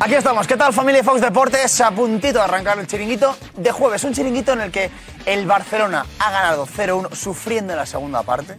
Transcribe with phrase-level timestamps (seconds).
[0.00, 1.80] Aquí estamos, ¿qué tal familia Fox Deportes?
[1.80, 4.92] A puntito de arrancar el chiringuito de jueves, un chiringuito en el que
[5.26, 8.58] el Barcelona ha ganado 0-1 sufriendo en la segunda parte,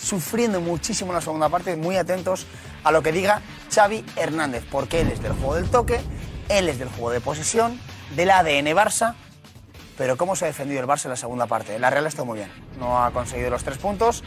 [0.00, 2.46] sufriendo muchísimo en la segunda parte, muy atentos
[2.84, 6.00] a lo que diga Xavi Hernández, porque él es del juego del toque,
[6.48, 7.78] él es del juego de posesión,
[8.16, 9.14] del ADN Barça,
[9.98, 11.78] pero cómo se ha defendido el Barça en la segunda parte.
[11.78, 14.24] La Real está muy bien, no ha conseguido los tres puntos,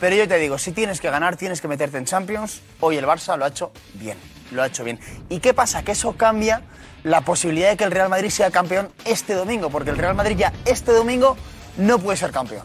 [0.00, 3.04] pero yo te digo, si tienes que ganar, tienes que meterte en Champions, hoy el
[3.04, 4.98] Barça lo ha hecho bien lo ha hecho bien.
[5.28, 5.82] ¿Y qué pasa?
[5.82, 6.62] Que eso cambia
[7.02, 10.36] la posibilidad de que el Real Madrid sea campeón este domingo, porque el Real Madrid
[10.36, 11.36] ya este domingo
[11.76, 12.64] no puede ser campeón.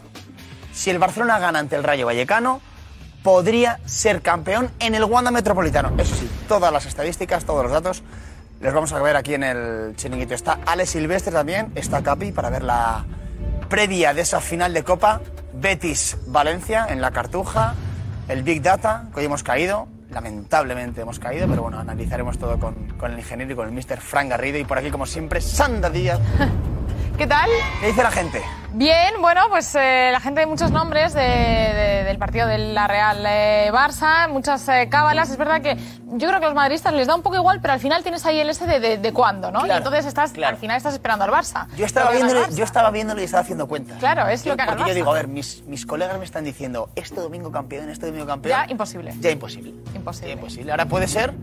[0.74, 2.62] Si el Barcelona gana ante el Rayo Vallecano,
[3.24, 5.92] podría ser campeón en el Wanda Metropolitano.
[5.98, 8.04] Eso sí, todas las estadísticas, todos los datos,
[8.62, 10.34] les vamos a ver aquí en el chiringuito.
[10.34, 13.06] Está Alex Silvestre también, está Capi para ver la
[13.68, 15.22] previa de esa final de Copa.
[15.52, 17.74] Betis Valencia en la Cartuja,
[18.28, 22.76] el Big Data, que hoy hemos caído, lamentablemente hemos caído, pero bueno, analizaremos todo con,
[22.98, 24.00] con el ingeniero y con el Mr.
[24.00, 24.58] Frank Garrido.
[24.58, 26.20] Y por aquí, como siempre, Sandra Díaz.
[27.20, 27.50] ¿Qué tal?
[27.82, 28.42] ¿Qué dice la gente?
[28.72, 32.88] Bien, bueno, pues eh, la gente de muchos nombres de- de- del partido de la
[32.88, 35.30] Real eh, Barça, muchas eh, cábalas.
[35.30, 35.76] Es verdad que
[36.14, 38.26] yo creo que a los madridistas les da un poco igual, pero al final tienes
[38.26, 39.68] ahí el ese de, de, de cuándo, ¿no?
[39.68, 40.56] y entonces estás, claro.
[40.56, 41.68] al final estás esperando al Barça.
[41.76, 42.56] Yo estaba, viéndole, Barça.
[42.56, 43.98] yo estaba viéndolo y estaba haciendo cuentas.
[44.00, 46.26] Claro, es Yo- lo que haga Porque yo digo, a ver, mis, mis colegas me
[46.26, 48.58] están diciendo, este domingo campeón, este domingo campeón.
[48.66, 49.14] Ya, imposible.
[49.20, 49.74] Ya imposible.
[49.94, 50.28] Imposible.
[50.30, 50.72] Ya imposible.
[50.72, 51.34] Ahora puede ser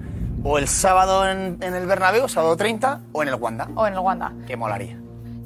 [0.42, 3.68] o el sábado en, en el Bernabéu, sábado 30, o en el Wanda.
[3.74, 4.32] O en el Wanda.
[4.46, 4.96] Que molaría.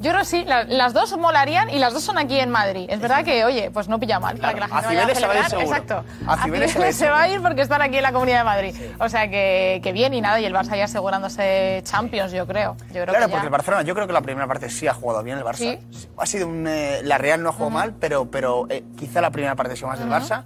[0.00, 2.86] Yo creo que sí, la- las dos molarían y las dos son aquí en Madrid.
[2.88, 4.38] Es verdad que, oye, pues no pilla mal.
[4.38, 5.50] para que la gente vaya Cibeles se va a ir celebrar.
[5.60, 5.76] seguro.
[5.76, 6.04] Exacto.
[6.26, 8.12] A Cibeles se va a ir se va a ir porque están aquí en la
[8.12, 8.74] Comunidad de Madrid.
[8.98, 12.76] O sea que, que bien y nada, y el Barça ya asegurándose Champions, yo creo.
[12.86, 14.86] Yo creo Claro, que ya- porque el Barcelona, yo creo que la primera parte sí
[14.88, 15.56] ha jugado bien el Barça.
[15.56, 15.78] Sí.
[16.16, 16.66] Ha sido un.
[16.66, 19.76] eh, la Real no ha jugado mal, pero, pero eh, quizá la primera parte ha
[19.76, 20.44] sido más del Barça.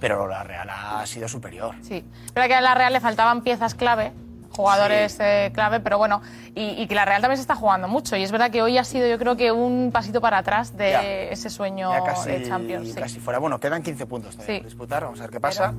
[0.00, 1.74] Pero la Real ha sido superior.
[1.82, 4.12] Sí, pero que a la Real le faltaban piezas clave,
[4.52, 6.22] jugadores eh, clave, pero bueno,
[6.54, 8.16] y, y que la Real también se está jugando mucho.
[8.16, 10.90] Y es verdad que hoy ha sido, yo creo que un pasito para atrás de
[10.90, 11.02] Ya.
[11.02, 12.88] ese sueño casi, de Champions.
[12.92, 13.00] sí.
[13.00, 13.38] casi fuera.
[13.38, 14.60] Bueno, quedan 15 puntos todavía Sí.
[14.60, 15.04] por disputar.
[15.04, 15.72] Vamos a ver qué pasa.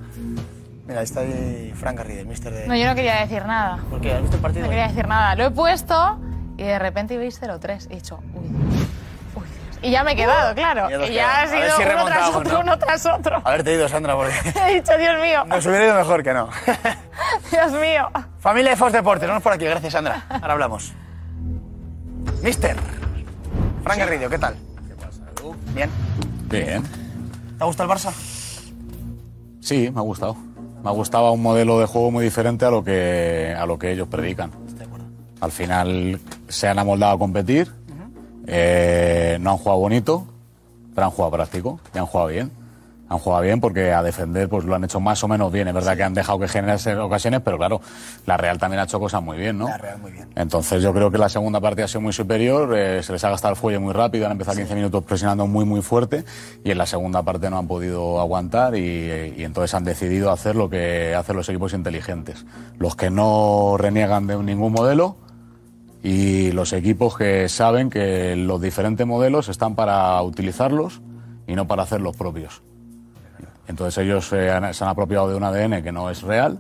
[0.85, 2.67] Mira, ahí está ahí Frank Garrido, el mister de.
[2.67, 3.79] No, yo no quería decir nada.
[3.89, 4.11] ¿Por qué?
[4.13, 4.66] ¿Has visto el partido?
[4.66, 5.34] No quería decir nada.
[5.35, 6.19] Lo he puesto
[6.57, 7.88] y de repente veis 0-3.
[7.90, 8.50] He dicho, uy.
[9.81, 10.90] Y ya me he quedado, claro.
[10.90, 12.59] Ya te has Y ya ha sido si uno tras otro, ¿no?
[12.61, 13.41] uno tras otro.
[13.44, 14.34] Haberte ido, Sandra, porque
[14.67, 16.47] He dicho, Dios mío, nos hubiera ido mejor que no.
[17.52, 18.10] Dios mío.
[18.40, 19.66] Familia de Fox Deportes, vamos por aquí.
[19.66, 20.26] Gracias, Sandra.
[20.30, 20.94] Ahora hablamos.
[22.42, 22.76] Mister.
[23.84, 24.56] Frank Garrido, ¿qué tal?
[24.88, 25.22] ¿Qué pasa,
[25.74, 25.90] Bien.
[26.50, 26.84] Bien.
[27.58, 28.12] ¿Te gusta el Barça?
[29.60, 30.36] Sí, me ha gustado.
[30.84, 33.92] Me ha gustado un modelo de juego muy diferente a lo que, a lo que
[33.92, 34.52] ellos predican.
[35.40, 37.70] Al final se han amoldado a competir,
[38.48, 40.28] eh, no han jugado bonito,
[40.94, 42.52] pero han jugado práctico y han jugado bien.
[43.09, 45.68] Han jugado bien porque a defender pues lo han hecho más o menos bien.
[45.68, 47.81] Es verdad que han dejado que generarse ocasiones, pero claro,
[48.25, 49.68] la Real también ha hecho cosas muy bien, ¿no?
[49.68, 50.30] La Real muy bien.
[50.36, 53.30] Entonces yo creo que la segunda parte ha sido muy superior, eh, se les ha
[53.30, 56.24] gastado el fuelle muy rápido, han empezado 15 minutos presionando muy muy fuerte
[56.64, 60.56] y en la segunda parte no han podido aguantar y, y entonces han decidido hacer
[60.56, 62.46] lo que hacen los equipos inteligentes.
[62.78, 65.18] Los que no reniegan de ningún modelo
[66.03, 71.02] y los equipos que saben que los diferentes modelos están para utilizarlos
[71.47, 72.62] y no para hacer los propios.
[73.68, 76.59] Entonces ellos eh, han- se han apropiado de un ADN que no es real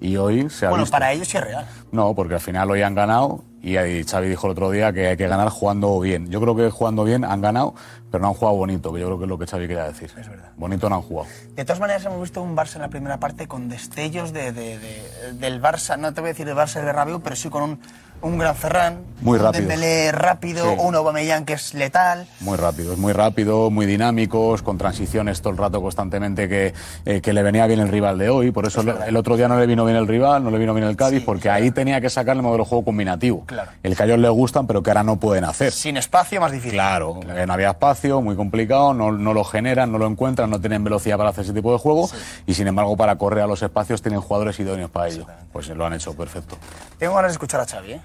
[0.00, 0.92] y hoy se ha Bueno, visto.
[0.94, 1.66] para ellos sí es real.
[1.92, 5.06] No, porque al final hoy han ganado y ahí Xavi dijo el otro día que
[5.06, 6.28] hay que ganar jugando bien.
[6.28, 7.74] Yo creo que jugando bien han ganado,
[8.10, 10.10] pero no han jugado bonito, que yo creo que es lo que Xavi quería decir.
[10.18, 10.50] Es verdad.
[10.56, 11.28] Bonito no han jugado.
[11.54, 14.78] De todas maneras, hemos visto un Barça en la primera parte con destellos de, de-
[14.78, 17.62] de- del Barça, no te voy a decir del Barça del Bernabéu, pero sí con
[17.62, 17.80] un,
[18.24, 19.68] un gran Ferran, Muy un rápidos.
[19.68, 20.76] Dembélé rápido, Sí.
[20.80, 22.26] un Aubameyang que es letal.
[22.40, 26.72] Muy rápidos, muy rápido, muy dinámicos, con transiciones todo el rato constantemente que,
[27.04, 28.50] eh, que le venía bien el rival de hoy.
[28.50, 30.72] Por eso el, el otro día no le vino bien el rival, no le vino
[30.74, 33.44] bien el Cádiz, porque ahí tenía que sacar el modelo de juego combinativo.
[33.46, 33.70] Claro.
[33.82, 35.70] El que a ellos les gustan, pero que ahora no pueden hacer.
[35.72, 36.72] Sin espacio, más difícil.
[36.72, 40.60] Claro, eh, no había espacio, muy complicado, no, no lo generan, no lo encuentran, no
[40.60, 42.08] tienen velocidad para hacer ese tipo de juego
[42.46, 45.26] y sin embargo para correr a los espacios tienen jugadores idóneos para ello.
[45.52, 46.56] Pues lo han hecho perfecto.
[46.98, 48.00] Tengo ganas de escuchar a Xavi, ¿eh?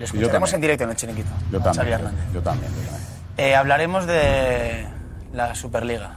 [0.00, 0.54] Le escucharemos también.
[0.56, 1.30] en directo en el chiringuito.
[1.52, 2.24] Yo a Xavi también, Hernández.
[2.34, 2.72] yo también.
[2.72, 3.10] yo también.
[3.36, 4.86] Eh, hablaremos de
[5.32, 6.16] la Superliga.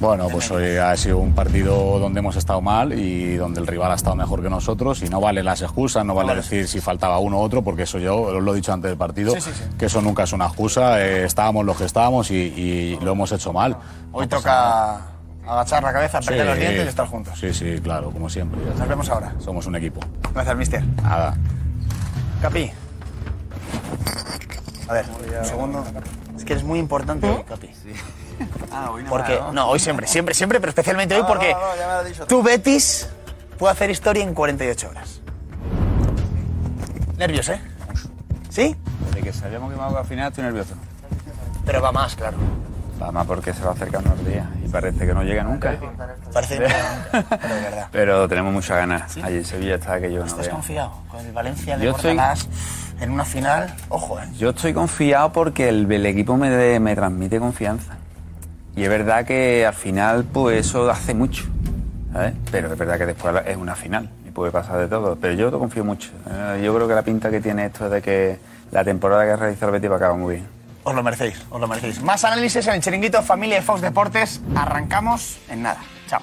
[0.00, 3.92] Bueno, pues hoy ha sido un partido donde hemos estado mal y donde el rival
[3.92, 6.40] ha estado mejor que nosotros y no vale las excusas, no vale vale.
[6.40, 8.96] decir si faltaba uno u otro, porque eso yo os lo he dicho antes del
[8.96, 9.64] partido, Sí, sí, sí.
[9.78, 13.30] que eso nunca es una excusa, eh, estábamos los que estábamos y, y lo hemos
[13.32, 13.76] hecho mal.
[14.12, 15.00] Hoy No pasa nada.
[15.42, 17.38] toca agachar la cabeza, perder los dientes y estar juntos.
[17.38, 18.58] Sí, sí, claro, como siempre.
[18.78, 19.34] Nos vemos ahora.
[19.38, 20.00] Somos un equipo.
[20.32, 20.82] Gracias, mister.
[21.02, 21.34] Nada.
[22.40, 22.70] Capi.
[24.88, 25.06] A ver,
[25.38, 25.84] un segundo.
[26.36, 27.70] Es que eres muy importante hoy, Capi.
[29.08, 31.54] Porque, no, hoy siempre, siempre, siempre, pero especialmente hoy porque
[32.26, 33.06] tu Betis
[33.58, 35.20] puede hacer historia en 48 horas.
[37.18, 37.60] Nervios, ¿eh?
[38.48, 38.74] ¿Sí?
[39.14, 40.74] De que sabíamos que me al final estoy nervioso.
[41.66, 42.38] Pero va más, claro.
[43.02, 45.74] Va más porque se va acercando el día y parece que no llega nunca.
[46.32, 46.74] Parece que no,
[47.40, 47.86] pero de verdad.
[47.92, 49.16] Pero tenemos muchas ganas.
[49.22, 50.54] Allí en Sevilla está que yo no ¿Estás veo.
[50.54, 52.48] confiado con el Valencia de Yo estoy- Bordalás
[53.00, 53.74] en una final?
[53.88, 54.24] Ojo, ¿eh?
[54.38, 57.94] Yo estoy confiado porque el, el equipo me, de- me transmite confianza.
[58.76, 61.44] Y es verdad que al final, pues eso hace mucho.
[62.12, 62.34] ¿sabes?
[62.50, 65.16] Pero es verdad que después es una final y puede pasar de todo.
[65.16, 66.10] Pero yo confío mucho.
[66.30, 68.38] Eh, Yo creo que la pinta que tiene esto es de que
[68.72, 70.46] la temporada que ha realizado el Betis va a acabar muy bien.
[70.90, 72.02] Os lo merecéis, os lo merecéis.
[72.02, 74.40] Más análisis en el chiringuito Familia de Fox Deportes.
[74.56, 75.78] Arrancamos en nada.
[76.08, 76.20] Chao.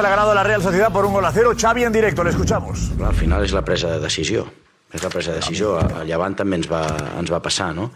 [0.00, 1.52] Barça le ha ganado a la Real Sociedad por un gol a cero.
[1.56, 2.90] Xavi en directo, le escuchamos.
[3.04, 4.46] Al final és la presa de decisió.
[4.92, 5.76] És la presa de decisió.
[5.78, 6.82] A Llevant també ens va,
[7.20, 7.90] ens va passar, no?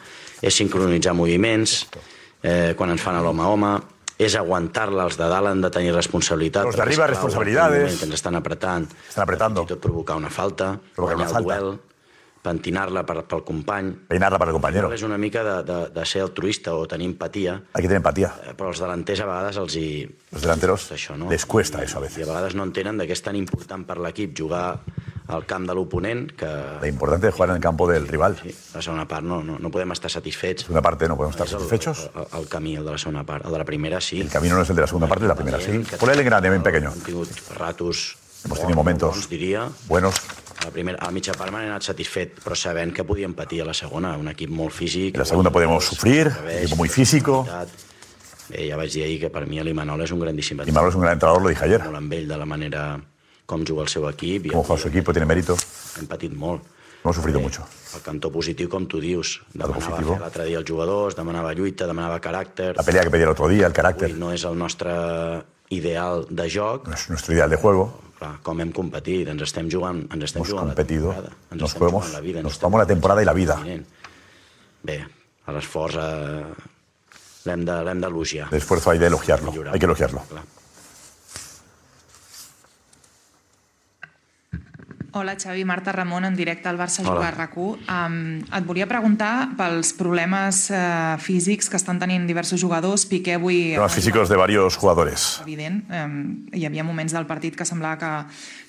[0.45, 1.87] És sincronitzar moviments,
[2.43, 3.73] eh, quan ens fan l'home a home,
[4.19, 6.65] és aguantar-la, els de dalt han de tenir responsabilitat.
[6.69, 7.73] Los de perquè, arriba, esclar, responsabilidades.
[7.79, 9.63] en un moment que ens estan apretant, Estan apretando.
[9.65, 11.59] i tot provocar una falta, Provocar una falta.
[11.59, 11.81] duel,
[12.45, 13.95] pentinar-la per, pel company.
[14.09, 14.91] Peinarla para el compañero.
[14.93, 18.35] És una mica de, de, de ser altruista o tenir empatia, Hay que tener empatía.
[18.45, 19.89] eh, però els delanters a vegades els hi...
[20.35, 21.31] Los delanteros això, no?
[21.31, 23.97] les cuesta eso a I a vegades no entenen de què és tan important per
[24.03, 24.81] l'equip jugar
[25.33, 26.51] al camp de l'oponent que
[26.83, 28.37] Lo importante es jugar en el campo del rival.
[28.43, 30.69] sí, la segona part no, no, no podem estar satisfets.
[30.69, 32.11] Una parte no podemos estar És el, satisfechos.
[32.15, 33.47] el, el camí, el de la segona part.
[33.47, 34.21] El de la primera sí.
[34.21, 35.81] El camino no es el de la segunda parte, la primera sí.
[35.99, 36.93] Por el grande, bien pequeño.
[36.93, 39.71] Hem tingut ratos Hemos tenido momentos bons, diria.
[39.89, 40.15] buenos.
[40.61, 43.63] A la, primera, a la mitja part m'han anat satisfet, però sabent que podíem patir
[43.63, 44.17] a la segona.
[44.17, 45.15] Un equip molt físic.
[45.15, 47.47] En la segunda podemos sufrir, equipo muy físico.
[48.49, 50.95] Bé, ja vaig dir ahir que per mi l'Imanol és un grandíssim Y Manuel es
[50.95, 51.81] un gran entrenador, lo dije ayer.
[51.83, 53.01] molt amb ell de la manera
[53.47, 54.47] com juga el seu equip.
[54.47, 55.57] i Cómo juega su equipo, tiene mérito.
[55.99, 56.63] Hem patit molt.
[57.03, 57.65] Hemos sufrido mucho.
[57.95, 59.43] El cantó positiu, com tu dius.
[59.53, 62.75] Demanava fer l'altre dia els jugadors, demanava lluita, demanava caràcter.
[62.77, 64.93] La pelea que pedía el otro día, el Avui carácter, no és el nostre
[65.71, 66.89] ideal de joc.
[66.89, 68.01] no es nuestro ideal de juego.
[68.25, 71.37] Clar, com hem competit, ens estem jugant, ens estem Hemos jugant competido, la temporada.
[71.53, 73.57] Ens nos estem jugamos, jugant la vida, nos jugamos la temporada y la vida.
[74.85, 74.97] Bé,
[75.53, 76.45] l'esforç eh,
[77.45, 78.49] l'hem de- d'elogiar.
[78.51, 80.23] El esfuerzo hay de elogiarlo, hay que elogiarlo.
[80.29, 80.45] Clar.
[85.17, 87.15] Hola Xavi, Marta Ramon en directe al Barça Hola.
[87.15, 87.87] Juga a RAC1.
[87.87, 93.05] Um, et volia preguntar pels problemes uh, físics que estan tenint diversos jugadors.
[93.07, 93.77] Piqué avui...
[93.77, 95.39] Problemas físicos de varios jugadores.
[95.47, 95.85] Evident.
[95.87, 96.19] Um,
[96.51, 98.11] hi havia moments del partit que semblava que,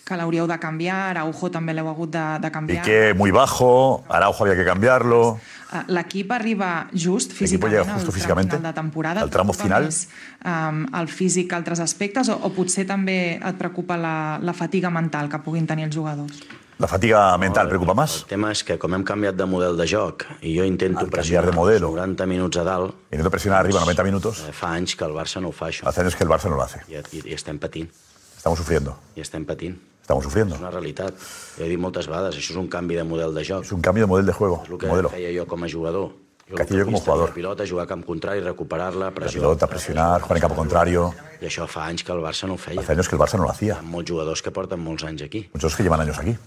[0.06, 1.16] que l'hauríeu de canviar.
[1.16, 2.86] Araujo també l'heu hagut de, de canviar.
[2.86, 5.24] Piqué muy bajo, Araujo había que cambiarlo.
[5.32, 5.55] Uh,
[5.88, 9.22] L'equip arriba just físicament justo tram físicamente final de temporada.
[9.22, 9.84] al tramo final.
[9.86, 10.08] Més,
[10.46, 15.30] um, el físic altres aspectes o, o potser també et preocupa la, la fatiga mental
[15.30, 16.40] que puguin tenir els jugadors?
[16.78, 18.26] La fatiga mental preocupa El más.
[18.28, 21.46] tema és que com hem canviat de model de joc i jo intento Al pressionar
[21.48, 21.92] de modelo.
[21.96, 24.44] 90 minuts a dalt, Intento presionar arriba 90 minutos.
[24.44, 25.88] eh, fa anys que el Barça no ho fa això.
[25.88, 26.82] Hace años que el Barça no lo hace.
[26.90, 27.88] I, i, i estem patint,
[28.36, 28.98] Estamos sufriendo.
[29.16, 29.78] i estem patint.
[30.06, 30.56] Estamos És sufriendo.
[30.60, 31.16] una realitat.
[31.58, 33.64] Jo he dit moltes vegades, això és un canvi de model de joc.
[33.66, 34.62] Es un cambio de modelo de juego.
[34.64, 35.10] És el que Modelo.
[35.10, 36.12] feia jo com a jugador.
[36.46, 37.30] Hacía yo como autopista, jugador.
[37.30, 39.42] La pilota, jugar a camp contrari, recuperar-la, La pressió.
[39.42, 41.12] pelota, presionar, jugar en campo contrario.
[41.42, 42.80] I això fa anys que el Barça no ho feia.
[42.82, 43.80] Hace años que el Barça no Hi hacía.
[43.80, 45.50] ha molts jugadors que porten molts anys aquí.
[45.56, 46.38] Muchos que llevan años aquí.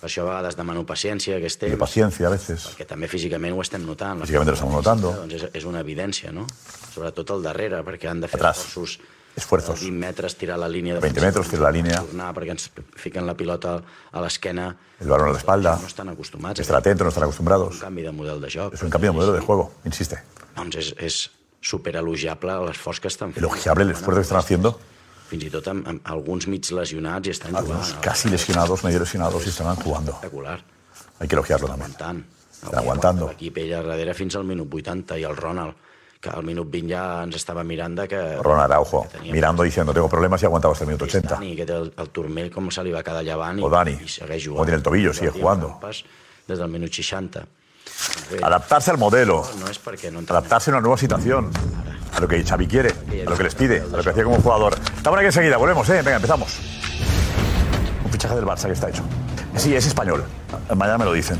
[0.00, 2.74] Per això a vegades demano paciència, que estem, paciencia a veces.
[2.76, 4.18] que també físicament ho estem notant.
[4.20, 5.12] La Físicamente lo estamos notando.
[5.12, 6.46] Doncs és, és una evidència, no?
[6.92, 8.58] Sobretot al darrere, perquè han de fer Atrás.
[8.58, 9.00] esforços
[9.36, 9.80] Esfuerzos.
[9.80, 12.00] 20 metres, tirar la línia de 20 metros, tirar la línea.
[12.02, 13.82] tornar perquè ens fiquen la pilota
[14.12, 14.76] a l'esquena.
[15.00, 15.76] El balón a la espalda.
[15.80, 16.58] No estan acostumats.
[16.60, 17.78] Estar atentos, no estar un acostumbrados.
[17.78, 18.74] canvi de model de joc.
[18.74, 20.18] Es un cambio de modelo de juego, insiste.
[20.56, 21.30] Doncs és, és
[21.60, 23.44] superelogiable l'esforç que estan fent.
[23.44, 24.78] Elogiable el esfuerzo que están haciendo.
[25.28, 28.02] fins i tot amb, amb alguns mig lesionats i estan Algunos jugant.
[28.02, 30.12] casi lesionados, medio lesionados y están jugando.
[30.12, 30.64] Espectacular.
[31.20, 31.92] Hay que elogiarlo también.
[31.92, 32.24] Aguantant.
[32.72, 33.28] Aguantando.
[33.28, 35.74] L'equip ella darrere fins al minut 80 i el Ronald,
[36.20, 38.20] que al minut 20 ja ens estava mirant de que...
[38.42, 41.34] Ronald Araujo, mirando diciendo, tengo problemas y aguantaba hasta el minuto 80.
[41.36, 43.94] Dani, que té el, el turmell, com se li va quedar llevant O Dani.
[44.02, 44.62] i segueix jugant.
[44.62, 45.68] O tiene el tobillo, sigue jugando.
[45.78, 46.02] Campas,
[46.48, 47.44] Des del minut 60.
[48.32, 51.50] Bé, Adaptarse al modelo, No és perquè no adaptarse a una nueva situación,
[52.12, 52.90] a lo que Xavi quiere,
[53.26, 54.74] a lo que les pide, a lo que hacía como jugador.
[54.96, 56.02] Estamos aquí enseguida, volvemos, ¿eh?
[56.02, 56.58] Venga, empezamos.
[58.04, 59.02] Un fichaje del Barça que está hecho.
[59.56, 60.24] Sí, es español.
[60.74, 61.38] Mañana me lo dicen.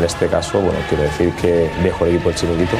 [0.00, 2.74] En este caso, bueno, quiero decir que dejo el equipo del chiringuito.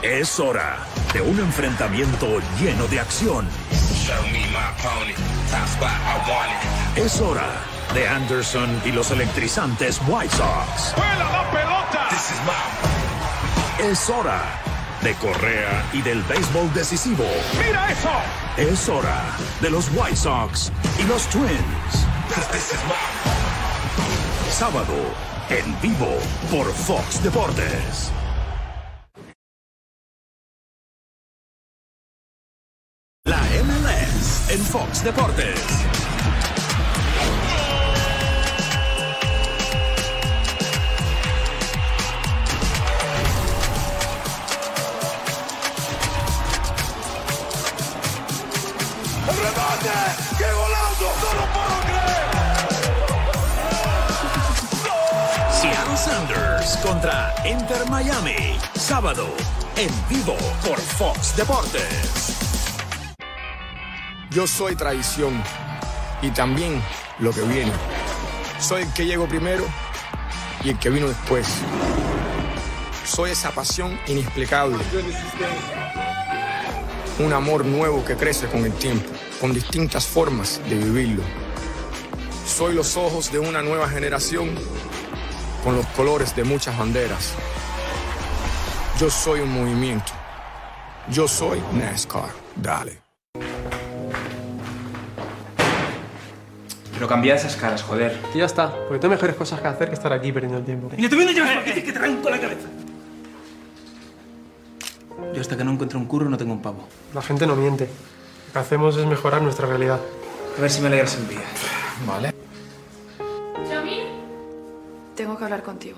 [0.00, 0.78] Es hora
[1.12, 3.46] de un enfrentamiento lleno de acción.
[6.96, 7.50] Es hora
[7.92, 10.94] de Anderson y los electrizantes White Sox.
[10.96, 12.08] la pelota!
[13.78, 14.75] Es hora
[15.06, 17.24] de Correa y del béisbol decisivo.
[17.64, 18.10] ¡Mira eso!
[18.56, 19.22] Es hora
[19.60, 22.06] de los White Sox y los Twins.
[24.50, 24.94] Sábado,
[25.48, 26.18] en vivo,
[26.50, 28.10] por Fox Deportes.
[33.22, 36.15] La MLS en Fox Deportes.
[56.74, 58.58] Contra Inter Miami.
[58.74, 59.28] Sábado,
[59.76, 62.36] en vivo por Fox Deportes.
[64.30, 65.40] Yo soy traición
[66.22, 66.82] y también
[67.20, 67.70] lo que viene.
[68.58, 69.64] Soy el que llegó primero
[70.64, 71.46] y el que vino después.
[73.04, 74.78] Soy esa pasión inexplicable.
[77.20, 79.08] Un amor nuevo que crece con el tiempo,
[79.40, 81.22] con distintas formas de vivirlo.
[82.44, 84.50] Soy los ojos de una nueva generación
[85.66, 87.34] con los colores de muchas banderas.
[89.00, 90.12] Yo soy un movimiento.
[91.10, 92.30] Yo soy NASCAR.
[92.54, 93.02] Dale.
[96.94, 98.16] Pero cambia esas caras, joder.
[98.32, 100.88] Y ya está, porque tengo mejores cosas que hacer que estar aquí perdiendo el tiempo.
[100.96, 102.68] Y te viene ya que te tranco la cabeza.
[105.34, 106.86] Yo hasta que no encuentro un curro no tengo un pavo.
[107.12, 107.88] La gente no miente.
[108.46, 109.98] Lo que hacemos es mejorar nuestra realidad.
[110.56, 111.42] A ver si me alegras el día.
[112.06, 112.45] Vale.
[115.16, 115.96] Tengo que hablar contigo.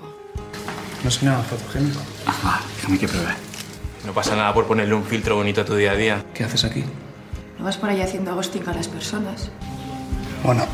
[1.03, 1.99] No soy nada fotogénico.
[2.25, 3.33] Ah, déjame que pruebe.
[4.05, 6.25] No pasa nada por ponerle un filtro bonito a tu día a día.
[6.33, 6.85] ¿Qué haces aquí?
[7.57, 9.51] No vas por ahí haciendo ghosting a las personas.
[10.41, 10.65] Bueno.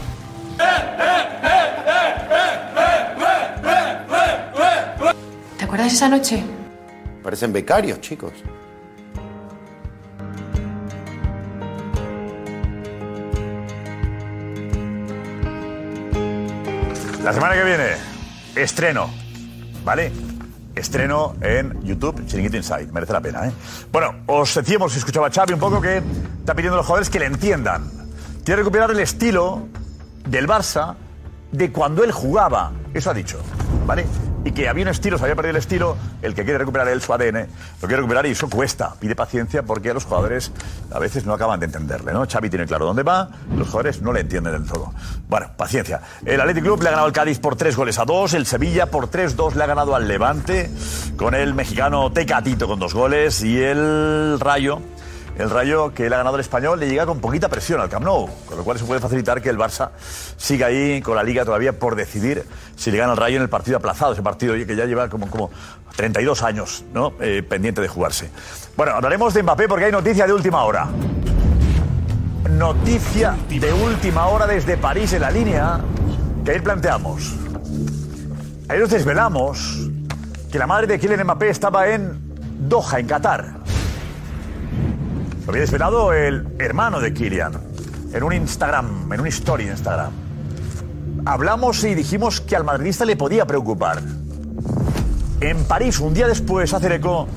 [5.57, 6.43] ¿Te acuerdas esa noche?
[7.23, 8.33] Parecen becarios, chicos.
[17.23, 18.14] La semana que viene,
[18.55, 19.09] estreno,
[19.83, 20.11] ¿vale?
[20.75, 22.87] Estreno en YouTube, Chiringuito Inside.
[22.91, 23.51] Merece la pena, ¿eh?
[23.91, 26.01] Bueno, os decíamos, escuchaba a Xavi un poco que
[26.39, 27.89] está pidiendo a los jugadores que le entiendan.
[28.43, 29.67] Quiere recuperar el estilo
[30.27, 30.95] del Barça
[31.51, 32.71] de cuando él jugaba.
[32.93, 33.39] Eso ha dicho,
[33.85, 34.05] ¿vale?
[34.45, 37.01] Y que había un estilo, se había perdido el estilo, el que quiere recuperar él,
[37.01, 37.47] su ADN,
[37.81, 38.93] lo quiere recuperar y eso cuesta.
[38.99, 40.51] Pide paciencia porque los jugadores
[40.91, 42.25] a veces no acaban de entenderle, ¿no?
[42.25, 44.93] Xavi tiene claro dónde va, los jugadores no le entienden del todo.
[45.27, 45.99] Bueno, paciencia.
[46.23, 48.85] El Athletic Club le ha ganado al Cádiz por tres goles a dos, el Sevilla
[48.85, 50.69] por 3-2 le ha ganado al Levante,
[51.17, 54.79] con el mexicano Tecatito con dos goles y el Rayo
[55.37, 58.05] el Rayo que le ha ganado el español le llega con poquita presión al Camp
[58.05, 59.89] Nou, con lo cual eso puede facilitar que el Barça
[60.37, 63.49] siga ahí con la Liga todavía por decidir si le gana el Rayo en el
[63.49, 65.49] partido aplazado, ese partido que ya lleva como, como
[65.95, 67.13] 32 años ¿no?
[67.19, 68.29] Eh, pendiente de jugarse.
[68.77, 70.87] Bueno, hablaremos de Mbappé porque hay noticia de última hora.
[72.49, 75.81] Noticia de última hora desde París en la línea
[76.45, 77.33] que ahí planteamos.
[78.69, 79.89] Ahí nos desvelamos
[80.51, 82.17] que la madre de Kylian Mbappé estaba en
[82.69, 83.64] Doha, en Qatar.
[85.45, 87.53] Lo había desvelado el hermano de Kylian
[88.13, 90.11] en un Instagram, en un story de Instagram.
[91.25, 94.01] Hablamos y dijimos que al madridista le podía preocupar.
[95.41, 97.27] En París, un día después, hace eco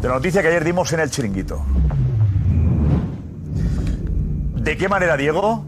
[0.00, 1.62] de la noticia que ayer dimos en el chiringuito.
[4.54, 5.64] ¿De qué manera, Diego?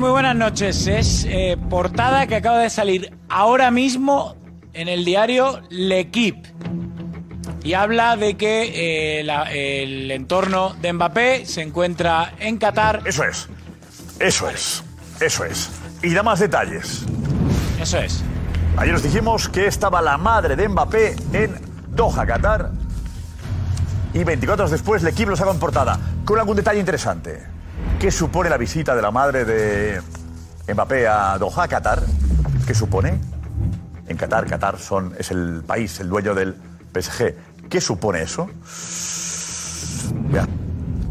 [0.00, 0.86] Muy buenas noches.
[0.86, 4.36] Es eh, portada que acaba de salir ahora mismo
[4.74, 6.50] en el diario L'Equipe.
[7.62, 13.02] Y habla de que eh, la- el entorno de Mbappé se encuentra en Qatar.
[13.04, 13.48] Eso es.
[14.18, 14.82] Eso es.
[15.20, 15.70] Eso es.
[16.02, 17.04] Y da más detalles.
[17.80, 18.22] Eso es.
[18.76, 21.54] Ayer nos dijimos que estaba la madre de Mbappé en
[21.94, 22.70] Doha, Qatar.
[24.14, 25.98] Y 24 horas después, el equipo lo saca en portada.
[26.24, 27.42] Con algún detalle interesante.
[27.98, 30.00] ¿Qué supone la visita de la madre de
[30.72, 32.02] Mbappé a Doha, Qatar?
[32.66, 33.18] ¿Qué supone?
[34.08, 36.54] En Qatar, Qatar son, es el país, el dueño del
[36.92, 37.34] PSG.
[37.72, 38.50] ¿Qué supone eso?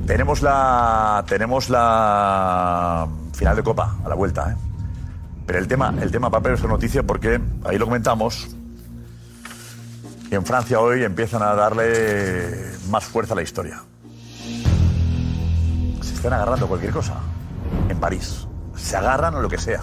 [0.06, 1.26] Tenemos la.
[1.28, 4.56] Tenemos la final de Copa a la vuelta, ¿eh?
[5.48, 8.56] Pero el tema, el tema papel es noticia porque ahí lo comentamos.
[10.30, 13.82] Y en Francia hoy empiezan a darle más fuerza a la historia.
[16.02, 17.16] Se están agarrando cualquier cosa.
[17.90, 18.46] En París.
[18.76, 19.82] Se agarran a lo que sea.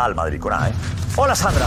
[0.00, 0.72] Al Madrid con A, ¿eh?
[1.16, 1.66] Hola Sandra.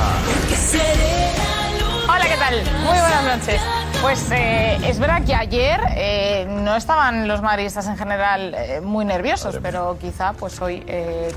[2.10, 2.56] Hola, ¿qué tal?
[2.84, 3.62] Muy buenas noches.
[4.02, 9.06] Pues eh, es verdad que ayer eh, no estaban los madridistas en general eh, muy
[9.06, 10.84] nerviosos, pero quizá pues hoy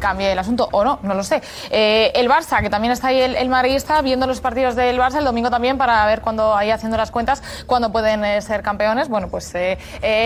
[0.00, 1.42] cambie el asunto, o no, no lo sé.
[1.70, 5.24] El Barça, que también está ahí el, el madridista, viendo los partidos del Barça el
[5.24, 9.08] domingo también para ver cuando ahí haciendo las cuentas, cuándo pueden ser campeones.
[9.08, 9.54] Bueno, pues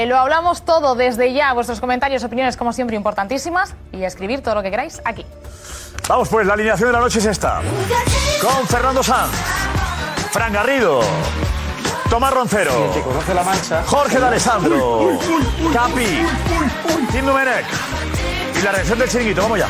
[0.07, 1.53] lo hablamos todo desde ya.
[1.53, 3.75] Vuestros comentarios, opiniones, como siempre, importantísimas.
[3.93, 5.27] Y a escribir todo lo que queráis aquí.
[6.09, 7.61] Vamos pues, la alineación de la noche es esta.
[8.41, 9.33] Con Fernando Sanz,
[10.33, 11.01] Fran Garrido,
[12.09, 12.93] Tomás Roncero.
[13.87, 15.19] Jorge de Alessandro,
[15.73, 16.07] Capi,
[17.13, 17.65] Tim Domenech
[18.59, 19.43] y la reacción del chiringuito.
[19.43, 19.69] Vamos ya.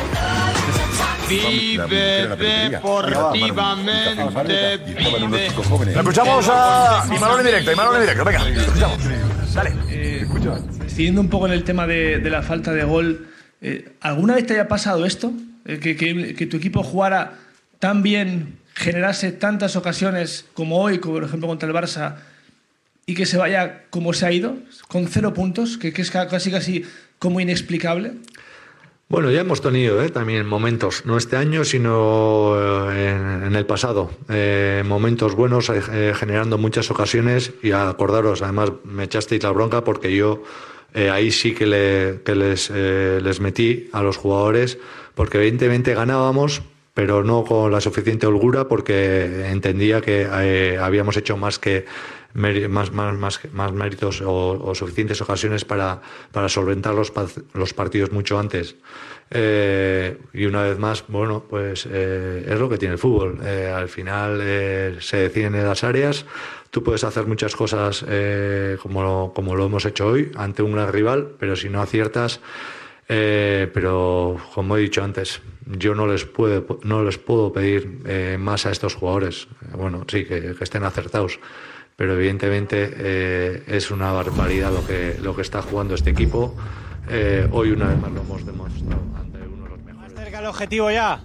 [1.29, 2.27] Vive
[2.67, 5.51] deportivamente, vive.
[5.93, 8.25] La escuchamos a Imanol en directo, Imanol en directo.
[8.25, 8.97] Venga, escuchamos.
[9.53, 9.73] Dale.
[9.89, 10.25] Eh,
[10.87, 13.29] Siguiendo un poco en el tema de, de la falta de gol,
[13.61, 15.31] eh, ¿alguna vez te haya pasado esto?
[15.65, 17.37] Eh, que, que- que tu equipo jugara
[17.79, 22.15] tan bien, generase tantas ocasiones como hoy, como por ejemplo contra el Barça,
[23.05, 24.55] y que se vaya como se ha ido,
[24.87, 26.83] con cero puntos, que, que es ca- casi casi
[27.19, 28.13] como inexplicable.
[29.09, 30.09] Bueno, ya hemos tenido ¿eh?
[30.09, 32.53] también momentos, no este año, sino
[32.93, 34.09] eh, en, en el pasado.
[34.29, 37.51] Eh, momentos buenos, eh, eh, generando muchas ocasiones.
[37.61, 40.43] Y acordaros, además me echasteis la bronca porque yo
[40.93, 44.77] eh, ahí sí que, le- que les, eh, les metí a los jugadores,
[45.15, 46.61] porque evidentemente ganábamos,
[46.93, 51.85] pero no con la suficiente holgura, porque entendía que eh, habíamos hecho más que
[52.33, 57.11] más, más, más, más méritos o, o suficientes ocasiones para, para solventar los,
[57.53, 58.75] los partidos mucho antes.
[59.33, 63.39] Eh, y una vez más, bueno, pues eh, es lo que tiene el fútbol.
[63.43, 66.25] Eh, al final eh, se deciden en las áreas.
[66.69, 70.73] Tú puedes hacer muchas cosas eh, como, lo, como lo hemos hecho hoy ante un
[70.73, 72.41] gran rival, pero si no aciertas,
[73.07, 78.65] eh, pero como he dicho antes, yo no les puedo, no les puedo pedir más
[78.65, 79.47] a estos jugadores.
[79.77, 81.39] Bueno, sí, que, que estén acertados,
[81.95, 86.55] pero evidentemente eh, es una barbaridad lo que, lo que está jugando este equipo.
[87.09, 90.13] Eh, hoy una vez más lo hemos demostrado ante uno de los mejores.
[90.15, 91.19] cerca el objetivo ya.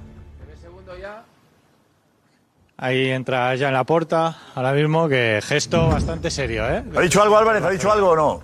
[2.79, 6.83] Ahí entra ya en la puerta, ahora mismo, que gesto bastante serio, ¿eh?
[6.95, 7.63] ¿Ha dicho algo Álvarez?
[7.65, 8.43] ¿Ha dicho algo o no?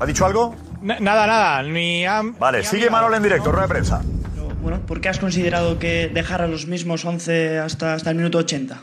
[0.00, 0.56] ¿Ha dicho algo?
[0.82, 2.36] N- nada, nada, ni han...
[2.40, 2.90] Vale, ni sigue.
[2.90, 4.02] Manol en directo, rueda de prensa.
[4.62, 8.38] Bueno, ¿por qué has considerado que dejar a los mismos 11 hasta, hasta el minuto
[8.38, 8.80] 80?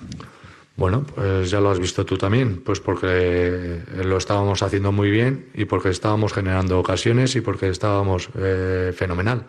[0.77, 5.47] Bueno, pues ya lo has visto tú también, pues porque lo estábamos haciendo muy bien
[5.55, 9.45] y porque estábamos generando ocasiones y porque estábamos eh, fenomenal.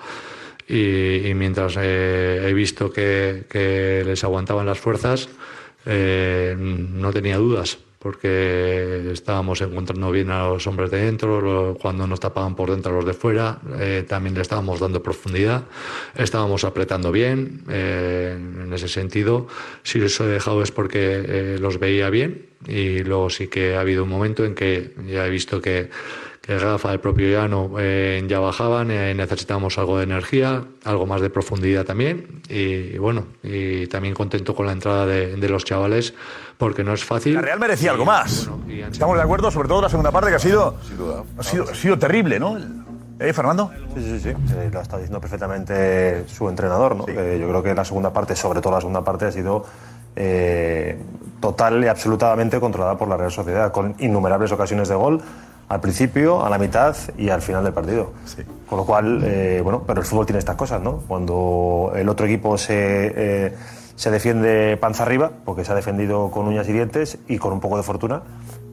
[0.66, 5.28] Y, mientras eh, he visto que, que les aguantaban las fuerzas,
[5.84, 12.20] eh, no tenía dudas, porque estábamos encontrando bien a los hombres de dentro, cuando nos
[12.20, 15.64] tapaban por dentro a los de fuera, eh, también le estábamos dando profundidad,
[16.14, 19.48] estábamos apretando bien, eh, en ese sentido,
[19.82, 23.80] si los he dejado es porque eh, los veía bien y luego sí que ha
[23.80, 25.90] habido un momento en que ya he visto que,
[26.48, 31.20] que Rafa, el propio Llano, eh, ya bajaban, eh, necesitábamos algo de energía, algo más
[31.20, 36.14] de profundidad también y, bueno, y también contento con la entrada de, de los chavales
[36.56, 37.34] porque no es fácil.
[37.34, 38.48] La Real merecía algo más.
[38.90, 40.76] Estamos de acuerdo, sobre todo la segunda parte que ha sido,
[41.36, 42.56] ha sido, ha sido terrible, ¿no?
[43.20, 43.70] ¿Eh, Fernando?
[43.94, 44.28] Sí, sí, sí.
[44.30, 47.04] Eh, lo está diciendo perfectamente su entrenador, ¿no?
[47.08, 49.66] Eh, yo creo que la segunda parte, sobre todo la segunda parte, ha sido
[50.16, 50.98] eh,
[51.40, 55.20] total y absolutamente controlada por la Real Sociedad, con innumerables ocasiones de gol
[55.68, 58.12] al principio, a la mitad y al final del partido.
[58.66, 61.02] Con lo cual, eh, bueno, pero el fútbol tiene estas cosas, ¿no?
[61.06, 63.54] Cuando el otro equipo se, eh,
[63.94, 67.60] se defiende panza arriba, porque se ha defendido con uñas y dientes y con un
[67.60, 68.22] poco de fortuna,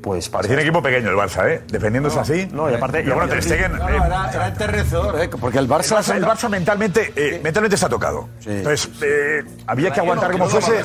[0.06, 0.30] pues.
[0.30, 1.62] Parecía un equipo pequeño el Barça, ¿eh?
[1.68, 2.48] Defendiéndose así.
[2.54, 5.30] No, y aparte- Pero bueno, y- Ter Stegen, No, no, eh, era- era enternecedor, ¿eh?
[5.30, 5.98] Porque el Barça...
[5.98, 8.30] El Barça, el Barça mentalmente, eh, mentalmente está tocado.
[8.46, 10.84] Entonces, eh, había que aguantar como fuese.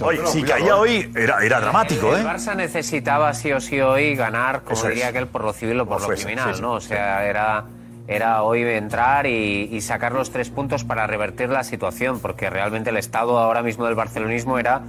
[0.00, 2.24] Bueno, si caía hoy, era, era dramático, El ¿eh?
[2.24, 4.94] Barça necesitaba sí o sí hoy ganar, como Eso es.
[4.94, 6.60] diría aquel, por lo civil o por Como lo fuese, criminal.
[6.60, 6.72] ¿no?
[6.72, 7.64] O sea, era,
[8.06, 12.90] era hoy entrar y, y sacar los tres puntos para revertir la situación, porque realmente
[12.90, 14.80] el estado ahora mismo del barcelonismo era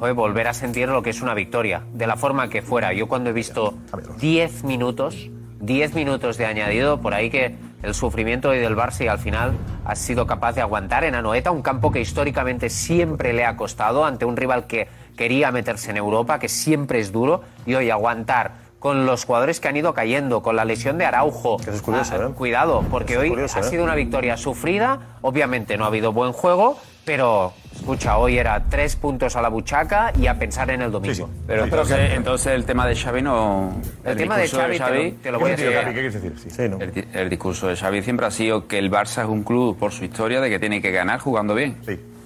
[0.00, 2.92] joder, volver a sentir lo que es una victoria, de la forma que fuera.
[2.94, 3.74] Yo cuando he visto
[4.18, 5.28] 10 minutos,
[5.60, 9.52] 10 minutos de añadido, por ahí que el sufrimiento del Barça y al final
[9.84, 14.04] ha sido capaz de aguantar en Anoeta, un campo que históricamente siempre le ha costado
[14.06, 18.70] ante un rival que quería meterse en Europa, que siempre es duro, y hoy aguantar
[18.78, 21.58] con los jugadores que han ido cayendo, con la lesión de Araujo.
[21.60, 22.32] es curioso, Ah, ¿eh?
[22.34, 23.64] Cuidado, porque hoy curioso, ha ¿eh?
[23.64, 28.94] sido una victoria sufrida, obviamente no ha habido buen juego, pero escucha, hoy era tres
[28.96, 31.28] puntos a la buchaca y a pensar en el domingo.
[31.46, 33.72] Pero entonces, entonces el tema de Xavi no...
[34.04, 35.84] El tema de discurso Xavi te lo- te lo voy a ¿Qué explicar.
[35.86, 36.72] qué quieres decir?
[36.80, 39.78] el, di- el discurso de Xavi siempre ha sido que el Barça es un club
[39.78, 41.76] por su historia de que tiene que ganar jugando bien.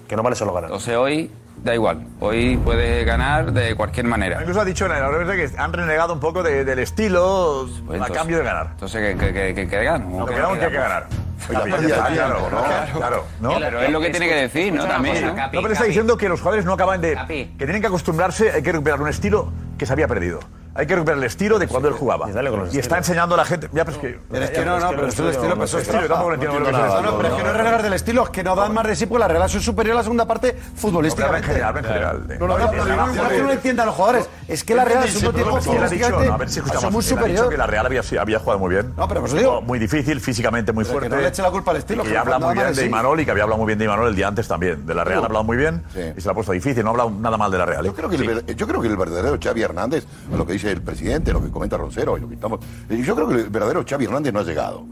[0.07, 0.69] Que no vale solo ganar.
[0.69, 1.31] Entonces hoy
[1.63, 2.05] da igual.
[2.19, 4.39] Hoy puedes ganar de cualquier manera.
[4.39, 7.93] Incluso ha dicho en la rueda que han renegado un poco de- del estilo a
[7.93, 8.67] entonces- cambio de ganar.
[8.71, 10.19] Entonces, ¿qué, qué, qué, qué- qué gano?
[10.19, 11.07] Lo que tiene que ganar.
[11.49, 12.97] Oye, Claro, ya está, ya, claro, ¿no?
[12.97, 13.59] Claro, ¿no?
[13.59, 14.85] Pero es lo que tiene que decir, ¿no?
[14.87, 15.25] También.
[15.27, 15.35] ¿no?
[15.35, 17.13] Capi, No, pero está diciendo que los jugadores no acaban de.
[17.13, 17.45] Capi.
[17.57, 20.39] que tienen que acostumbrarse, hay que recuperar un estilo que se había perdido.
[20.77, 22.27] Hay que recuperar el estilo de cuando él jugaba.
[22.71, 23.69] Y, está enseñando a la gente.
[23.71, 24.19] Ya, pero es que.
[24.29, 26.07] Pero es que no, no, pero es un estilo peso estilo.
[26.07, 26.59] Tampoco entiendo.
[26.59, 28.43] lo que es el no, pero es que no es renegar del estilo, es que
[28.43, 31.47] no dan más de sí porque la Real es superior a la segunda parte futbolísticamente.
[31.47, 32.25] En general, en general.
[32.39, 34.29] No, no, no, que no lo entiendan a los jugadores.
[34.49, 37.49] Es que la Real es un tiempo dicho superior.
[37.49, 38.93] que la Real había, jugado muy bien.
[38.97, 39.61] No, pero por eso digo.
[39.61, 41.15] Muy difícil, físicamente muy Pero que fuerte.
[41.15, 42.85] no le eche la culpa al estilo, Y habla muy bien de.
[42.85, 44.85] Imanol y que había hablado muy bien de Imanol el día antes también.
[44.85, 46.83] De la Real ha hablado muy bien y se la ha puesto difícil.
[46.83, 47.85] No ha hablado nada mal de la Real.
[47.85, 47.89] ¿eh?
[47.89, 51.49] Yo creo, que el, el verdadero Xavi Hernández, lo que dice el presidente, lo que
[51.49, 54.39] comenta Roncero, y lo que estamos, eh, yo creo que el verdadero Xavi Hernández no
[54.39, 54.85] ha llegado.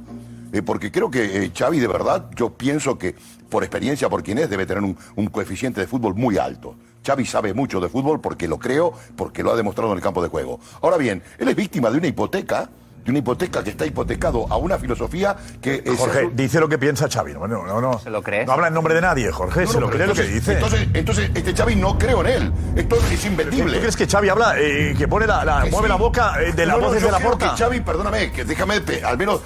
[0.52, 3.16] Eh, porque creo que eh, Xavi, de verdad, yo pienso que
[3.50, 6.76] por experiencia, por quien es, debe tener un, un coeficiente de fútbol muy alto.
[7.06, 10.22] Xavi sabe mucho de fútbol porque lo creo, porque lo ha demostrado en el campo
[10.22, 10.60] de juego.
[10.82, 12.70] Ahora bien, él es víctima de una hipoteca,
[13.04, 15.84] de una hipoteca que está hipotecado a una filosofía que...
[15.86, 17.34] se Jorge, dice lo que piensa Xavi.
[17.34, 18.00] No, no, no, no.
[18.00, 18.46] ¿Se lo cree?
[18.46, 19.62] No habla en nombre de nadie, Jorge.
[19.66, 20.54] No, se no, lo pero cree lo que entonces- dice.
[20.54, 22.54] Entonces, entonces, este Xavi no creo en él.
[22.76, 23.74] Esto es invendible.
[23.74, 25.90] ¿Tú crees que Xavi habla, eh, que pone la, la- Que mueve sí.
[25.90, 27.52] la boca eh, de las No, no, voces yo de la creo porta?
[27.52, 29.42] que Xavi, perdóname, que déjame, al menos,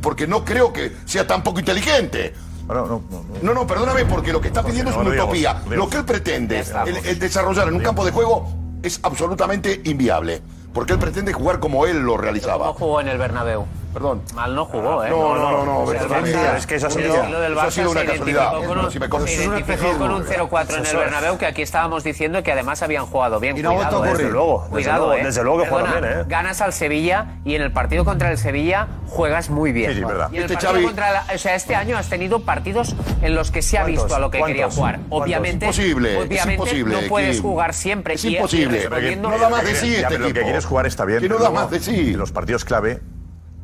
[0.00, 2.34] porque no creo que sea tan poco inteligente.
[2.66, 5.52] No, no, perdóname, porque lo que está pidiendo es no una lo digamos, utopía.
[5.52, 5.90] lo Lo digamos.
[5.90, 10.42] que él pretende el- el desarrollar en un campo de juego es absolutamente inviable.
[10.76, 12.66] Porque él pretende jugar como él lo realizaba.
[12.66, 13.64] No jugó en el Bernabéu.
[13.96, 14.20] Perdón.
[14.34, 15.08] Mal no jugó, ¿eh?
[15.08, 17.60] No, no, no, no, O sea, Barça- es que eso ha sido- estilo del eso
[17.62, 18.52] ha Barça sido una casualidad.
[18.52, 20.96] con un- Si me se identificó con un 0-4 en el.
[20.98, 23.56] Bernabéu, que aquí estábamos diciendo que además habían jugado bien.
[23.56, 24.12] Y no Cuidado, ocurrir.
[24.12, 24.18] ¿eh?
[24.18, 25.24] Desde luego, Cuidado, ¿eh?
[25.24, 26.24] desde luego que bien, ¿eh?
[26.28, 29.92] Ganas al Sevilla y en el partido contra el Sevilla juegas muy bien.
[29.92, 30.28] Sí, sí, verdad.
[30.30, 33.34] Y en el Este Xavi- contra la- o sea, este año has tenido partidos en
[33.34, 34.98] los que se ha visto a lo que quería jugar.
[35.08, 38.12] Obviamente, Imposible, es imposible, no puedes jugar siempre.
[38.16, 38.90] Es imposible.
[39.16, 41.26] No da más de sí este Lo que quieres jugar está bien.
[41.26, 42.12] No da más de sí.
[42.12, 43.00] Los partidos clave,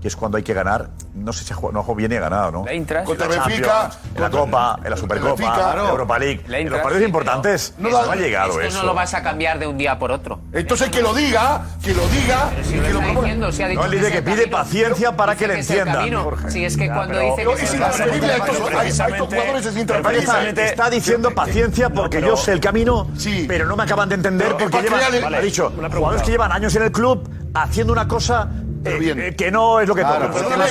[0.03, 2.65] que es cuando hay que ganar, no sé si ha jugado, no viene ganado, ¿no?
[2.65, 3.07] La Eintracht.
[3.07, 6.19] Contra En la Benfica, Champions, en la Copa, en la Supercopa, Benfica, en la Europa
[6.19, 6.45] League.
[6.49, 8.79] La En los partidos sí, importantes pero- no, no ha llegado Esto eso.
[8.81, 10.41] no lo vas a cambiar de un día por otro.
[10.53, 12.51] Entonces que lo diga, que lo diga.
[12.65, 14.19] Si y lo que lo diciendo, si ha dicho No, él que dice es que
[14.19, 14.57] el pide camino.
[14.59, 16.51] paciencia para que le es el entiendan.
[16.51, 20.65] Si es que cuando dice que es estos, a- estos jugadores es que intransferible.
[20.67, 23.07] está, diciendo paciencia porque yo sé el camino,
[23.47, 26.83] pero no me acaban de entender porque llevan, ha dicho, jugadores que llevan años en
[26.83, 28.49] el club haciendo una cosa
[28.83, 29.21] Pero eh, bien.
[29.21, 30.39] eh, que no es lo que Claro, toca.
[30.41, 30.69] él va a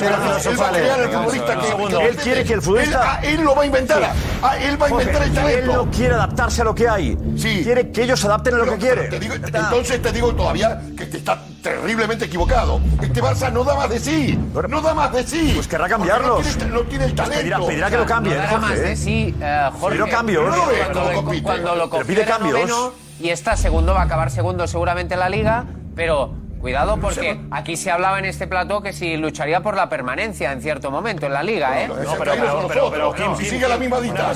[0.72, 2.06] crear el futbolista que.
[2.08, 4.12] Él quiere que el futbolista- Él, ah, él lo va a inventar.
[4.42, 5.96] Ah, él va a inventar el Jorge, él no talento.
[5.96, 7.16] quiere adaptarse a lo que hay.
[7.36, 7.60] Sí.
[7.64, 9.02] Quiere que ellos se adapten a lo Pero- que quiere.
[9.02, 12.80] pero te digo- entonces te digo todavía que te está terriblemente equivocado.
[13.00, 14.38] Este Barça no da más de sí.
[14.68, 15.52] No da más de sí.
[15.54, 16.44] Pues querrá cambiarlos.
[16.44, 17.38] No tiene, no tiene el Pues talento.
[17.40, 18.96] pedirá, pedirá que lo cambie, No dará más de ¿eh?
[18.96, 19.96] sí, eh, Jorge.
[19.98, 20.44] Pero cambios.
[20.44, 21.42] No lo Cuando, lo- compite.
[21.42, 22.52] cuando lo pide cambios.
[22.54, 27.40] noveno y está segundo, va a acabar segundo seguramente en la liga, pero cuidado porque
[27.50, 31.26] aquí se hablaba en este plató que si lucharía por la permanencia en cierto momento
[31.26, 31.88] en la liga, ¿eh?
[31.88, 34.32] No, pero, pero, pero, pero, Kim, si sigue la misma dita.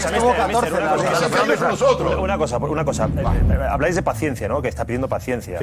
[2.18, 3.06] Una cosa, Una cosa.
[3.06, 4.60] Eh, eh, Habláis de paciencia, ¿no?
[4.60, 5.58] Que está pidiendo paciencia.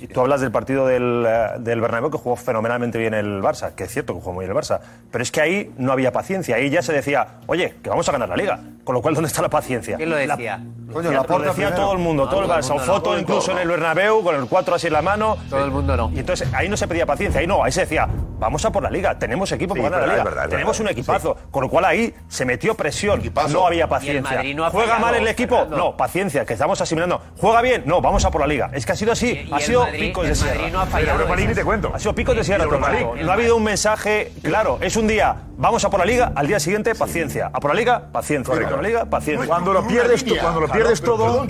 [0.00, 3.74] Y tú hablas del partido del, eh, del Bernabéu que jugó fenomenalmente bien el Barça,
[3.74, 6.12] que es cierto que jugó muy bien el Barça, pero es que ahí no había
[6.12, 8.60] paciencia, ahí ya se decía, oye, que vamos a ganar la Liga.
[8.84, 9.96] Con lo cual, ¿dónde está la paciencia?
[9.96, 10.60] ¿Quién lo decía?
[10.92, 11.76] Coño, Lo la porta decía primero.
[11.76, 12.80] todo el mundo, todo el todo el Barça.
[12.80, 15.36] Foto incluso en el Bernabéu, con el 4 así en la mano.
[15.48, 16.01] Todo el mundo no.
[16.14, 18.82] Y entonces ahí no se pedía paciencia, ahí no, ahí se decía, vamos a por
[18.82, 22.14] la liga, tenemos equipo para ganar la liga, tenemos un equipazo, con lo cual ahí
[22.28, 24.42] se metió presión, no había paciencia.
[24.70, 25.66] ¿Juega mal el equipo?
[25.66, 27.20] No, paciencia, que estamos asimilando.
[27.38, 27.82] ¿Juega bien?
[27.86, 28.70] No, vamos a por la liga.
[28.72, 30.84] Es que ha sido así, ha sido Madrid- picos de sierra.
[31.28, 31.92] Madrid ha te cuento.
[31.94, 33.24] Ha sido picos de sierra, todo el.
[33.24, 36.46] No ha habido un mensaje claro, es un día, vamos a por la liga, al
[36.46, 37.50] día siguiente, paciencia.
[37.52, 38.54] A por la liga, paciencia.
[38.54, 39.46] A por la liga, paciencia.
[39.46, 41.46] Cuando lo pierdes, tú, cuando lo pierdes todo,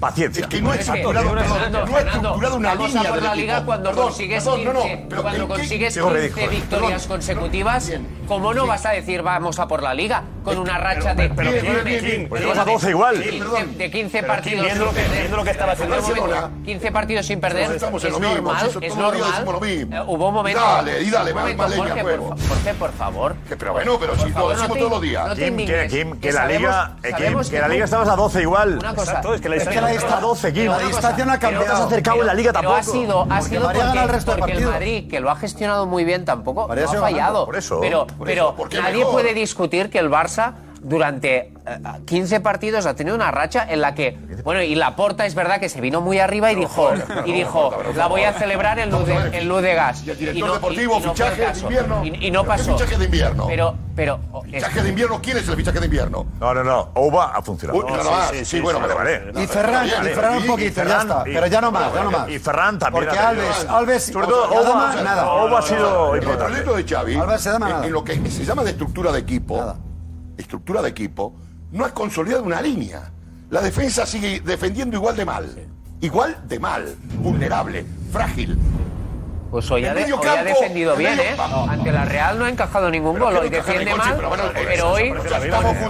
[0.00, 0.42] paciencia.
[0.42, 4.04] Es que no ha estructurado, no ha una línea por la liga cuando cuando perdón,
[4.12, 7.92] consigues perdón, 15, no, no, pero cuando consigues 15 qué, victorias perdón, consecutivas,
[8.26, 10.24] como no vas a decir vamos a por la liga?
[10.44, 11.30] Con una racha de.
[13.90, 14.66] 15 partidos.
[14.66, 15.96] Viendo lo que estaba haciendo
[16.64, 17.72] 15 partidos sin perder.
[17.72, 17.82] Es
[18.20, 18.70] normal.
[18.80, 19.44] Es normal.
[19.64, 20.60] Eh, hubo un momento.
[20.60, 23.36] Dale, y dale, Jorge, por favor.
[23.48, 25.34] Pero bueno, pero si lo decimos todos los días.
[25.34, 26.96] Kim, que la liga.
[27.02, 28.78] Que la liga eh, estabas a 12 igual.
[28.78, 29.22] Una cosa.
[29.34, 30.70] Es que la distancia está a 12, Kim.
[30.70, 32.76] La distancia no ha cambiado, se ha acercado en la liga tampoco.
[32.76, 33.26] Ha sido
[33.78, 34.08] María gana el
[34.52, 37.48] el Madrid, que lo ha gestionado muy bien tampoco, ha fallado.
[38.24, 40.54] Pero nadie puede discutir que el Barça
[40.84, 41.52] durante eh,
[42.04, 45.58] 15 partidos ha tenido una racha en la que, bueno, y la porta es verdad
[45.58, 46.90] que se vino muy arriba y dijo,
[47.24, 50.04] y dijo, la voy a celebrar en luz de, en luz de gas.
[50.04, 52.04] Y el director deportivo, fichaje de invierno.
[52.04, 52.76] Y, no pasó.
[52.76, 53.46] Fichaje de invierno.
[53.46, 54.20] Pero, pero.
[54.44, 56.26] Fichaje de invierno, ¿quién es el fichaje de invierno?
[56.38, 56.90] No, no, no.
[56.94, 57.86] Oba ha funcionado.
[57.88, 61.24] Ah, sí, bueno, vale, Y Ferran, y Ferran un poquito, ya está.
[61.24, 62.28] Pero ya no más, ya no más.
[62.28, 63.04] Y Ferran también.
[63.04, 65.32] Porque Alves, Alves, sobre todo Oba, nada.
[65.32, 66.58] Oba ha sido importante.
[66.58, 69.76] El de Xavi, en lo que se llama de estructura de equipo
[70.44, 71.34] estructura de equipo,
[71.72, 73.10] no has consolidado una línea.
[73.50, 75.68] La defensa sigue defendiendo igual de mal.
[76.00, 78.58] Igual de mal, vulnerable, frágil.
[79.50, 81.34] Pues hoy, ha, de, hoy ha, defendido bien, ¿eh?
[81.36, 84.16] Vamos, Ante la Real no ha encajado ningún gol, hoy defiende mal,
[84.52, 85.14] pero, eh, hoy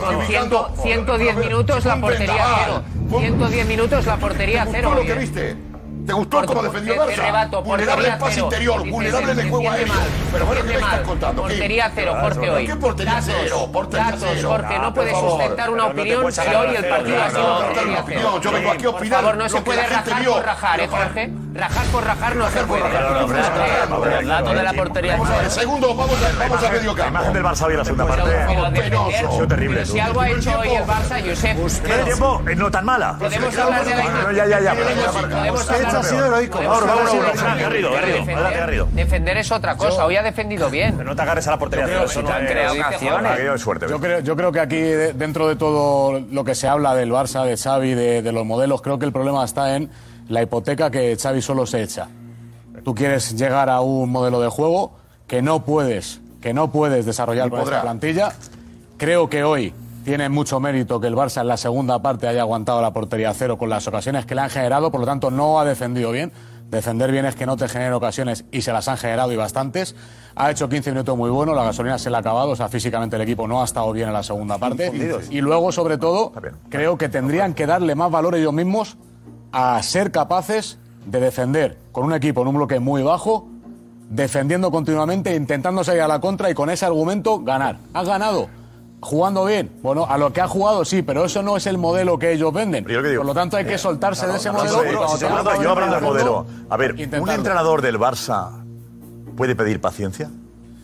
[0.00, 0.50] con 100,
[0.82, 2.82] 110 minutos la portería cero.
[3.18, 4.94] 110 minutos la portería cero.
[4.94, 5.56] lo que viste?
[6.06, 7.16] ¿Te gustó cómo defendió eh, Barça?
[7.16, 9.94] Rebato, vulnerable en pase interior, vulnerable en el juego aéreo.
[10.32, 11.42] Pero bueno, ¿qué me estás contando?
[11.42, 12.66] Portería cero, Jorge, hoy.
[12.66, 13.68] ¿Qué portería datos, cero?
[13.72, 14.48] Portería datos, cero.
[14.50, 18.40] Jorge, no ah, puedes sustentar una opinión si hoy el partido ha sido portería cero.
[18.42, 21.43] Yo vengo aquí a opinar Por favor, no se puede rajar ¿eh, Jorge?
[21.54, 22.82] Rajar por rajar no se puede.
[24.18, 25.12] El dato de la portería.
[25.12, 27.02] Vamos a ver, segundo, vamos a, vamos a medio campo.
[27.02, 29.86] La imagen del Barça hoy en la segunda pues parte ha sido terrible.
[29.86, 31.56] Si algo ha hecho hoy el Barça, Josep.
[31.56, 33.16] Pues Primer tiempo no tan mala.
[33.20, 34.34] Podemos hablar de la imagen.
[34.34, 34.74] Ya, ya, ya.
[34.74, 36.58] Podemos ha sido heroico.
[36.58, 37.58] Ahora, uno, uno.
[37.60, 38.88] Garrido, Garrido.
[38.90, 40.06] Defender es otra cosa.
[40.06, 40.96] Hoy ha defendido bien.
[40.96, 41.84] Pero no te agarres a la portería.
[41.84, 44.24] Han creado ocasiones.
[44.24, 47.94] Yo creo que aquí, dentro de todo lo que se habla del Barça, de Xavi,
[47.94, 49.88] de los modelos, creo que el problema está en
[50.28, 52.08] la hipoteca que Xavi solo se echa.
[52.84, 54.92] Tú quieres llegar a un modelo de juego
[55.26, 58.32] que no puedes, que no puedes desarrollar con esta plantilla.
[58.96, 59.72] Creo que hoy
[60.04, 63.56] tiene mucho mérito que el Barça en la segunda parte haya aguantado la portería cero
[63.56, 66.32] con las ocasiones que le han generado, por lo tanto no ha defendido bien.
[66.70, 69.94] Defender bien es que no te generen ocasiones y se las han generado y bastantes.
[70.34, 73.16] Ha hecho 15 minutos muy buenos, la gasolina se le ha acabado, o sea, físicamente
[73.16, 74.90] el equipo no ha estado bien en la segunda parte.
[75.30, 76.32] Y luego, sobre todo,
[76.68, 78.96] creo que tendrían que darle más valor ellos mismos
[79.54, 83.46] a ser capaces de defender con un equipo en un bloque muy bajo,
[84.10, 87.78] defendiendo continuamente, intentando salir a la contra y con ese argumento ganar.
[87.94, 88.48] Has ganado.
[89.00, 92.18] Jugando bien, bueno, a lo que ha jugado sí, pero eso no es el modelo
[92.18, 92.84] que ellos venden.
[92.84, 94.82] Por lo tanto, hay que eh, soltarse de ese modelo.
[95.62, 96.46] Yo hablando del modelo.
[96.68, 98.64] A ver, ¿un entrenador del Barça
[99.36, 100.30] puede pedir paciencia?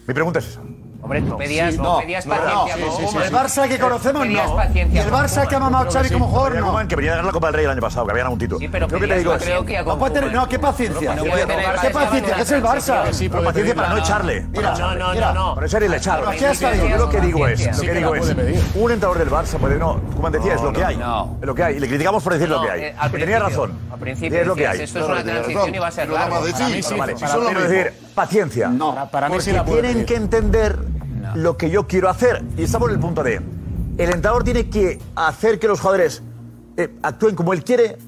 [0.07, 0.61] Mi pregunta es esa.
[1.03, 2.77] Hombre, tú pedías, sí, no, pedías paciencia.
[2.77, 4.33] No, sí, sí, el Barça que conocemos no.
[4.75, 6.89] Y el Barça que ha mamado Xavi como jugador no.
[6.89, 8.39] Que venía a ganar la Copa del Rey el año pasado, que había ganado un
[8.39, 8.59] título.
[8.59, 11.17] Sí, pero creo que te digo creo que no, puede tener, no, qué paciencia.
[11.81, 13.45] qué paciencia, que es el Barça.
[13.45, 14.47] paciencia para no echarle.
[14.51, 15.55] Mira, no, no, no, no.
[15.55, 16.33] Por eso le echarlo.
[16.33, 18.35] Yo lo que digo es, lo que digo es,
[18.75, 20.95] un entrenador del Barça puede no, como decía, es lo que hay.
[21.41, 22.83] Es lo que hay y le criticamos por decir lo que hay.
[22.83, 23.73] Eh, tenía razón.
[23.91, 24.81] Al principio es lo que hay.
[24.83, 26.41] Esto es una transición y va a ser largo.
[26.41, 27.93] Pero decir
[28.25, 28.69] Paciencia.
[28.69, 30.07] No, para, mí porque sí la puedo tienen pedir.
[30.07, 31.37] que entender No.
[31.37, 32.43] lo que yo quiero hacer.
[32.57, 33.37] Y estamos en el punto de.
[33.37, 33.45] El
[33.99, 36.23] entrenador tiene que hacer que los jugadores
[36.77, 37.99] eh, actúen como él quiere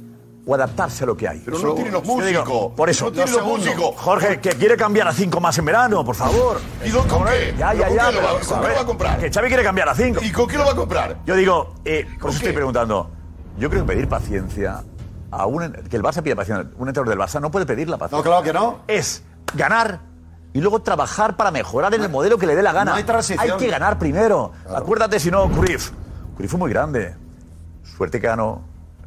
[0.44, 1.40] o adaptarse a lo que hay.
[1.44, 2.72] Pero no Eso- tienen los digo, músicos.
[2.76, 3.04] Por eso.
[3.06, 3.94] No tienen los músicos.
[3.96, 6.60] Jorge, que quiere cambiar a cinco más en verano, por favor.
[6.84, 7.54] ¿Y dónde con qué?
[7.58, 8.08] Ya, ya, con ya.
[8.10, 9.18] qué lo va- con qué lo va a comprar?
[9.18, 10.20] Que Xavi quiere cambiar a cinco.
[10.22, 11.16] ¿Y con qué lo va a comprar?
[11.26, 13.10] Yo digo, eh, por eso estoy preguntando.
[13.58, 14.82] Yo creo que pedir paciencia
[15.30, 15.72] a un.
[15.88, 16.68] que el Barça pida paciencia.
[16.78, 18.18] Un entrenador del Barça no puede pedir la paciencia.
[18.18, 18.80] No, claro que no.
[18.88, 19.22] Es
[19.54, 20.00] ganar
[20.52, 22.92] y luego trabajar para mejorar en el modelo que le dé la gana.
[22.92, 24.52] No hay, hay que ganar primero.
[24.62, 24.78] Claro.
[24.78, 25.90] Acuérdate, si no, Cruyff.
[26.36, 27.14] Cruyff fue muy grande.
[27.96, 28.62] Suerte que ganó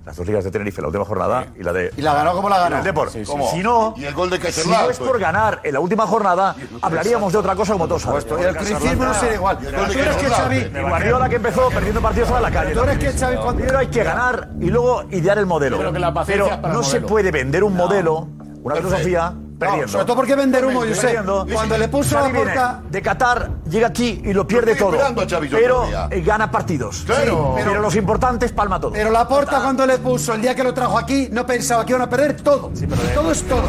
[0.06, 1.50] las dos ligas de Tenerife, la última jornada sí.
[1.60, 1.92] y la de.
[1.98, 2.78] Y la ganó como la ganó.
[2.78, 3.12] El Deport.
[3.12, 5.22] Sí, sí, si no, y el gol de si no es por pues.
[5.22, 8.26] ganar en la última jornada, hablaríamos de otra cosa como todos sabes.
[8.40, 9.58] Y el criticismo no será igual.
[9.58, 10.64] Tú eres que Xavi.
[10.82, 12.74] Guardiola que empezó perdiendo partidos a la calle.
[12.74, 13.56] Tú eres que Xavi cuando.
[13.56, 15.80] Primero hay que ganar y luego idear el modelo.
[16.26, 18.28] Pero no se puede vender un modelo,
[18.64, 19.88] una filosofía perdiendo.
[19.88, 21.02] sobre todo porque vender humo, Josep.
[21.02, 21.46] Perdiendo.
[21.52, 24.96] Cuando le puso Xavi la porta- de Qatar, llega aquí y lo pierde estoy todo.
[24.96, 26.08] esperando a Xavi yo pero todavía.
[26.12, 27.04] eh, gana partidos.
[27.06, 27.54] Claro.
[27.58, 28.92] Sí, pero, los importantes palma todo.
[28.92, 31.92] Pero la porta cuando le puso el día que lo trajo aquí no pensaba que
[31.94, 32.72] iban a perder todo.
[33.14, 33.64] todo es todo.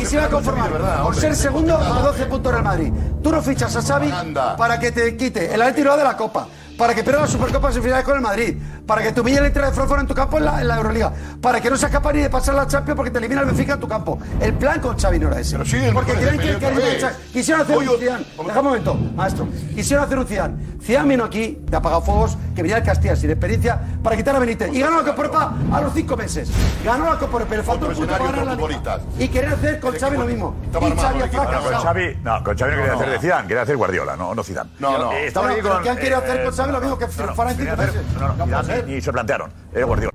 [0.00, 0.70] Y se iba a conformar
[1.02, 2.92] por ser segundo a 12 puntos Real Madrid.
[3.22, 4.12] Tú no fichas a Xavi
[4.56, 6.46] para que te quite el Atlético de la Copa,
[6.76, 9.46] para que pierda la Supercopa en finales con el Madrid, para que te humille la
[9.48, 11.90] entrada de Frankfurt en tu campo en la, en la Euroliga, para que no seas
[11.90, 14.18] capaz ni de pasar la Champions porque te elimina el Benfica en tu campo.
[14.40, 15.56] El plan con Xavi no era ese.
[15.92, 18.24] porque creen que, que quisieron hacer un Zidane.
[18.46, 19.48] Deja un momento, maestro.
[19.74, 20.54] Quisieron hacer un Zidane.
[20.82, 24.72] Zidane vino aquí de apagafuegos, que venía del Castilla sin experiencia, para quitar a Benítez.
[24.72, 26.50] Y ganó la Copa Europa a los cinco meses.
[26.84, 28.98] Ganó la Copa Europa, pero le faltó un punto para ganar la Liga.
[29.18, 30.54] Y querer hacer con Xavi lo mismo.
[30.72, 31.94] Y Xavi ha fracasado.
[32.22, 34.70] No, con Xavi no quería hacer de Zidane, quería hacer Guardiola, no, no Zidane.
[34.78, 35.12] No, no.
[35.12, 36.65] Eh, Bueno, aquí con, ¿qué han querido eh, hacer con Xavi?
[36.72, 37.06] Lo mismo que
[38.86, 40.12] ni se plantearon, era Guardiola.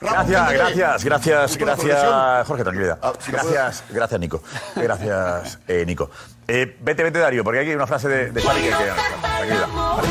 [0.00, 2.46] Gracias, gracias, gracias, ¿Una gracias?
[2.46, 2.98] Jorge, tranquilidad.
[3.00, 4.42] Ah, Gracias, gracias, Nico.
[4.76, 6.10] Gracias, eh, Nico.
[6.46, 8.68] Eh, vete, vete, Darío, porque aquí hay una frase de, de Xavi que...
[8.68, 8.96] tranquilidad.
[9.22, 10.08] ¿vale?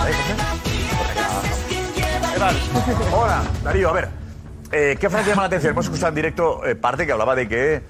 [0.00, 0.34] ¿Ahí, José?
[2.32, 2.56] ¿Qué tal?
[3.14, 4.08] Hola, Darío, a ver.
[4.72, 5.70] eh, ¿Qué frase llama la atención?
[5.72, 7.82] Hemos escuchado en directo eh, parte que hablaba de que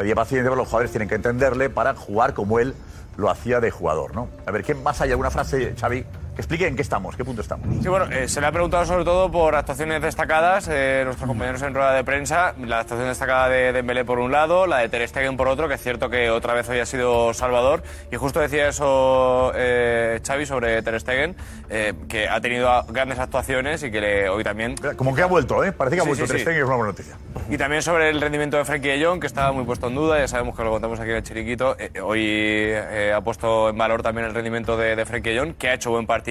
[0.00, 2.74] pedía paciencia, pero los jugadores tienen que entenderle para jugar como él
[3.18, 4.28] lo hacía de jugador, ¿no?
[4.46, 5.10] A ver, ¿qué más hay?
[5.10, 6.06] ¿Alguna frase, Xavi,
[6.40, 7.66] explique en qué estamos, qué punto estamos?
[7.82, 11.62] Sí, bueno, eh, se le ha preguntado sobre todo por actuaciones destacadas de nuestros compañeros
[11.62, 12.54] en rueda de prensa.
[12.64, 15.74] La actuación destacada de Dembélé por un lado, la de Ter Stegen por otro, que
[15.74, 17.82] es cierto que otra vez hoy ha sido Salvador.
[18.10, 21.36] Y justo decía eso eh, Xavi sobre Ter Stegen,
[21.68, 24.74] eh, que ha tenido grandes actuaciones y que le- hoy también...
[24.96, 25.72] Como que ha vuelto, ¿eh?
[25.72, 26.40] Parece que ha Sí, vuelto sí, Ter.
[26.40, 27.14] Stegen, es una buena noticia.
[27.48, 30.18] Y también sobre el rendimiento de Frenkie de Jong, que estaba muy puesto en duda,
[30.18, 31.76] ya sabemos que lo contamos aquí en el Chiriquito.
[31.78, 35.54] Eh, hoy eh, ha puesto en valor también el rendimiento de, de Frenkie de Jong,
[35.54, 36.29] que ha hecho buen partido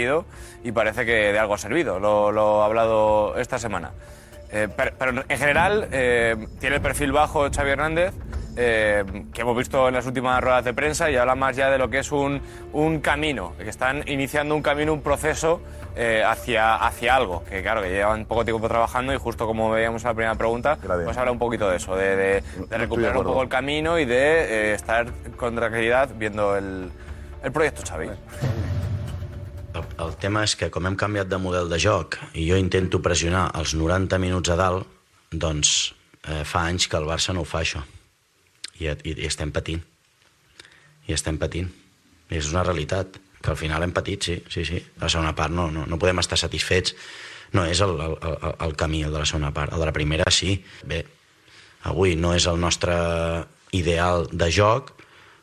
[0.63, 1.99] y parece que de algo ha servido.
[1.99, 3.91] Lo, lo ha hablado esta semana.
[4.51, 8.13] Eh, pero, pero en general eh, tiene el perfil bajo Xavi Hernández,
[8.57, 11.77] eh, que hemos visto en las últimas ruedas de prensa y habla más ya de
[11.77, 12.41] lo que es un,
[12.73, 15.62] un camino, que están iniciando un camino, un proceso
[15.95, 20.01] eh, hacia, hacia algo, que claro, que llevan poco tiempo trabajando y justo como veíamos
[20.03, 23.17] en la primera pregunta, pues habla un poquito de eso, de, de- de recuperar un
[23.17, 23.29] acuerdo.
[23.31, 25.05] poco el camino y de eh, estar
[25.38, 26.91] con tranquilidad viendo el,
[27.43, 28.09] el proyecto Xavi.
[29.73, 33.01] El, el tema és que com hem canviat de model de joc i jo intento
[33.05, 34.88] pressionar els 90 minuts a dalt,
[35.32, 35.93] doncs
[36.25, 37.84] eh, fa anys que el Barça no ho fa això.
[38.79, 39.82] I, i, i estem patint.
[41.08, 41.69] I estem patint.
[42.29, 44.82] I és una realitat, que al final hem patit, sí, sí, sí.
[44.99, 46.95] La segona part no, no, no podem estar satisfets.
[47.55, 49.73] No és el, el, el, el camí, el de la segona part.
[49.73, 50.58] El de la primera, sí.
[50.86, 51.03] Bé,
[51.89, 52.95] avui no és el nostre
[53.75, 54.91] ideal de joc,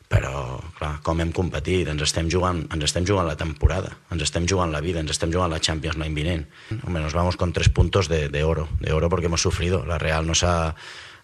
[0.07, 4.45] però, clar, com hem competit, ens estem jugant, ens estem jugant la temporada, ens estem
[4.47, 6.45] jugant la vida, ens estem jugant la Champions l'any vinent.
[6.85, 9.85] Hombre, nos vamos con tres puntos de, de oro, de oro porque hemos sufrido.
[9.85, 10.75] La Real nos ha,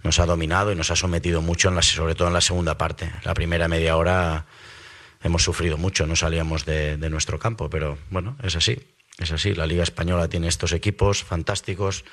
[0.03, 2.77] nos ha dominado y nos ha sometido mucho, en la, sobre todo en la segunda
[2.77, 3.09] parte.
[3.23, 4.45] La primera media hora
[5.23, 8.77] hemos sufrido mucho, no salíamos de, de nuestro campo, pero bueno, es así,
[9.17, 9.55] es así.
[9.55, 12.03] La Liga Española tiene estos equipos fantásticos.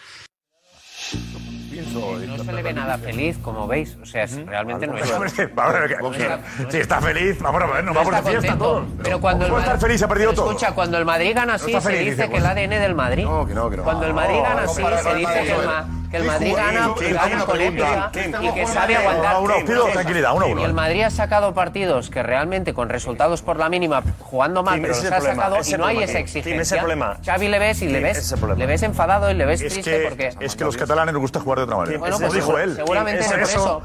[1.92, 3.96] No se le ve nada feliz, como veis.
[4.02, 5.10] O sea, realmente no es.
[6.68, 8.84] Si está feliz, vamos a ver, nos No vamos de fiesta todos.
[9.02, 9.98] Pero cuando el ¿Cómo estar Madrid- feliz?
[9.98, 10.46] Se ha perdido todo.
[10.50, 12.46] Escucha, cuando el Madrid gana así, se dice que el.
[12.46, 13.24] ADN del Madrid.
[13.24, 13.84] No, que no, que no.
[13.84, 15.86] Cuando el Madrid gana así, se dice que el, para.
[16.10, 18.10] Que el ¿Qué Madrid gana, una con épica
[18.42, 19.36] y que sabe aguantar.
[19.40, 19.92] Uno, uno, pido Sí.
[19.92, 20.60] tranquilidad, uno, uno.
[20.60, 24.80] Y el Madrid ha sacado partidos que realmente con resultados por la mínima, jugando mal,
[24.80, 26.82] pero los ha sacado y no hay esa exigencia.
[27.24, 30.08] Xavi le ves y le ves, le ves enfadado y le ves Es triste que,
[30.08, 30.30] porque...
[30.40, 31.98] es que los catalanes nos gusta jugar de otra manera.
[31.98, 32.74] Bueno, Eso pues dijo él.
[32.76, 33.32] seguramente Por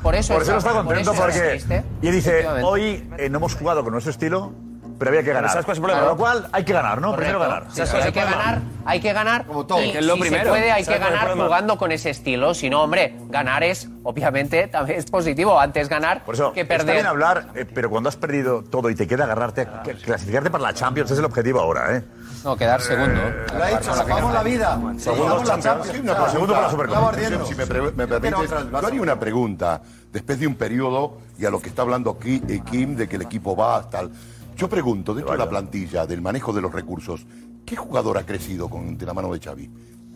[0.01, 1.61] por eso- por eso está- contento porque.
[2.01, 4.53] Y dice, hoy eh, no hemos jugado con nuestro estilo,
[4.97, 5.49] pero había que ganar.
[5.51, 6.01] ¿sabes cuál es el problema?
[6.01, 7.15] Con lo cual hay que ganar, ¿no?
[7.15, 7.55] Primero Correcto.
[7.65, 7.75] ganar.
[7.75, 9.45] Sí, sí, hay que ganar, hay que ganar.
[9.49, 10.49] Y Que es lo si se primero.
[10.49, 12.53] puede, hay ¿Sabes que el ganar jugando con ese estilo.
[12.53, 15.60] Si no, hombre, ganar es, obviamente, también es positivo.
[15.60, 16.95] Antes ganar Por eso, que está perder.
[16.95, 20.63] bien hablar, eh, pero cuando has perdido todo y te queda agarrarte, que- clasificarte para
[20.63, 22.03] la Champions es el objetivo ahora, ¿eh?
[22.43, 23.19] No, quedar segundo.
[23.58, 24.79] Lo ha dicho, nos jugamos la vida.
[24.79, 25.88] La Champions.
[25.91, 27.13] Sí, una Claro, pregunta, para la Supercopa.
[27.45, 29.81] Si me, pre- me permites, yo haría una pregunta.
[30.12, 33.15] Después de un periodo, y a lo que está hablando aquí eh, Kim, de que
[33.17, 34.12] el equipo va, tal.
[34.55, 37.25] Yo pregunto, dentro de la plantilla, del manejo de los recursos,
[37.65, 39.69] ¿qué jugador ha crecido con, de la mano de Xavi?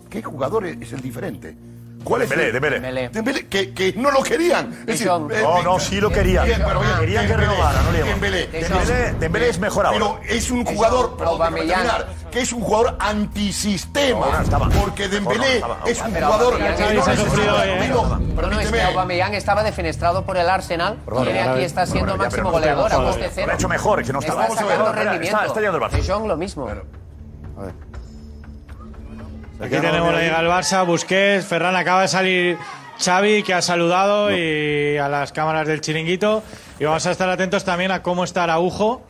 [0.10, 1.58] ¿Qué jugador es, es el diferente?
[2.04, 3.10] ¿Cuál es Dembélé, Dembélé.
[3.10, 4.72] Dembélé, que, que no lo querían.
[4.82, 6.46] Es decir, No, eh, no, eh, sí lo querían.
[6.46, 8.14] bien, pero bien, Querían que Dembélé, renovara, no le llaman.
[8.14, 8.50] Dembélé.
[8.52, 10.00] Dembélé- Dembélé es mejor ahora.
[10.00, 11.88] Pero es un jugador, perdón, déjame Aubameyang.
[11.88, 14.26] terminar, que es un jugador antisistema.
[14.28, 14.70] No, no estaba.
[14.70, 15.90] Porque Dembélé No, no, estaba.
[15.92, 17.70] es un Pero jugador que se no ha necesita sufrido, conmigo.
[17.70, 18.40] eh, No, no, es que
[18.72, 18.82] Permíteme.
[18.84, 22.44] Aubameyang estaba defenestrado por el Arsenal Perdón, y ahora- aquí está siendo bueno, ya, máximo
[22.44, 23.48] no goleador a tenemos- coste cero.
[23.48, 24.44] Lo ha hecho mejor, que no estaba.
[24.48, 25.26] Está sacando rendimiento.
[25.38, 26.02] Está, está yendo el Barça.
[26.02, 26.68] De Jong lo mismo.
[29.62, 32.58] Aquí tenemos la Liga del Barça, Busquets, Ferran acaba de salir
[33.00, 36.44] Xavi que ha saludado y a las cámaras del chiringuito
[36.80, 39.02] y vamos a estar atentos también a cómo está Araujo.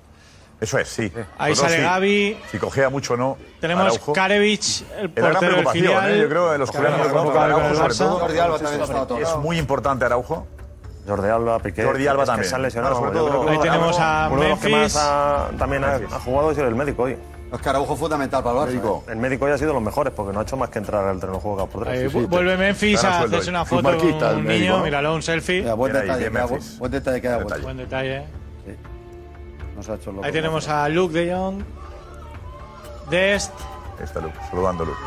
[0.59, 1.11] Eso es, sí.
[1.37, 1.81] Ahí Nosotros sale sí.
[1.83, 2.37] Gavi.
[2.51, 3.37] Si cogea mucho o no.
[3.61, 4.11] Tenemos Araujo.
[4.13, 6.11] Karevich, el Es portero del filial.
[6.11, 6.19] ¿eh?
[6.21, 7.97] Yo creo que los que jugadores ahora mismo con el Araujo, sobre Barça.
[7.97, 8.19] todo.
[8.19, 9.29] Jordi Alba también estaba tocado.
[9.29, 10.47] Es muy importante Araujo.
[11.07, 11.83] Jordi Alba, Piqué.
[11.85, 12.55] Jordi Alba es que también.
[12.55, 12.95] han lesionado.
[12.99, 14.95] Claro, sobre todo- que Ahí tenemos a uno de los que Memphis.
[14.95, 17.17] más ha- también ha, ha jugado sido el médico hoy.
[17.51, 18.67] Es que Araujo es fundamental para el Barça.
[18.73, 19.03] Médico.
[19.07, 21.15] El médico hoy ha sido los mejores porque no ha hecho más que entrar al
[21.19, 21.99] terreno de juego cada por tres.
[21.99, 25.61] Ahí vu- vuelve Memphis a hacerse una foto con un niño, míralo, un selfie.
[25.61, 27.61] Mira, buen ahí, detalle, bien que ha- buen detalle que ha vuelto.
[27.63, 28.23] Buen detalle.
[29.75, 30.25] No se ha hecho loco.
[30.25, 31.63] Ahí tenemos a Luke de Jong,
[33.09, 33.53] Dest,
[33.97, 34.99] Ahí está Luke, saludando Luke.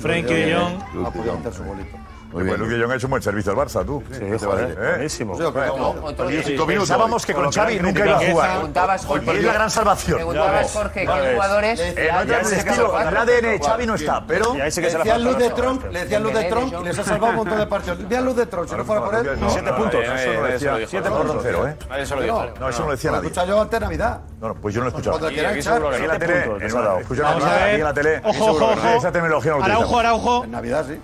[0.00, 1.06] Frenkie de Jong.
[1.06, 1.96] Ha podido meter su bolito.
[2.32, 2.58] Muy bien.
[2.60, 4.02] Luke Jong ha hecho un buen servicio al Barça, tú.
[4.10, 4.90] Sí, ¿Qué te joder, parece, eh?
[4.94, 5.38] buenísimo.
[5.38, 6.28] Yo creo que no.
[6.28, 6.42] Día.
[6.44, 8.98] sí, Pensábamos que con Xavi nunca iba a jugar.
[9.06, 10.16] Jorge, Y es la gran salvación.
[10.18, 11.80] Preguntabas, Jorge, qué jugadores.
[11.80, 14.54] Eh, no entra en el estilo, el ADN de Xavi no está, pero...
[14.54, 15.50] Y Le decían luz de
[15.90, 17.98] le decían luz de Tronc y les ha salvado un montón de partidos.
[17.98, 19.30] Le decían luz de Tronc, si no fuera por él.
[19.48, 20.00] Siete puntos.
[20.04, 20.76] Eso.
[20.88, 21.76] Siete por cero, ¿eh?
[21.88, 22.46] Nadie se lo dijo.
[22.60, 23.28] No, eso no lo decía Lo nadie.
[23.28, 24.20] escucha yo antes de Navidad.
[24.40, 25.12] No, no, pues yo no lo he escuchado.
[25.12, 25.82] Cuando Aquí- quieran echar.
[25.94, 27.74] en la tele, puntos, Vamos a aquí ver.
[27.74, 28.20] en la tele.
[28.24, 28.88] Ojo, ojo, ojo.
[28.96, 29.98] Esa terminología no la Araujo.
[29.98, 30.44] Araujo.
[30.44, 31.00] En Navidad, sí.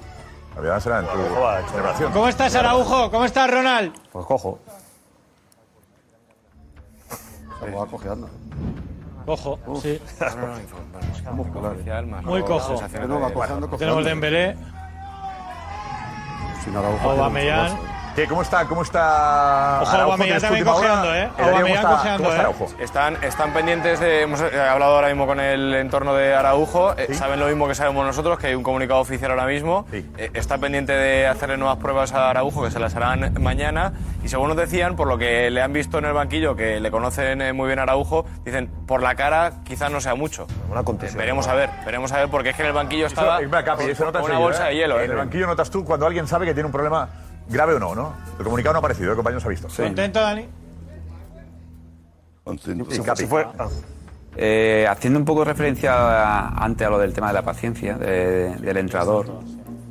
[0.57, 2.13] Verdad será en tu celebración.
[2.13, 3.11] ¿Cómo estás, Araujo?
[3.11, 3.93] ¿Cómo estás, Ronald?
[4.11, 4.59] Pues cojo.
[7.61, 8.31] Estamos acogiendo.
[9.27, 10.01] Cojo, sí.
[11.33, 11.77] Muscular.
[12.23, 12.81] Muy cojo.
[13.79, 14.57] Tenemos Dembélé,
[16.65, 17.11] Sin Araujo.
[17.11, 17.96] Aubameyang.
[18.17, 18.27] ¿Qué?
[18.27, 18.65] ¿Cómo está?
[18.65, 19.81] ¿Cómo está?
[19.83, 21.19] Ojo, Araujo Aubameyang de su también cojeando, ¿eh?
[21.19, 22.41] Darío, ¿cómo Aubameyang está- cojeando, ¿Cómo está ¿eh?
[22.47, 22.67] Araujo?
[22.81, 24.23] Están, están pendientes de.
[24.23, 26.95] Hemos eh, hablado ahora mismo con el entorno de Araujo.
[26.97, 29.87] eh, Saben lo mismo que sabemos nosotros, que hay un comunicado oficial ahora mismo.
[29.93, 33.93] Eh, está pendiente de hacerle nuevas pruebas a Araujo, que se las harán mañana.
[34.25, 36.91] Y según nos decían, por lo que le han visto en el banquillo, que le
[36.91, 40.47] conocen eh, muy bien a Araujo, dicen, por la cara quizás no sea mucho.
[40.71, 40.83] Una.
[41.17, 43.47] Veremos a ver, veremos a ver, porque es que en el banquillo Eso, estaba eh,
[43.47, 44.75] mira, Capi, eso una bolsa ¿eh?
[44.75, 44.99] de hielo.
[45.01, 45.21] En el ¿eh?
[45.21, 47.09] banquillo notas tú cuando alguien sabe que tiene un problema
[47.49, 48.13] grave o no, ¿no?
[48.39, 49.69] El comunicado no ha aparecido, el compañero se ha visto.
[49.69, 50.45] ¿Contento, Dani?
[52.91, 53.23] Sí, Capi.
[53.23, 53.69] Si fue- ah.
[54.37, 57.97] Eh, haciendo un poco de referencia a- antes a lo del tema de la paciencia
[57.97, 59.27] de- del entrenador,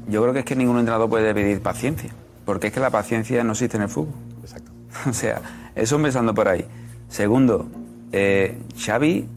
[0.08, 2.12] yo creo que es que ningún entrenador puede pedir paciencia,
[2.46, 4.14] porque es que la paciencia no existe en el fútbol.
[4.42, 4.72] Exacto.
[5.10, 5.42] O sea,
[5.76, 6.66] eso empezando por ahí.
[7.10, 7.66] Segundo,
[8.12, 9.28] eh, Xavi,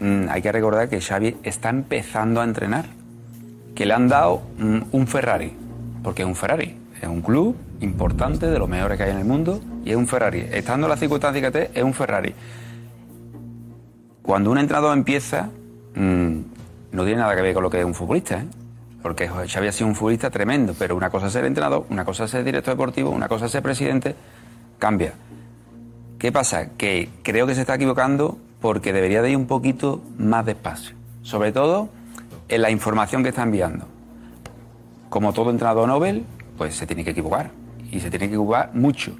[0.00, 2.86] mm, hay que recordar que Xavi está empezando a entrenar,
[3.74, 5.56] que le han dado mm, un Ferrari,
[6.02, 9.24] porque es un Ferrari, es un club importante, de los mejores que hay en el
[9.24, 10.46] mundo, y es un Ferrari.
[10.52, 12.32] Estando en la circunstancia que esté, es un Ferrari.
[14.22, 15.50] Cuando un entrenador empieza,
[15.96, 16.36] mm,
[16.92, 18.46] no tiene nada que ver con lo que es un futbolista, ¿eh?
[19.02, 22.24] porque Xavi ha sido un futbolista tremendo, pero una cosa es ser entrenador, una cosa
[22.24, 24.14] es ser director deportivo, una cosa es ser presidente,
[24.78, 25.14] cambia.
[26.20, 26.70] ¿Qué pasa?
[26.76, 31.50] Que creo que se está equivocando porque debería de ir un poquito más despacio, sobre
[31.50, 31.88] todo
[32.48, 33.86] en la información que está enviando.
[35.08, 36.24] Como todo entrenador Nobel,
[36.56, 37.50] pues se tiene que equivocar,
[37.90, 39.16] y se tiene que equivocar mucho,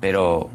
[0.00, 0.50] pero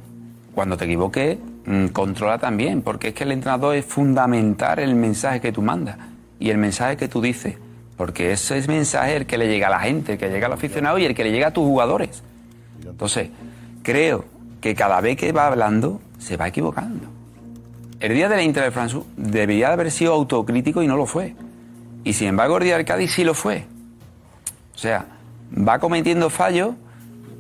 [0.54, 5.42] cuando te equivoques, mm, controla también, porque es que el entrenador es fundamental el mensaje
[5.42, 5.98] que tú mandas
[6.40, 7.56] y el mensaje que tú dices,
[7.98, 10.54] porque ese es mensaje el que le llega a la gente, el que llega al
[10.54, 12.24] aficionado y el que le llega a tus jugadores.
[12.86, 13.30] Entonces,
[13.84, 14.26] creo
[14.62, 17.08] que cada vez que va hablando, se va equivocando.
[18.00, 21.06] El día de la Inter de Frankfurt debería de haber sido autocrítico y no lo
[21.06, 21.36] fue.
[22.04, 23.66] Y sin embargo, el día del Cádiz sí lo fue.
[24.74, 25.06] O sea,
[25.58, 26.76] va cometiendo fallos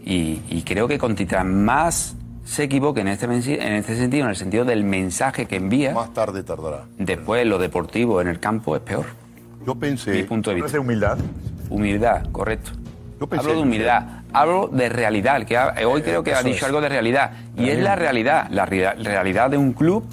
[0.05, 4.35] y, y creo que contra más se equivoque en este, en este sentido, en el
[4.35, 6.83] sentido del mensaje que envía, Más tarde tardará.
[6.97, 9.05] después lo deportivo en el campo es peor.
[9.65, 10.11] Yo pensé.
[10.11, 10.71] Mi punto de vista.
[10.73, 11.17] de humildad.
[11.69, 12.71] Humildad, correcto.
[13.19, 15.43] pensé- Hablo de humildad, hablo de realidad.
[15.45, 16.63] Que ha- hoy creo que ha eso dicho es.
[16.65, 17.31] algo de realidad.
[17.57, 20.03] Y es la realidad, la rea- realidad de un club,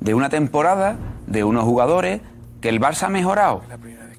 [0.00, 0.96] de una temporada,
[1.26, 2.20] de unos jugadores,
[2.60, 3.62] que el Barça ha mejorado.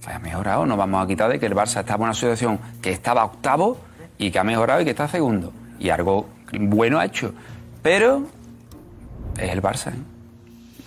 [0.07, 2.91] Ha mejorado, no vamos a quitar de que el Barça estaba en una situación que
[2.91, 3.77] estaba octavo
[4.17, 5.53] y que ha mejorado y que está segundo.
[5.79, 7.33] Y algo bueno ha hecho.
[7.81, 8.23] Pero
[9.37, 9.93] es el Barça.
[9.93, 9.99] ¿eh?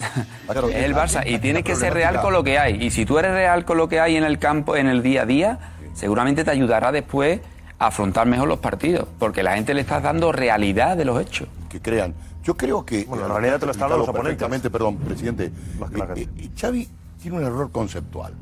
[0.71, 2.85] es el Barça y tienes que ser real con lo que hay.
[2.85, 5.23] Y si tú eres real con lo que hay en el campo, en el día
[5.23, 5.59] a día,
[5.95, 7.41] seguramente te ayudará después
[7.79, 11.49] a afrontar mejor los partidos, porque la gente le estás dando realidad de los hechos.
[11.69, 12.15] Que crean.
[12.43, 13.05] Yo creo que.
[13.05, 14.71] Bueno, la realidad te lo están dando los oponentes.
[14.71, 15.47] Perdón, presidente.
[15.47, 16.89] Eh, eh, Xavi
[17.21, 18.35] tiene un error conceptual.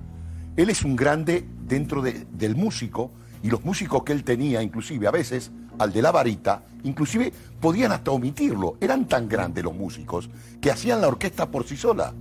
[0.57, 3.11] Él es un grande dentro de- del músico
[3.43, 7.93] y los músicos que él tenía, inclusive a veces, al de la varita, inclusive podían
[7.93, 8.77] hasta omitirlo.
[8.81, 10.29] Eran tan grandes los músicos
[10.61, 12.13] que hacían la orquesta por sí sola.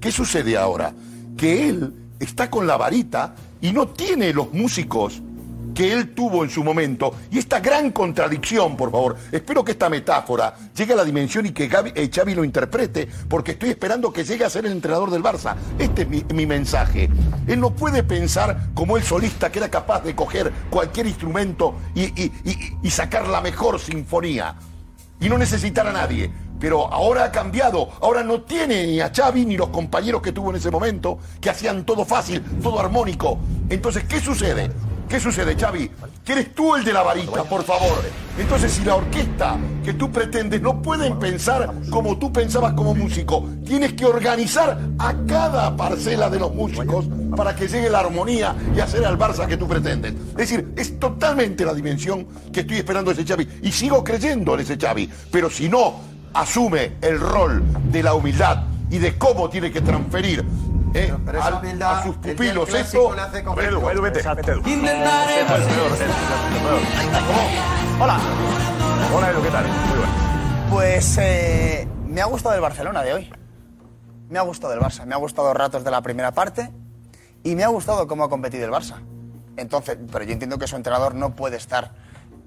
[0.00, 0.92] ¿Qué sucede ahora?
[1.36, 5.22] Que él está con la varita y no tiene los músicos
[5.76, 9.16] que él tuvo en su momento y esta gran contradicción, por favor.
[9.30, 13.06] Espero que esta metáfora llegue a la dimensión y que Gaby- eh, Xavi lo interprete,
[13.28, 15.54] porque estoy esperando que llegue a ser el entrenador del Barça.
[15.78, 17.10] Este es mi, mensaje.
[17.46, 22.04] Él no puede pensar como el solista que era capaz de coger cualquier instrumento y,
[22.04, 24.54] y- y- y sacar la mejor sinfonía
[25.20, 26.30] y no necesitar a nadie.
[26.58, 30.48] Pero ahora ha cambiado, ahora no tiene ni a Xavi ni los compañeros que tuvo
[30.48, 33.38] en ese momento, que hacían todo fácil, todo armónico.
[33.68, 34.70] Entonces, ¿qué sucede?
[35.08, 35.90] ¿Qué sucede, Xavi?
[36.24, 38.02] Que eres tú el de la varita, por favor.
[38.36, 43.48] Entonces, si la orquesta que tú pretendes no pueden pensar como tú pensabas como músico,
[43.64, 48.80] tienes que organizar a cada parcela de los músicos para que llegue la armonía y
[48.80, 50.12] hacer al Barça que tú pretendes.
[50.30, 53.48] Es decir, es totalmente la dimensión que estoy esperando de ese Xavi.
[53.62, 55.08] Y sigo creyendo en ese Xavi.
[55.30, 56.00] Pero si no
[56.34, 60.44] asume el rol de la humildad y de cómo tiene que transferir
[60.94, 63.14] eh, pero esa al- humildad, a sus pupilos esto.
[63.60, 64.52] Edu, Edu, vete, vete.
[68.00, 68.18] Hola.
[69.14, 69.64] Hola, Edu, ¿qué tal?
[69.66, 70.12] Muy bueno.
[70.70, 73.30] Pues eh, me ha gustado el Barcelona de hoy.
[74.28, 75.04] Me ha gustado el Barça.
[75.06, 76.70] Me ha gustado ratos de la primera parte
[77.44, 78.96] y me ha gustado cómo ha competido el Barça.
[79.56, 81.92] Entonces, pero yo entiendo que su entrenador no puede estar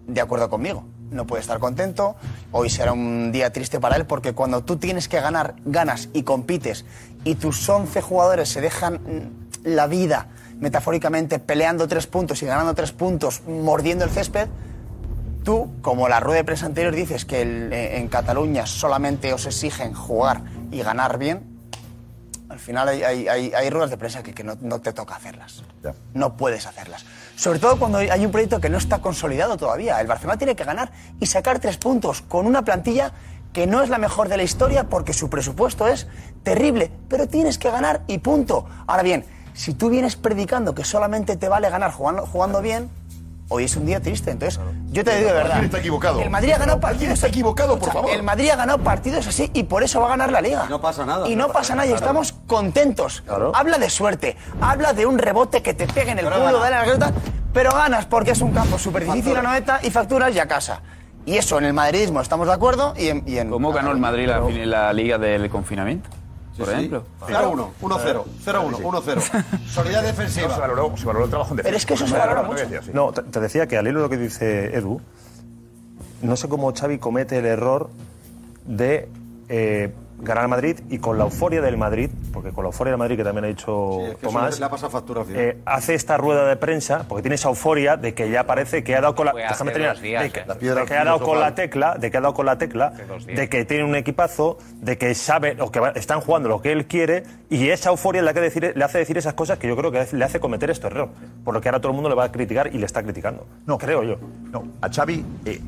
[0.07, 0.85] de acuerdo conmigo.
[1.09, 2.15] No puede estar contento.
[2.51, 6.21] Hoy será un día triste para él porque cuando tú tienes que ganar, ganas y
[6.23, 6.85] compites
[7.23, 9.31] y tus 11 jugadores se dejan
[9.63, 10.27] la vida
[10.59, 14.47] metafóricamente peleando tres puntos y ganando tres puntos, mordiendo el césped,
[15.43, 19.45] Tú, como la rueda de prensa anterior, dices que el- eh, en Cataluña solamente os
[19.45, 21.41] exigen jugar y ganar bien,
[22.49, 25.15] al final hay, hay- hay- hay ruedas de prensa que, que no, no te toca
[25.15, 25.63] hacerlas.
[26.13, 27.05] No puedes hacerlas.
[27.37, 30.01] Sobre todo cuando hay un proyecto que no está consolidado todavía.
[30.01, 30.91] El Barcelona tiene que ganar
[31.21, 33.13] y sacar tres puntos con una plantilla
[33.53, 36.07] que no es la mejor de la historia porque su presupuesto es
[36.43, 38.65] terrible, pero tienes que ganar y punto.
[38.87, 42.89] Ahora bien, si tú vienes predicando que solamente te vale ganar jugando, jugando bien,
[43.49, 44.31] hoy es un día triste.
[44.31, 44.59] Entonces,
[44.91, 45.53] yo te digo de verdad.
[45.55, 46.21] ¿Quién está equivocado?
[46.21, 47.13] El Madrid ha ganado ¿Quién partidos.
[47.15, 48.11] está equivocado, por favor?
[48.11, 50.67] El Madrid ha ganado partidos así y por eso va a ganar la liga.
[50.69, 51.27] No pasa nada.
[51.27, 53.23] Y no, pasa nada y estamos contentos.
[53.53, 56.83] Habla de suerte, habla de un rebote que te pegue en el culo, a la
[56.83, 57.11] pelota,
[57.51, 60.81] pero ganas porque es un campo súper difícil la noveta y facturas y a casa.
[61.29, 63.23] Y eso en el madridismo estamos de acuerdo y en.
[63.27, 66.09] y en- ¿Cómo ganó el Madrid la, la liga del confinamiento?
[66.57, 66.73] Por sí.
[66.73, 67.03] ejemplo.
[67.27, 69.43] 0-1, 1-0, 0-1, 1-0.
[69.67, 70.47] Solidez defensiva.
[70.47, 71.67] No, se valoró, se valoró el trabajo en defensa.
[71.69, 72.61] Pero es que eso se Bueno, valora mucho.
[72.63, 72.91] decía, sí.
[72.93, 74.99] No, te, te decía que al hilo de lo que dice Edu,
[76.23, 77.91] no sé cómo Xavi comete el error
[78.65, 79.07] de
[79.49, 82.97] eh, ganar al Madrid y con la euforia del Madrid, porque con la euforia del
[82.99, 86.17] Madrid que también ha dicho Es que Tomás, le ha pasado factura eh, hace esta
[86.17, 89.25] rueda de prensa, porque tiene esa euforia de que ya parece que ha dado con
[89.27, 90.73] la, déjame terminar, días, de que, eh.
[90.75, 92.93] de que ha dado con la tecla, de que ha dado con la tecla,
[93.25, 96.71] de que tiene un equipazo, de que sabe o que va- están jugando lo que
[96.71, 99.75] él quiere y esa euforia le, hace decir, le hace decir esas cosas que yo
[99.75, 101.09] creo que le hace cometer este error,
[101.43, 103.47] por lo que ahora todo el mundo le va a criticar y le está criticando.
[103.65, 103.77] No.
[103.77, 104.17] creo yo.
[104.51, 105.59] No, a Xavi eh,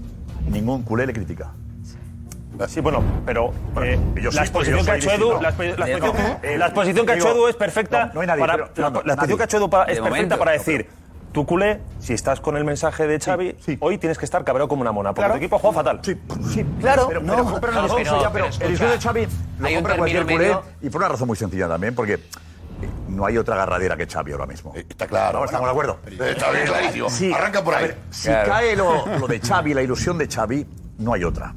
[0.49, 1.51] ningún culé le critica.
[2.67, 3.51] Sí, bueno, pero
[3.83, 5.41] eh, yo la exposición que ha hecho Edu, distinto.
[5.41, 7.55] la, expo- la Eh, exposición, no, eh, la exposición que ha hecho digo, Edu es
[7.55, 9.35] perfecta no, no hay nadie, para, pero- la, no, no, la exposición nadie.
[9.37, 10.89] que ha hecho Edu De es perfecta momento, para no, decir,
[11.31, 14.81] tú culé, si estás con el mensaje de Xavi, hoy tienes que estar cabreado como
[14.81, 15.33] una mona, porque Claro.
[15.33, 15.99] tu equipo juega fatal.
[16.03, 16.15] Sí,
[16.53, 16.65] sí.
[16.79, 17.33] Claro, pero, no.
[17.33, 19.27] pero compran el No, discurso pero- ya, pero, el discurso de Xavi
[19.59, 21.95] lo hay un compra cualquier término culé medio- y por una razón muy sencilla también,
[21.95, 24.73] porque eh, no hay otra agarradera que Xavi ahora mismo.
[24.75, 25.45] Está claro.
[25.45, 25.99] Estamos de acuerdo.
[26.05, 27.09] Está bien clarísimo.
[27.09, 27.83] Sí, Arranca por a ahí.
[27.87, 28.49] ver, si Claro.
[28.51, 30.65] cae lo, lo de Xavi, la ilusión de Xavi,
[30.97, 31.53] no hay otra.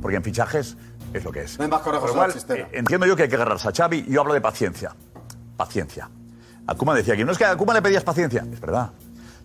[0.00, 0.76] Porque en fichajes
[1.12, 1.58] es lo que es.
[1.58, 4.06] No hay más conejos lo en eh, entiendo yo que hay que agarrarse a Xavi
[4.08, 4.94] yo hablo de paciencia.
[5.56, 6.10] Paciencia.
[6.66, 8.46] Akuma decía que no es que a Akuma le pedías paciencia.
[8.50, 8.90] Es verdad.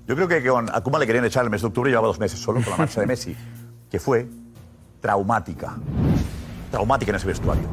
[0.08, 2.39] Yo creo que con Akuma le querían echar el mes de octubre, llevaba dos meses
[2.39, 3.36] solo con la marcha de Messi,
[3.89, 4.28] que fue
[5.01, 5.76] traumática.
[6.72, 7.68] Traumática en ese vestuario.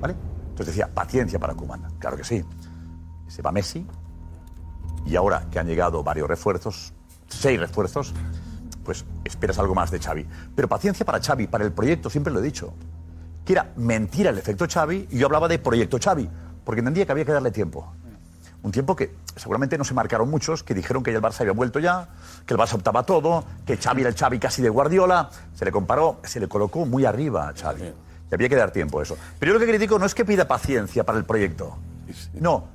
[0.00, 0.16] ¿Vale?
[0.48, 1.98] Entonces decía, paciencia para Kuman.
[1.98, 2.44] Claro que sí.
[3.28, 3.86] Se va Messi
[5.06, 6.92] y ahora que han llegado varios refuerzos,
[7.28, 8.12] seis refuerzos,
[8.86, 10.24] pues esperas algo más de Xavi.
[10.54, 12.72] Pero paciencia para Xavi, para el proyecto, siempre lo he dicho.
[13.44, 16.30] Que era mentira el efecto Xavi y yo hablaba de proyecto Xavi,
[16.64, 17.92] porque entendía que había que darle tiempo.
[18.62, 21.52] Un tiempo que seguramente no se marcaron muchos, que dijeron que ya el Barça había
[21.52, 22.08] vuelto ya,
[22.46, 25.30] que el Barça optaba todo, que Xavi era el Xavi casi de Guardiola.
[25.54, 27.82] Se le comparó, se le colocó muy arriba a Xavi.
[28.30, 29.16] Y había que dar tiempo a eso.
[29.38, 31.76] Pero yo lo que critico no es que pida paciencia para el proyecto.
[32.34, 32.68] No,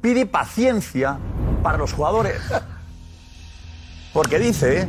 [0.00, 1.18] pide paciencia
[1.62, 2.40] para los jugadores.
[4.12, 4.88] Porque dice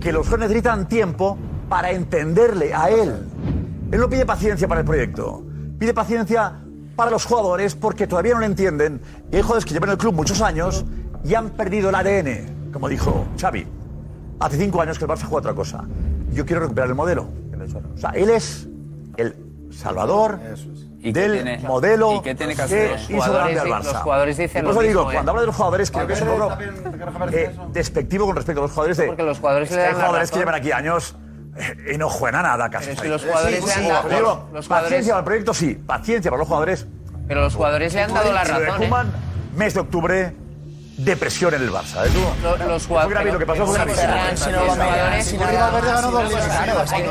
[0.00, 3.26] que los jóvenes necesitan tiempo para entenderle a él.
[3.90, 5.44] Él no pide paciencia para el proyecto.
[5.78, 6.60] Pide paciencia
[6.96, 9.00] para los jugadores porque todavía no lo entienden.
[9.30, 10.84] Y hay jugadores que llevan el club muchos años
[11.24, 13.66] y han perdido el ADN, como dijo Xavi.
[14.40, 15.84] Hace cinco años que el Barça juega otra cosa.
[16.32, 17.28] Yo quiero recuperar el modelo.
[17.94, 18.68] O sea, él es
[19.16, 20.40] el Salvador
[21.00, 23.84] ¿Y del tiene, modelo ¿y qué tiene que, hacer hizo grande al Barça.
[23.84, 25.30] Los jugadores dicen por eso lo digo, mismo, cuando ¿eh?
[25.30, 26.58] hablo de los jugadores, creo que es un poco
[27.32, 29.06] eh, despectivo con respecto a los jugadores de.
[29.06, 31.14] Porque los jugadores, le dan hay jugadores que llevan aquí años
[31.56, 32.90] eh, y no juegan a nada casi.
[32.96, 34.46] Pero los jugadores sí, le han dado.
[34.68, 36.86] Paciencia para el proyecto, sí, paciencia para los jugadores.
[37.28, 38.82] Pero los jugadores le han dado la razón.
[38.82, 38.88] ¿eh?
[39.56, 40.36] Mes de octubre,
[40.96, 42.06] depresión en el Barça.
[42.06, 42.10] ¿eh?
[42.42, 43.32] Los, los jugadores.
[43.32, 43.78] Lo que pasó fue.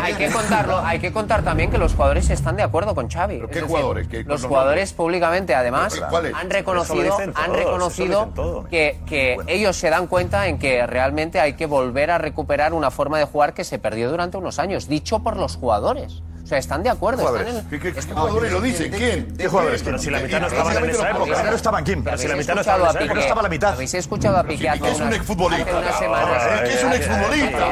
[0.01, 3.41] Hay que contarlo, hay que contar también que los jugadores están de acuerdo con Xavi.
[3.51, 4.07] ¿Qué jugadores?
[4.25, 6.01] Los jugadores públicamente, además,
[6.33, 11.65] han reconocido, han reconocido que, que ellos se dan cuenta en que realmente hay que
[11.65, 15.37] volver a recuperar una forma de jugar que se perdió durante unos años, dicho por
[15.37, 16.21] los jugadores.
[16.45, 17.35] O sea, están de acuerdo.
[17.35, 17.79] Están en...
[17.79, 18.91] ¿Qué, jugadores lo dicen?
[18.91, 19.33] ¿Quién?
[19.35, 21.11] Pero si la mitad no estaba en época.
[21.11, 23.07] No la mitad no estaba en.
[23.07, 23.73] No estaba la mitad.
[23.73, 25.71] Habéis escuchado a Piqué hace es un exfutbolista.
[25.73, 27.71] Ah, eh, es un exfutbolista?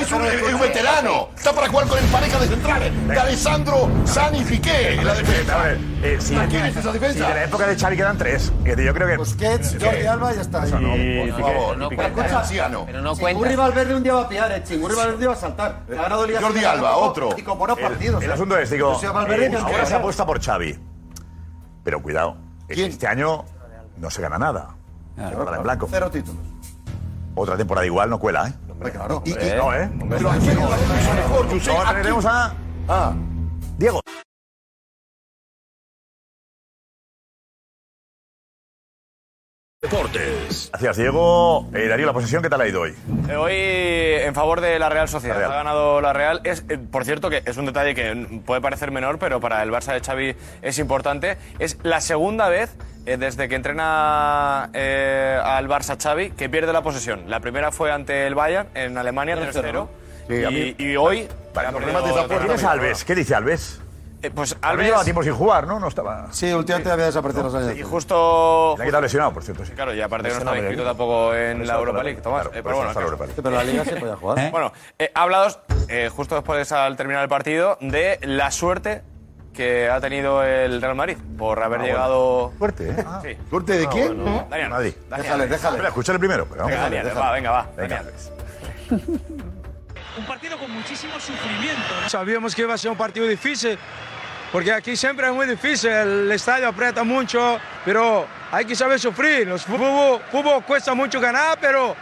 [0.00, 1.30] Es un veterano.
[1.36, 3.08] Está para jugar con el pareja de centrales.
[3.08, 5.76] De Alessandro, Sani Piqué en la defensa.
[6.48, 7.18] Quién es esa defensa?
[7.18, 8.52] Y de la época de Xavi quedan tres.
[8.64, 9.16] Yo creo que...
[9.16, 10.64] Busquets, Jordi Alba y ya está.
[10.66, 11.88] No, por favor.
[11.88, 12.42] Cuenta.
[12.86, 13.32] Pero no cuenta.
[13.32, 15.80] Chingurri Valverde un día va a pillar, eh, Chingurri Valverde va a saltar.
[15.88, 17.30] Eh, Jordi Alba, otro.
[18.20, 20.78] El asunto es, digo, eh, ahora se apuesta por Xavi.
[21.84, 22.36] Pero cuidado,
[22.68, 22.90] ¿Quién?
[22.90, 23.44] este año
[23.96, 24.74] no se gana nada.
[25.14, 25.88] Claro, blanco.
[25.90, 26.42] Cero títulos.
[27.34, 28.54] Otra temporada igual no cuela, ¿eh?
[28.70, 29.22] Hombre, claro.
[29.24, 29.90] No, ¿eh?
[30.00, 30.40] Hombre, no, ¿eh?
[31.66, 32.54] Lo tenemos a...
[32.88, 33.14] Ah.
[39.92, 40.70] Deportes.
[40.70, 41.68] Gracias, Diego.
[41.74, 42.94] Eh, Darío, la posesión, ¿qué tal ha ido hoy?
[43.28, 45.36] Eh, hoy eh, en favor de la Real Sociedad.
[45.36, 45.52] Real.
[45.52, 46.40] Ha ganado la Real.
[46.44, 49.70] Es, eh, por cierto, que es un detalle que puede parecer menor, pero para el
[49.70, 51.36] Barça de Xavi es importante.
[51.58, 52.74] Es la segunda vez
[53.04, 57.28] eh, desde que entrena eh, al Barça Xavi que pierde la posesión.
[57.28, 59.88] La primera fue ante el Bayern en Alemania, 3-0.
[60.26, 60.34] Sí,
[60.78, 61.28] y, y, hoy...
[61.52, 63.04] Tienes Alves.
[63.04, 63.81] ¿Qué dice Alves?
[64.22, 64.86] Eh, pues Alves...
[64.86, 65.80] Lleva tiempo sin jugar, ¿no?
[65.80, 66.28] No estaba...
[66.30, 66.92] Sí, últimamente sí.
[66.92, 68.74] había desaparecido no, Y justo...
[68.76, 69.72] Se ha quedado lesionado, por cierto, sí.
[69.72, 72.42] Claro, y aparte que no estaba inscrito tampoco en la Europa League, Tomás.
[72.42, 73.42] Claro, eh, pero bueno, Europa League.
[73.42, 74.38] pero la Liga se podía jugar.
[74.38, 74.48] ¿Eh?
[74.52, 75.58] Bueno, eh, hablados,
[76.14, 79.02] justo después al terminar el partido, de la suerte
[79.52, 82.52] que ha tenido el Real Madrid por haber ah, llegado.
[82.58, 83.04] Fuerte, ¿eh?
[83.04, 83.20] Ah.
[83.22, 83.36] Sí.
[83.50, 84.22] ¿Suerte de ah, quién?
[84.22, 84.46] Bueno.
[84.48, 84.94] Daniel.
[85.10, 85.88] Déjale, déjale.
[85.88, 86.46] Escúchale primero.
[86.46, 87.66] Pero venga, Daniel, va, venga, va.
[87.76, 88.02] Venga.
[88.88, 89.42] Daniel.
[90.16, 92.00] un partido con muchísimo sufrimiento.
[92.02, 92.08] ¿no?
[92.08, 93.78] Sabíamos que iba a ser un partido difícil,
[94.50, 99.46] porque aquí siempre es muy difícil, el estadio aprieta mucho, pero hay que saber sufrir.
[99.46, 101.96] Los fútbol, fútbol cuesta mucho ganar, pero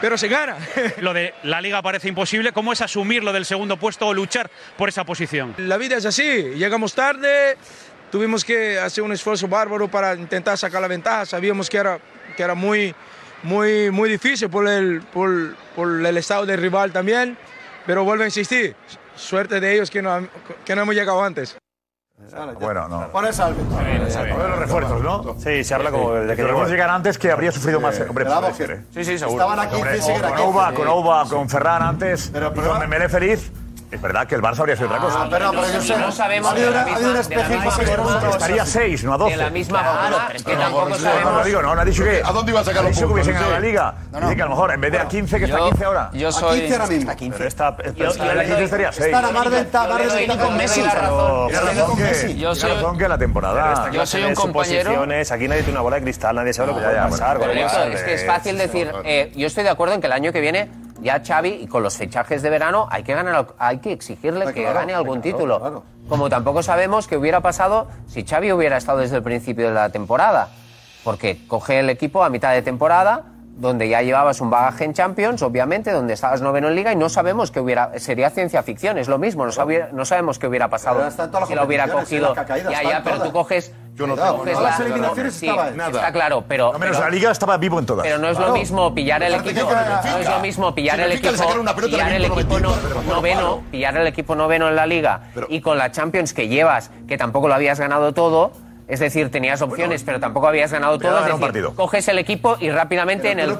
[0.00, 0.56] pero se gana.
[1.00, 4.50] lo de la liga parece imposible, ¿cómo es asumir lo del segundo puesto o luchar
[4.76, 5.54] por esa posición?
[5.58, 6.24] La vida es así,
[6.54, 7.58] llegamos tarde,
[8.10, 11.98] tuvimos que hacer un esfuerzo bárbaro para intentar sacar la ventaja, sabíamos que era,
[12.36, 12.94] que era muy
[13.42, 17.36] muy, muy difícil por el, por, por el estado del rival también,
[17.86, 18.76] pero vuelvo a insistir,
[19.14, 20.26] suerte de ellos que no,
[20.64, 21.56] que no hemos llegado antes.
[22.60, 23.08] Bueno, no.
[23.12, 23.62] Ahora es algo.
[23.62, 25.36] los refuerzos, ¿no?
[25.38, 27.98] Sí, se habla como de que los refuerzos llegan antes que habría sufrido sí, más.
[27.98, 28.84] Eh, hombre, ¿eh?
[28.92, 29.42] sí, sí, seguro.
[29.42, 33.08] Estaban aquí, Hombre, con Ouba, con Ouba, con Ferran antes, pero, pero, y con Memele
[33.08, 33.50] feliz.
[33.90, 35.28] Es verdad que el Barça habría sido otra ah, cosa.
[35.28, 36.48] Pero, no sabemos.
[36.48, 39.30] Ha habido una, especie de, Estaría 6, no a 12.
[39.32, 40.30] De la misma manera.
[40.32, 40.54] Es que.
[40.54, 42.22] No, digo, no, no ha que.
[42.24, 43.08] ¿A dónde iba a sacar los puntos?
[43.08, 43.94] que hubiesen la liga.
[44.12, 46.10] Dice que a lo mejor en vez de a 15, que está a 15 ahora.
[46.12, 46.58] Yo soy.
[46.58, 47.10] A 15 ahora mismo.
[47.10, 47.36] A 15.
[47.36, 47.68] Pero está.
[47.68, 49.06] A 15 estaría 6.
[49.06, 49.48] Está la más
[50.38, 50.82] con Messi.
[52.36, 52.70] Yo soy.
[52.96, 53.90] que la temporada.
[53.90, 55.02] Yo soy un compañero.
[55.30, 57.40] Aquí nadie tiene una bola de cristal, nadie sabe lo que va a pasar.
[57.92, 58.92] Es que es fácil decir.
[59.04, 60.68] Eh, yo estoy de acuerdo en que el año que viene
[61.02, 64.52] ya Xavi, y con los fichajes de verano, hay que, ganar, hay que exigirle ah,
[64.52, 65.84] que gane algún título.
[66.08, 69.90] Como tampoco sabemos qué hubiera pasado si Xavi hubiera estado desde el principio de la
[69.90, 70.48] temporada.
[71.04, 73.24] Porque coge el equipo a mitad de temporada
[73.60, 77.08] donde ya llevabas un bagaje en Champions, obviamente, donde estabas noveno en Liga y no
[77.08, 79.52] sabemos que hubiera, sería ciencia ficción, es lo mismo, no,
[79.92, 81.08] no sabemos qué hubiera pasado
[81.46, 82.34] si lo hubiera cogido.
[82.34, 85.90] Caída, ya, ya, pero tú coges yo no las eliminaciones sí, estaba nada.
[85.90, 86.72] Está claro, pero.
[86.72, 88.02] No menos la liga estaba vivo en todas.
[88.02, 89.70] Pero no es lo mismo pillar el equipo.
[89.70, 92.58] No es lo mismo pillar el equipo.
[93.06, 93.62] Noveno.
[93.70, 95.20] Pillar el equipo noveno en la liga.
[95.50, 98.52] Y con la Champions que llevas, que tampoco lo habías ganado todo
[98.90, 101.24] es decir, tenías opciones, pero tampoco habías ganado todo.
[101.24, 103.56] Es coges el equipo y rápidamente en el,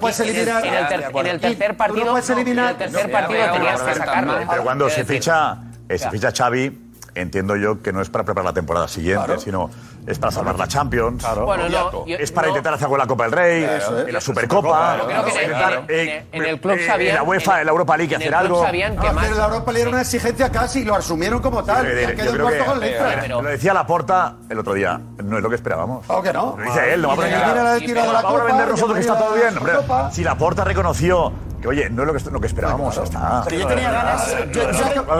[1.38, 4.34] tercer partido, tenías que sacarlo.
[4.48, 5.58] Pero cuando se ficha,
[5.88, 6.76] eh, se ficha Xavi,
[7.14, 9.70] entiendo yo que no es para preparar la temporada siguiente, sino
[10.06, 11.44] es para salvar la Champions, claro.
[11.46, 12.52] bueno, no, yo, es para no.
[12.52, 14.04] intentar hacer algo en la Copa del Rey, eso, ¿eh?
[14.08, 14.98] en la Supercopa,
[15.88, 18.64] en, el, club eh, sabían, en la UEFA, en, la Europa League, hacer algo.
[18.64, 21.86] Sabían que la Europa League era una exigencia casi y lo asumieron como tal.
[23.28, 26.04] Lo decía Laporta el otro día, no es lo que esperábamos.
[26.08, 26.56] ¿O que no?
[26.58, 28.50] Lo dice él, lo va a poner.
[28.50, 29.54] Vender nosotros que está todo bien.
[30.12, 33.42] Si Laporta reconoció que, oye, no es lo que, lo que esperábamos, hasta.
[33.44, 34.34] Pero yo tenía ganas.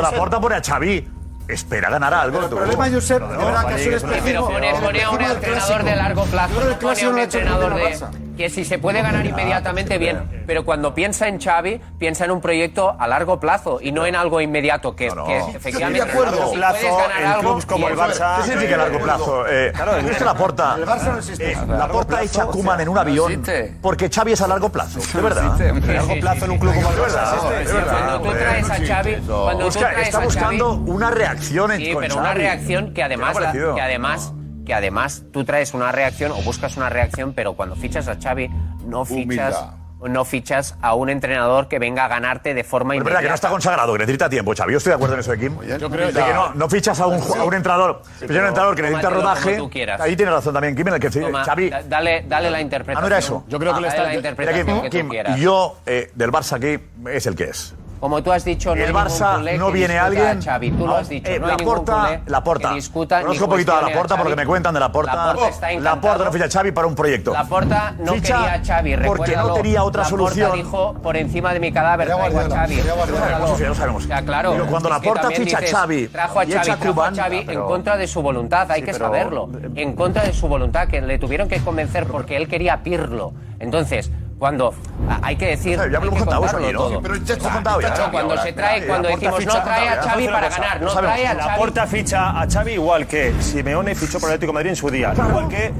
[0.03, 1.19] La Porta pone a Xavi
[1.55, 2.40] espera ganar algo.
[2.42, 4.46] El problema, Josep, de verdad que es un Pero espejismo.
[4.48, 8.30] pone, pone a un entrenador de largo plazo, no pone a un entrenador de.
[8.41, 10.45] Que si se puede ganar inmediatamente, bien.
[10.47, 14.16] Pero cuando piensa en Xavi, piensa en un proyecto a largo plazo y no en
[14.16, 16.01] algo inmediato, que, que efectivamente...
[16.01, 17.97] a largo si plazo, puedes ganar en algo, clubes como el.
[17.99, 18.36] Barça.
[18.38, 19.45] ¿Qué significa largo plazo?
[19.47, 20.74] Eh, claro, esto la porta.
[20.78, 21.55] El Barça no existe.
[21.68, 23.43] La porta echa a Koeman en un avión
[23.82, 25.01] porque Xavi es a largo plazo.
[25.14, 25.61] De verdad.
[25.61, 25.91] existe.
[25.91, 27.49] A largo plazo en un club como el Barça.
[27.51, 27.64] De.
[27.91, 31.80] Cuando tú traes a Xavi, cuando tú traes está a buscando Xavi- una reacción en
[31.80, 34.32] Sí, con pero una reacción que ¿Qué además, que además,
[34.70, 38.48] que además tú traes una reacción o buscas una reacción, pero cuando fichas a Xavi
[38.86, 39.64] no fichas,
[40.00, 43.30] no fichas a un entrenador que venga a ganarte de forma Es verdad que no
[43.30, 43.34] inmediata.
[43.34, 44.70] está consagrado, que necesita tiempo, Xavi.
[44.70, 45.56] Yo estoy de acuerdo en eso de Kim.
[45.80, 48.22] Yo creo de que- que no, no fichas a un, ju- a un entrenador, un
[48.36, 49.56] entrenador que necesita rodaje.
[49.56, 50.00] tú quieras.
[50.00, 51.68] Ahí tiene razón también Kim, en el que Toma, Xavi.
[51.70, 52.98] da- dale, dale la interpretación.
[52.98, 53.44] Ah, no era eso.
[53.48, 55.36] Yo creo que le está la interpretación Kim, que tú Kim, quieras.
[55.40, 56.78] yo eh, del Barça aquí
[57.10, 57.74] es el que es.
[58.01, 60.38] Como tú has dicho, no el hay Barça no viene alguien.
[60.38, 61.30] a Xavi, tú lo has dicho.
[61.30, 62.68] Eh, no hay ningún Laporta, culé Laporta.
[62.70, 64.22] que discuta Conozco un poquito a Laporta Xavi.
[64.22, 65.14] porque me cuentan de Laporta.
[65.14, 65.96] Laporta está encantado.
[65.96, 67.32] Laporta no ficha a Xavi para un proyecto.
[67.34, 70.53] Laporta no Ficha quería a Xavi, Porque no tenía otra Laporta solución.
[70.55, 72.76] dijo, por encima de mi cadáver traigo a Xavi.
[72.76, 73.38] Ya
[73.68, 74.05] lo sabemos.
[74.05, 74.53] Sea, claro.
[74.53, 77.66] Pero cuando Laporta también ficha a Xavi trajo a Xavi, trajo a Xavi pero- en
[77.68, 79.51] contra de su voluntad, hay Sí, que saberlo.
[79.74, 83.34] En contra de su voluntad, que le tuvieron que convencer porque él quería a Pirlo.
[83.59, 84.11] Entonces,
[84.41, 84.74] cuando
[85.09, 86.91] a- hay que decir, Ya hay lo hemos que contado eso contarlo todo.
[86.91, 88.11] Sí, pero ya está contado ya.
[88.11, 91.55] Cuando se trae, cuando decimos no trae a Xavi para ganar, no trae a La
[91.57, 94.91] Porta ficha a Xavi igual que Simeone fichó por el Atlético de Madrid en su
[94.91, 95.12] día.
[95.14, 95.72] Igual que.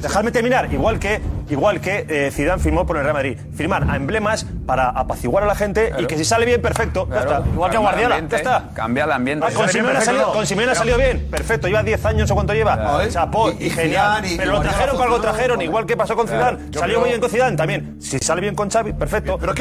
[0.00, 0.72] Dejadme terminar.
[0.72, 3.38] Igual que igual que eh, Zidane firmó por el Real Madrid.
[3.54, 7.06] Firmar a emblemas para apaciguar a la gente y que si sale bien, perfecto.
[7.10, 7.42] Ya está.
[7.52, 8.20] Igual que Guardiola.
[8.28, 8.64] Ya está.
[8.74, 9.46] Cambia el ambiente.
[9.46, 11.28] Ah, con Simeone ha salido, con Simeone ha salido bien.
[11.30, 12.76] Perfecto, lleva 10 años o cuánto lleva.
[12.76, 13.08] Claro.
[13.10, 14.24] Chapó Y- genial.
[14.24, 16.26] Y- pero lo trajeron para algo trajeron, igual que pasó con.
[16.28, 16.58] Zidane.
[16.72, 17.96] Salió muy bien con Zidane también.
[18.00, 19.38] Si sale bien con Xavi, perfecto.
[19.38, 19.52] Pero,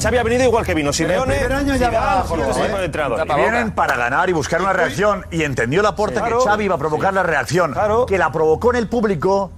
[0.00, 1.34] Xavi ha venido igual que vino Simeone.
[1.34, 3.26] primer año ya Zidane, va, sí, Jorge, sí, con el entrenador.
[3.28, 5.24] Y vienen para ganar y buscar una reacción.
[5.30, 6.38] Y entendió la puerta Claro.
[6.38, 7.74] que Xavi iba a provocar la reacción.
[8.06, 9.50] Que la provocó en el público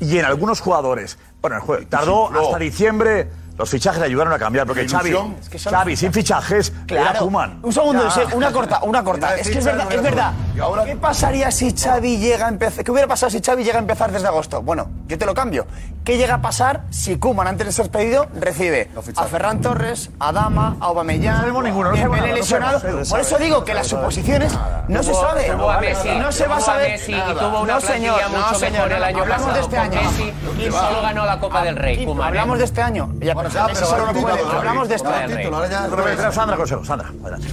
[0.00, 1.18] y en algunos jugadores.
[1.40, 3.28] Bueno, el jue- tardó hasta diciembre.
[3.58, 4.66] Los fichajes le ayudaron a cambiar.
[4.66, 5.16] Porque Xavi.
[5.40, 7.18] Es que Xavi sin fichajes, era Claro.
[7.20, 7.60] Koeman.
[7.62, 8.34] Un segundo, Ya.
[8.36, 9.34] Una corta, una corta.
[9.36, 10.32] Es que es verdad, es verdad.
[10.84, 12.84] ¿Qué pasaría si Xavi llega a empezar?
[12.84, 14.62] ¿Qué hubiera pasado si Xavi llega a empezar desde agosto?
[14.62, 15.66] Bueno, yo te lo cambio.
[16.04, 20.30] ¿Qué llega a pasar si Koeman antes de ser pedido recibe a Ferran Torres, a
[20.32, 22.80] Dama, a Aubameyang, No sabemos ninguno, no sabemos no lesionado?
[22.80, 24.56] sabemos, Por eso digo que las suposiciones
[24.88, 25.48] no se sabe.
[26.20, 27.00] no se va a saber.
[27.66, 30.00] No, señor, no, señor, Hablamos de este año.
[30.58, 32.16] Y solo ganó la Copa del Rey, ¿eh?
[32.22, 33.10] Hablamos de este año.
[33.52, 34.36] Ya, pero ya, Messi pero solo ahora no puede.
[34.36, 34.94] título, Hablamos de
[35.56, 37.48] ahora ya- Sandra, Sandra Consejo, Sandra, adelante.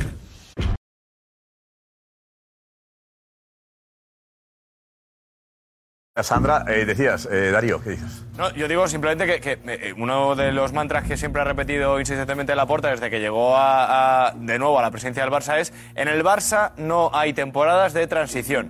[6.23, 8.21] Sandra, eh, decías, eh, Darío, ¿qué dices?
[8.37, 11.99] No, yo digo simplemente que, que, eh, uno de los mantras que siempre ha repetido
[11.99, 15.73] insistentemente Laporta desde que llegó a, a- de nuevo a la presidencia del Barça es
[15.95, 18.69] en el Barça no hay temporadas de transición.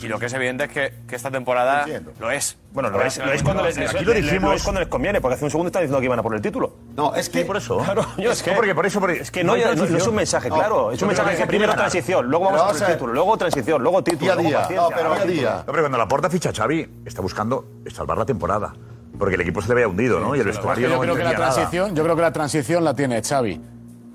[0.00, 1.84] y lo que es evidente es que, que esta temporada
[2.20, 2.58] lo es.
[2.72, 4.50] Bueno, lo es, lo es cuando les, Aquí lo dijimos.
[4.50, 6.34] lo es cuando les conviene, porque hace un segundo están diciendo que iban a por
[6.34, 6.76] el título.
[6.96, 7.44] No, es que.
[7.44, 7.78] por eso.
[7.78, 9.08] Claro, yo es que, No, porque por eso.
[9.08, 10.90] es que no, ya- no, no es un mensaje, No, claro.
[10.90, 11.88] Es un mensaje que que primero ganar.
[11.88, 14.48] transición, luego vamos Pero por el a título, luego transición, luego título, Día a luego
[14.68, 14.76] día.
[14.76, 15.54] No, pero día a día.
[15.58, 18.74] No, pero cuando la porta ficha a Xavi, está buscando salvar la temporada.
[19.18, 20.34] Porque el equipo se le había hundido, ¿no?
[20.34, 21.50] Y el vestuario yo no creo que la nada.
[21.52, 23.60] transición, yo creo que la transición la tiene Xavi,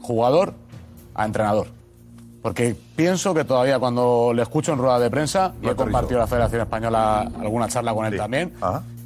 [0.01, 0.53] jugador
[1.15, 1.67] a entrenador.
[2.41, 6.27] Porque pienso que todavía cuando le escucho en rueda de prensa, y he compartido la
[6.27, 8.53] Federación Española alguna charla con él también,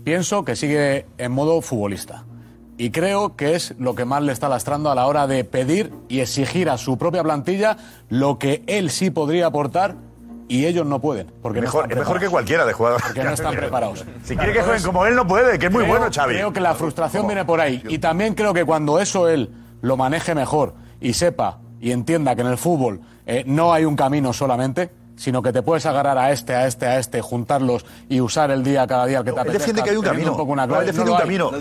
[0.03, 2.25] pienso que sigue en modo futbolista.
[2.77, 5.93] Y creo que es lo que más le está lastrando a la hora de pedir
[6.09, 7.77] y exigir a su propia plantilla
[8.09, 9.95] lo que él sí podría aportar
[10.47, 11.31] y ellos no pueden.
[11.41, 13.05] Porque Mejor, mejor que cualquiera de jugadores.
[13.05, 14.05] Porque no están preparados.
[14.23, 16.33] Si quiere que jueguen como él, no puede, que es muy Creo- bueno, Xavi.
[16.35, 17.81] Creo que la frustración viene por ahí.
[17.87, 19.49] Y también creo que cuando eso él
[19.81, 23.95] lo maneje mejor y sepa y entienda que en el fútbol eh, no hay un
[23.95, 28.19] camino solamente, sino que te puedes agarrar a este, a este, a este, juntarlos y
[28.21, 29.59] usar el día cada día que te Él apetezca.
[29.59, 30.31] defiende que hay un camino.
[30.31, 31.51] Un poco una No, él defiende No un camino.
[31.51, 31.59] No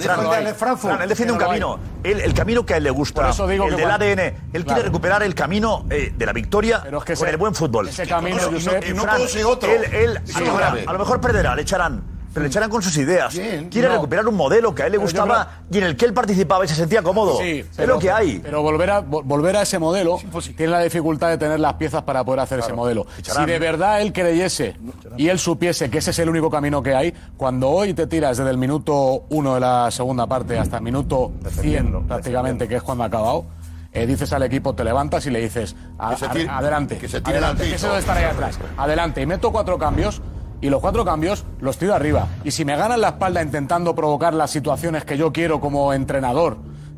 [0.55, 0.79] Fran.
[0.79, 1.79] Fran, él defiende un No camino.
[2.03, 3.29] Él- el camino que a él le gusta.
[3.31, 4.21] Eso digo el que del ADN.
[4.21, 4.83] Él quiere Claro.
[4.83, 7.89] recuperar el camino eh, de la victoria con ese- el buen fútbol.
[7.89, 9.71] ese camino, Y no- Josep, y no Fran, otro.
[9.71, 12.12] Él, él Sí, a, lo mejor, a lo mejor perderá, le echarán.
[12.33, 13.35] Pero le echarán con sus ideas.
[13.70, 13.95] Quiere No.
[13.95, 16.64] recuperar un modelo que a él le Pero gustaba y en el que él participaba
[16.64, 17.39] y se sentía cómodo.
[17.39, 18.39] Sí, es pero- lo que hay.
[18.43, 20.18] Pero volver a, vol- volver a ese modelo
[20.57, 23.05] tiene la dificultad de tener las piezas para poder hacer ese modelo.
[23.05, 23.45] Ficharán.
[23.45, 24.76] Si de verdad él creyese
[25.16, 28.39] y él supiese que ese es el único camino que hay, cuando hoy te tiras
[28.39, 32.83] desde el minuto uno de la segunda parte hasta el minuto 100 prácticamente, que es
[32.83, 33.45] cuando ha acabado,
[33.93, 37.09] eh, dices al equipo, te levantas y le dices, a- Que a- tire- adelante, que
[37.09, 37.80] se tire adelante, que piso.
[37.80, 39.20] se debe estar ahí atrás, adelante.
[39.20, 40.22] Y meto cuatro cambios
[40.63, 42.29] y los cuatro cambios los tiro arriba.
[42.45, 46.57] Y si me ganan la espalda intentando provocar las situaciones que yo quiero como entrenador,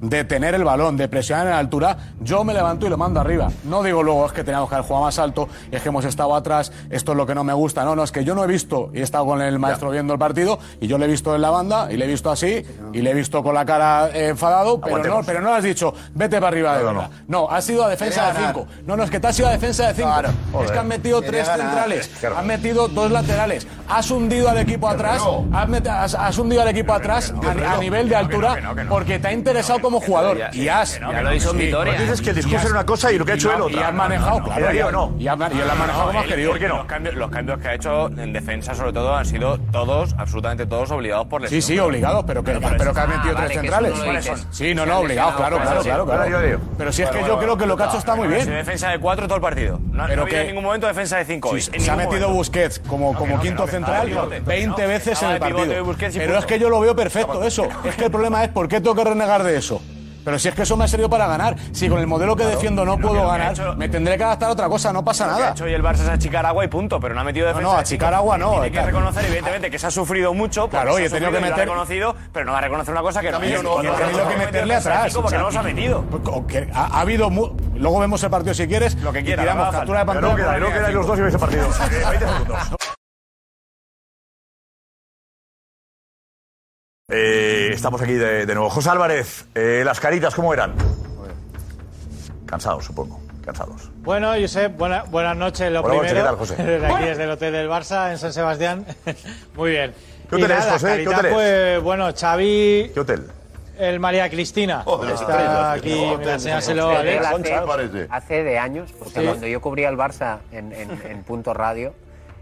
[0.08, 3.50] de tener el balón, de presionar en altura, yo me levanto y lo mando arriba.
[3.64, 6.34] No digo luego es que teníamos que haber jugado más alto, es que hemos estado
[6.34, 7.84] atrás, esto es lo que no me gusta.
[7.84, 10.12] No, no, es que yo no he visto, y he estado con el maestro viendo
[10.12, 12.64] el partido, y yo le he visto en la banda, y le he visto así,
[12.92, 15.64] y le he visto con la cara eh, enfadado, pero no, pero no le has
[15.64, 17.16] dicho, vete para arriba de No, no, verdad.
[17.28, 18.54] No, ha sido a defensa Quería de ganar.
[18.54, 18.82] 5.
[18.86, 20.10] No, no, es que te has ido a defensa de 5.
[20.64, 21.66] es que han metido Quería tres ganar.
[21.66, 22.38] centrales, raro.
[22.38, 27.32] han metido dos laterales, has hundido al equipo atrás, has- has hundido al equipo atrás
[27.42, 28.56] a, a nivel de altura
[28.88, 30.38] porque te ha interesado como jugador.
[30.52, 30.98] Y has.
[31.00, 31.94] Ya lo hizo en Vitoria.
[31.94, 33.80] Dices que el discurso era una cosa y lo que ha hecho él otra.
[33.80, 34.90] Y has manejado, claro.
[34.90, 36.50] no, y manejado como has querido.
[36.50, 36.76] ¿Por qué no?
[36.76, 40.66] Los cambios, los cambios que ha hecho en defensa, sobre todo, han sido todos, absolutamente
[40.66, 41.62] todos, obligados por lesión.
[41.62, 44.32] Sí, sí, obligados, pero que, pero que has metido tres centrales.
[44.50, 46.06] Sí, no, no, obligados, claro, claro, claro.
[46.06, 46.60] claro.
[46.76, 48.46] Pero si es que yo creo que lo que ha hecho está muy bien.
[48.46, 49.80] defensa de cuatro todo el partido.
[49.90, 51.54] No, ha en ningún momento defensa de cinco.
[51.58, 52.24] Se ha metido.
[52.34, 54.40] Busquets como, como quinto central estaba de pivote.
[54.40, 55.94] 20 veces en el partido.
[56.12, 57.68] Pero es que yo lo veo perfecto eso.
[57.84, 59.80] Es que el problema es por qué tengo que renegar de eso.
[60.24, 61.56] Pero si es que eso me ha servido para ganar.
[61.72, 64.24] Si con el modelo que defiendo no que- puedo que ganar, hecho- me tendré que
[64.24, 65.50] adaptar a otra cosa, no pasa que nada.
[65.50, 67.72] hecho hoy el Barça es achicar agua y punto, pero no ha metido No, defensa.
[67.72, 68.04] no, de cinco.
[68.06, 68.86] achicar agua no, Tiene que claro.
[68.88, 70.68] reconocer, evidentemente, que se ha sufrido mucho.
[70.68, 72.92] Claro, se y he ha tenido que y meter- reconocido, pero no va a reconocer
[72.92, 73.62] una cosa que no También es.
[73.62, 75.12] no- Y no- ha he tenido que metido meterle de atrás.
[75.14, 76.04] Porque o sea, no los ha metido.
[76.24, 77.30] o que ha, ha habido.
[77.30, 78.94] mu- Luego vemos el partido si quieres.
[79.02, 80.58] Lo que quiera, Y tiramos captura de pantalla.
[80.58, 81.64] luego quedáis los dos y veis el partido.
[81.84, 82.58] Eh, 20 segundos.
[87.16, 88.68] Eh, estamos aquí de, de nuevo.
[88.70, 90.74] José Álvarez, eh, las caritas, ¿cómo eran?
[92.44, 93.20] Cansados, supongo.
[93.44, 93.88] Cansados.
[93.98, 95.70] Bueno, Josep, buena- buenas noches.
[95.70, 96.56] Lo Buenas noches, primero, ¿qué tal, José?
[96.64, 98.84] desde aquí, desde el Hotel del Barça, en San Sebastián.
[99.54, 99.94] Muy bien.
[100.28, 100.86] ¿Qué Y hotel es, nada, José?
[100.86, 101.32] ¿Qué calidad, hotel es?
[101.34, 103.26] Pues, bueno, Xavi, ¿Qué hotel?
[103.78, 104.82] el María Cristina.
[104.84, 107.18] Oh, Está aquí, mira, enséñaselo, hace,
[108.10, 109.24] hace de años, porque Sí.
[109.24, 111.94] cuando yo cubría el Barça en, en- en Punto Radio,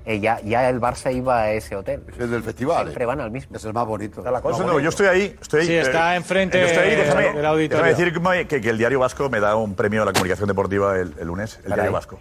[0.04, 2.02] eh, ya, ya el Barça iba a ese hotel.
[2.18, 2.84] Es del festival.
[2.84, 3.56] Siempre van al mismo.
[3.56, 4.22] Es el más bonito.
[4.22, 5.36] Eso no, yo estoy ahí.
[5.40, 7.84] Estoy ahí Sí, está eh, enfrente yo estoy ahí, déjame, del auditorio.
[7.84, 10.48] déjame decir que, que- que el Diario Vasco me da un premio a la comunicación
[10.48, 11.76] deportiva el, el lunes, el Caray.
[11.76, 12.18] Diario Vasco.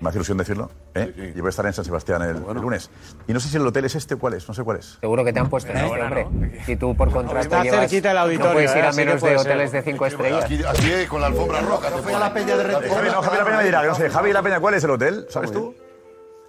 [0.00, 0.70] Me hace ilusión decirlo.
[0.94, 1.32] ¿eh?
[1.36, 2.88] Y voy a estar en San Sebastián el, el lunes.
[3.28, 4.96] Y no sé si el hotel es este o cuál es, no sé cuál es.
[4.98, 6.26] Seguro que te han puesto en este, hombre.
[6.64, 8.86] Si tú por contrato Está llevas, cerquita el auditorio, no puedes ir ¿eh?
[8.86, 9.36] a que menos de ser.
[9.36, 10.44] hoteles de cinco estrellas.
[10.44, 11.90] Aquí, aquí es con la alfombra roja.
[11.90, 14.08] Fue a la peña de Red Javi, no, Javi La Peña me dirá, no sé.
[14.08, 15.26] Javi La Peña, ¿cuál es el hotel?
[15.28, 15.74] ¿Sabes tú?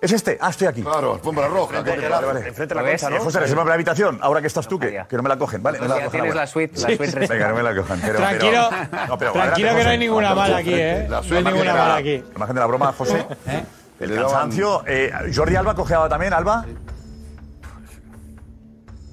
[0.01, 0.35] ¿Es este?
[0.41, 0.81] Ah, estoy aquí.
[0.81, 1.81] Claro, alfombra roja.
[1.81, 2.47] Vale, vale, vale.
[2.47, 3.19] Enfrente de la Eh.
[3.19, 4.17] José, reserva la habitación.
[4.21, 5.61] Ahora que estás tú, que, que no me la cogen.
[5.61, 6.41] Vale, no la Ya cogen tienes ahora.
[6.41, 8.01] la suite, la suite Venga, no me la cojan.
[8.01, 11.05] pero- Tranquilo, pero- no, pero tranquilo adelante, que no hay ninguna mala aquí, ¿eh?
[11.07, 12.17] La No hay ninguna mala aquí.
[12.17, 13.25] La imagen de la broma, José.
[13.99, 14.83] El cansancio.
[14.87, 16.65] Eh, Jordi Alba cojeaba también, Alba.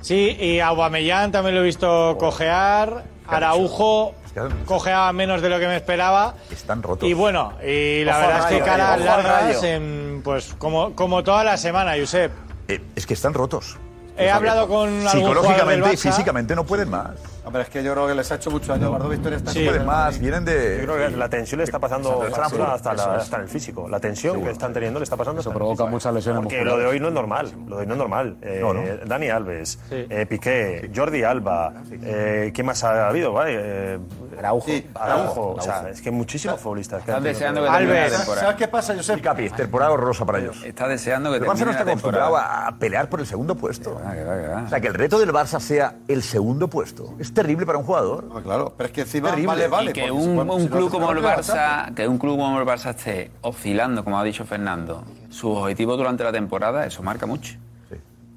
[0.01, 3.05] Sí, y Aubameyang también lo he visto cojear.
[3.27, 6.35] Araujo que- cojeaba menos de lo que me esperaba.
[6.51, 7.09] Están rotos.
[7.09, 11.45] Y bueno, y la Ojo verdad es que caras largas, en, pues como, como toda
[11.45, 12.33] la semana, Josep.
[12.69, 13.77] Eh, es que están rotos.
[14.17, 17.11] He hablado con algún del Psicológicamente y físicamente no pueden más.
[17.49, 18.91] Hombre, es que yo creo que les ha hecho mucho daño.
[18.93, 20.19] Las dos victorias están No pueden más.
[20.19, 20.79] Vienen de.
[20.81, 23.89] Yo creo que la tensión le está pasando factura hasta, la- hasta en el físico.
[23.89, 26.79] La tensión que están teniendo le está pasando Eso provoca muchas lesiones Porque musculares.
[26.85, 27.53] lo de hoy no es normal.
[27.67, 28.37] Lo de hoy no es normal.
[28.43, 28.83] Eh, No, no.
[29.07, 31.73] Dani Alves, eh, Piqué, Jordi Alba.
[31.91, 33.33] Eh, ¿Quién más ha habido?
[33.33, 33.99] Vale, eh,
[34.39, 34.71] Araujo.
[34.95, 35.55] Araujo.
[35.59, 37.03] O sea, es que muchísimos futbolistas.
[37.03, 38.17] que Están deseando que termine Alves.
[38.19, 38.41] temporada.
[38.43, 39.19] ¿Sabes qué pasa, Josep?
[39.19, 40.63] Y Capi, temporada horrorosa para ellos.
[40.65, 42.67] Está deseando que El Barça no termine está acostumbrado temporada.
[42.69, 43.97] a pelear por el segundo puesto.
[43.97, 47.15] O sea, que el reto del Barça sea el segundo puesto.
[47.19, 48.25] Es terrible para un jugador.
[48.35, 49.47] Ah, claro, pero es que encima Terrible.
[49.49, 49.91] vale, vale.
[49.91, 52.59] Y que un, si- un si no, club como el Barça, que un club como
[52.61, 57.27] el Barça esté oscilando, como ha dicho Fernando, sus objetivos durante la temporada, eso marca
[57.27, 57.55] mucho.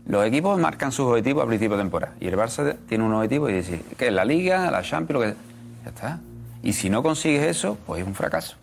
[0.08, 2.14] Los equipos marcan sus objetivos a principio de temporada.
[2.20, 5.28] Y el Barça tiene un objetivo y dice, que es la Liga, la Champions, lo
[5.28, 5.36] que
[5.84, 6.20] ya está.
[6.64, 8.56] Y si no consigues eso, pues es un fracaso.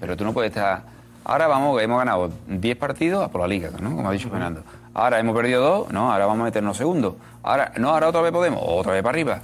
[0.00, 0.82] Pero tú no puedes estar.
[1.24, 3.94] Ahora vamos, hemos ganado 10 partidos a por la Liga, ¿no?
[3.96, 4.62] Como ha dicho Fernando.
[4.94, 7.14] Ahora hemos perdido dos, no, ahora vamos a meternos segundos.
[7.42, 9.40] Ahora, no, ahora otra vez podemos, otra vez para arriba.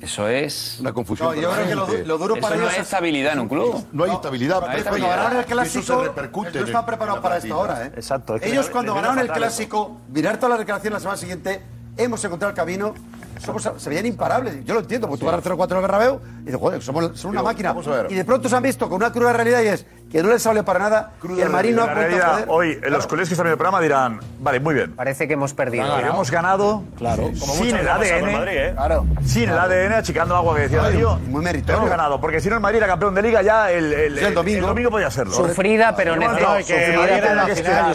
[0.00, 0.78] Eso es.
[0.80, 1.34] Una confusión.
[1.34, 3.48] No, yo creo que lo, lo duro Eso para no ellos es estabilidad en un
[3.48, 3.84] club.
[3.92, 4.60] No hay estabilidad.
[4.60, 7.54] No hay Cuando ganaron el Eso clásico, se repercute el- preparados en la para esto
[7.54, 7.92] ahora, ¿eh?
[7.94, 11.62] Exacto, es que Ellos cuando ganaron el clásico, mirar todas las declaraciones la semana siguiente,
[11.96, 12.94] hemos encontrado el camino,
[13.40, 14.64] somos, se veían imparables.
[14.64, 17.30] Yo lo entiendo, porque tú ganas 0-4 en el Bernabéu y dices, joder, somos, son
[17.32, 17.70] una máquina.
[17.70, 18.12] vamos a ver.
[18.12, 20.42] Y de pronto se han visto con una cruda realidad y es que no les
[20.42, 22.48] sale para nada y el Marín no ha La vuelto a realidad, poder.
[22.48, 24.92] hoy eh, los colegas que están en el programa dirán, vale, muy bien.
[24.96, 25.98] Parece que hemos perdido.
[26.00, 27.30] Hemos ganado Claro.
[27.38, 28.32] Como sin el ADN.
[28.32, 28.72] Madrid, ¿eh?
[28.74, 29.06] Claro.
[29.24, 31.16] Sin el ADN, achicando agua que decía Darío.
[31.28, 31.76] muy meritorio.
[31.78, 34.24] Hemos ganado, porque si no el Madrid era campeón de liga ya el, el, Sí,
[34.24, 34.90] el domingo.
[34.90, 35.32] podía serlo.
[35.32, 36.48] Sufrida, pero necesaria.
[36.58, 36.64] no,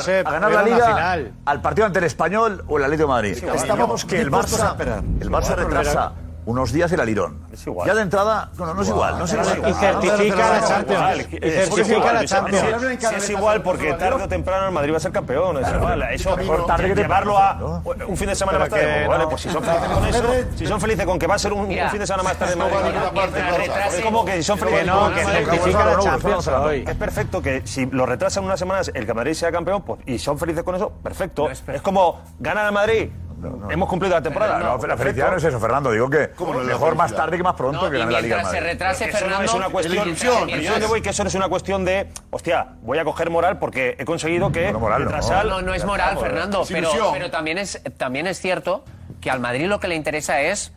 [0.06, 3.44] que a ganar la liga al partido ante el Español o el Atlético de Madrid.
[3.56, 4.76] Estábamos que el a Barça,
[5.36, 6.14] Barça retrasa
[6.46, 7.40] unos días el alirón.
[7.52, 7.88] Es igual.
[7.88, 9.18] Ya de entrada, no, no es igual.
[9.18, 9.64] No es igual.
[9.68, 11.28] Y certifica la Champions.
[11.32, 12.66] Y certifica la Champions.
[12.80, 15.58] Sí, Si es igual, porque tarde o temprano el Madrid va a ser campeón.
[15.58, 16.02] Es igual.
[16.12, 18.84] Eso, mejor tarde que llevarlo a un fin de semana más tarde.
[18.86, 20.24] que pues Vale, pues si son felices con eso,
[20.56, 22.56] si son felices con que va a ser un, fin de semana más tarde
[23.90, 26.50] es como que si son felices con que certifica la Champions.
[26.88, 30.20] Es perfecto que si lo retrasan unas semanas el que Madrid sea campeón pues, y
[30.20, 31.50] son felices con eso, perfecto.
[31.50, 33.10] Es como ganan al Madrid.
[33.70, 34.60] Hemos cumplido la temporada.
[34.60, 35.92] No, la felicidad no es eso, Fernando.
[35.92, 36.32] Digo que
[36.66, 38.38] mejor más tarde que más pronto No, que gane la Liga.
[38.40, 38.60] se Madrid.
[38.62, 40.16] retrase, no es una cuestión.
[40.16, 43.60] Yo donde voy que eso no es una cuestión de, hostia, voy a coger moral
[43.60, 45.46] porque he conseguido que retrasar.
[45.46, 48.84] No, no es moral, Fernando, pero, pero también, es, también es cierto
[49.22, 50.72] que al Madrid lo que le interesa es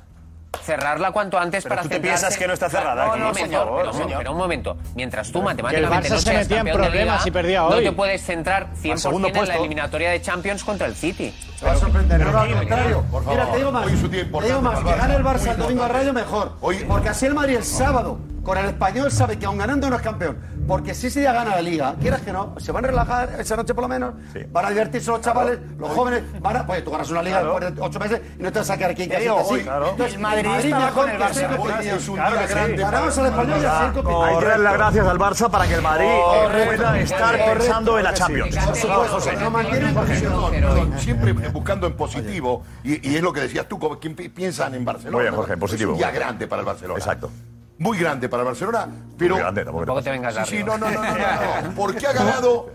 [0.63, 3.21] cerrarla cuanto antes Pero para tú te centrarse- piensas que no está cerrada, No, aquí,
[3.21, 3.99] no, señor, favor, pero, no.
[3.99, 4.77] señor, pero un momento.
[4.95, 7.85] Mientras tú matemáticamente no se seas campeón de problemas Liga, y perdía no hoy.
[7.85, 11.35] te puedes centrar 100% segundo en la eliminatoria de Champions contra el City.
[11.65, 12.21] Va a sorprender.
[12.21, 13.05] No, no, al contrario.
[13.11, 13.39] Por favor.
[13.39, 13.87] Mira, te digo más.
[13.87, 14.81] Hoy es un día Te digo más.
[14.85, 15.51] Que el gane el Barça.
[15.51, 15.89] El domingo a.
[15.89, 16.53] Rayo mejor.
[16.61, 18.19] Porque así el Madrid el sábado
[18.49, 20.39] con el español sabe que aun ganando no es campeón.
[20.67, 23.57] Porque si ese día gana la liga, quieras que no, se van a relajar esa
[23.57, 24.15] noche por lo menos,
[24.51, 27.55] van a divertirse los chavales, los jóvenes, van a, pues tú ganas una liga Claro.
[27.61, 29.63] después de ocho meses y no te vas a sacar aquí en hoy, así.
[29.65, 29.91] claro.
[29.91, 31.33] Entonces, El madridista va mejor con el que Barça.
[31.35, 31.97] sea competitivo.
[31.97, 32.55] Es un día Claro que sí.
[32.55, 34.25] grande Ganamos al español y a ser competitivo.
[34.25, 36.77] Hay que darle las gracias al Barça para que el Madrid Correcto.
[36.77, 37.53] pueda estar Correcto.
[37.59, 38.17] pensando en la Sí.
[38.23, 38.57] Champions.
[38.57, 39.37] Por supuesto, José.
[39.37, 44.75] no siempre buscando en positivo, y, y es lo que decías tú, quien pi- piensan
[44.75, 45.17] en Barcelona.
[45.17, 45.93] Muy bien, Jorge, en positivo.
[45.93, 46.99] Es un día grande para el Barcelona.
[46.99, 47.31] Exacto.
[47.79, 49.35] Muy grande para el Barcelona, pero...
[49.35, 50.79] Muy grande, tampoco te Tampoco te vengas Sí, sí, arriba.
[50.79, 51.75] no, no, no, no, no, no.
[51.77, 52.71] Porque ha ganado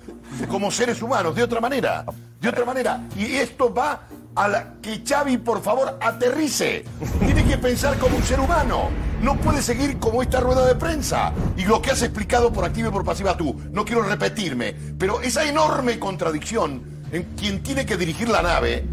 [0.47, 2.05] como seres humanos, de otra manera.
[2.39, 3.01] De otra manera.
[3.15, 4.01] Y esto va
[4.35, 6.85] a la que Xavi, por favor, aterrice.
[7.19, 8.89] Tiene que pensar como un ser humano.
[9.21, 11.31] No puede seguir como esta rueda de prensa.
[11.55, 13.61] Y lo que has explicado por activa y por pasiva tú.
[13.71, 14.73] No quiero repetirme.
[14.97, 16.81] Pero esa enorme contradicción
[17.11, 18.85] en quien tiene que dirigir la nave.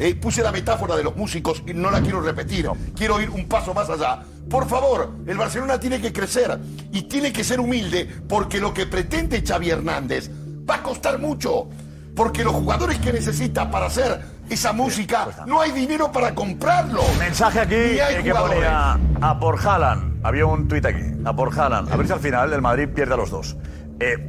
[0.00, 2.66] Eh, puse la metáfora de los músicos y no la quiero repetir.
[2.96, 4.20] Quiero ir un paso más allá.
[4.48, 6.58] Por favor, el Barcelona tiene que crecer
[6.90, 10.30] y tiene que ser humilde porque lo que pretende Xavi Hernández
[10.68, 11.68] va a costar mucho.
[12.16, 17.02] Porque los jugadores que necesita para hacer esa música, no hay dinero para comprarlo.
[17.18, 20.24] Mensaje aquí hay eh, que ponía a por Haaland.
[20.24, 21.04] Había un tuit aquí.
[21.26, 21.92] A por Haaland.
[21.92, 23.54] A ver si al final el Madrid pierde a los dos.
[24.00, 24.28] Eh,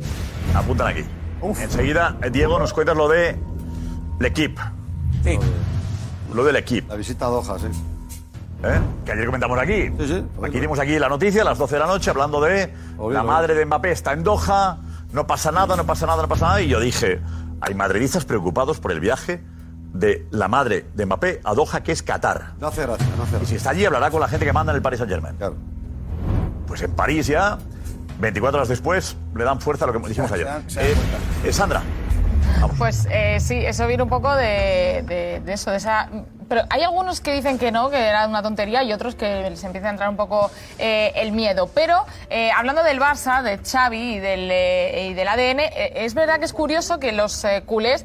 [0.53, 1.05] apuntan aquí.
[1.61, 3.39] Enseguida, Diego, nos cuentas lo de
[4.19, 4.61] L'Equipe.
[5.23, 5.37] Sí.
[6.33, 6.87] Lo del Equipe.
[6.87, 7.67] La visita a Doha, sí.
[8.63, 8.79] ¿Eh?
[9.05, 9.91] Que ayer comentamos aquí.
[10.43, 12.71] Aquí dimos aquí la noticia a las 12 de la noche hablando de
[13.09, 14.77] la madre de Mbappé está en Doha,
[15.11, 16.61] no pasa nada, no pasa nada, no pasa nada.
[16.61, 17.19] Y yo dije,
[17.59, 19.43] hay madridistas preocupados por el viaje
[19.93, 22.53] de la madre de Mbappé a Doha, que es Qatar.
[22.59, 23.47] No hace gracia, no hace Y gracia.
[23.47, 25.35] si está allí, hablará con la gente que manda en el Paris Saint Germain.
[26.67, 27.57] Pues en París ya,
[28.19, 30.47] 24 horas después, le dan fuerza a lo que dijimos ayer.
[30.77, 30.95] Eh,
[31.45, 31.81] eh, Sandra,
[32.77, 36.09] Pues eh, sí, eso viene un poco de, de- de eso, de esa...
[36.51, 39.63] Pero hay algunos que dicen que no, que era una tontería, y otros que les
[39.63, 41.69] empieza a entrar un poco eh, el miedo.
[41.73, 46.13] Pero eh, hablando del Barça, de Xavi y del, eh, y del ADN, eh, es
[46.13, 48.03] verdad que es curioso que los eh, culés,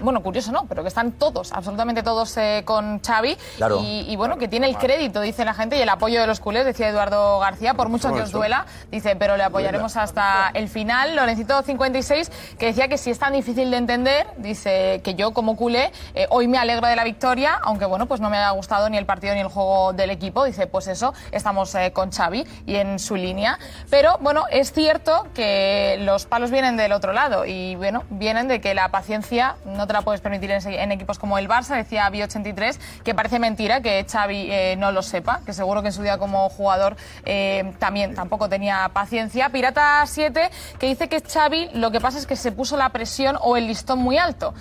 [0.00, 3.36] bueno, curioso no, pero que están todos, absolutamente todos eh, con Xavi.
[3.56, 3.80] Claro.
[3.82, 6.38] Y, y bueno, que tiene el crédito, dice la gente, y el apoyo de los
[6.38, 10.68] culés, decía Eduardo García, por mucho que os duela, dice, pero le apoyaremos hasta el
[10.68, 11.16] final.
[11.16, 15.56] Lorencito 56, que decía que si es tan difícil de entender, dice que yo como
[15.56, 18.90] culé, eh, hoy me alegro de la victoria, aunque bueno, pues no me haya gustado
[18.90, 20.44] ni el partido ni el juego del equipo.
[20.44, 23.58] Dice, pues eso, estamos eh, con Xavi y en su línea.
[23.88, 28.60] Pero bueno, es cierto que los palos vienen del otro lado y bueno, vienen de
[28.60, 32.78] que la paciencia no te la puedes permitir en, equipos como el Barça, decía Bi83,
[33.02, 36.18] que parece mentira que Xavi eh, no lo sepa, que seguro que en su día
[36.18, 36.94] como jugador
[37.24, 39.48] eh, también tampoco tenía paciencia.
[39.48, 43.38] Pirata 7, que dice que Xavi lo que pasa es que se puso la presión
[43.40, 44.52] o el listón muy alto,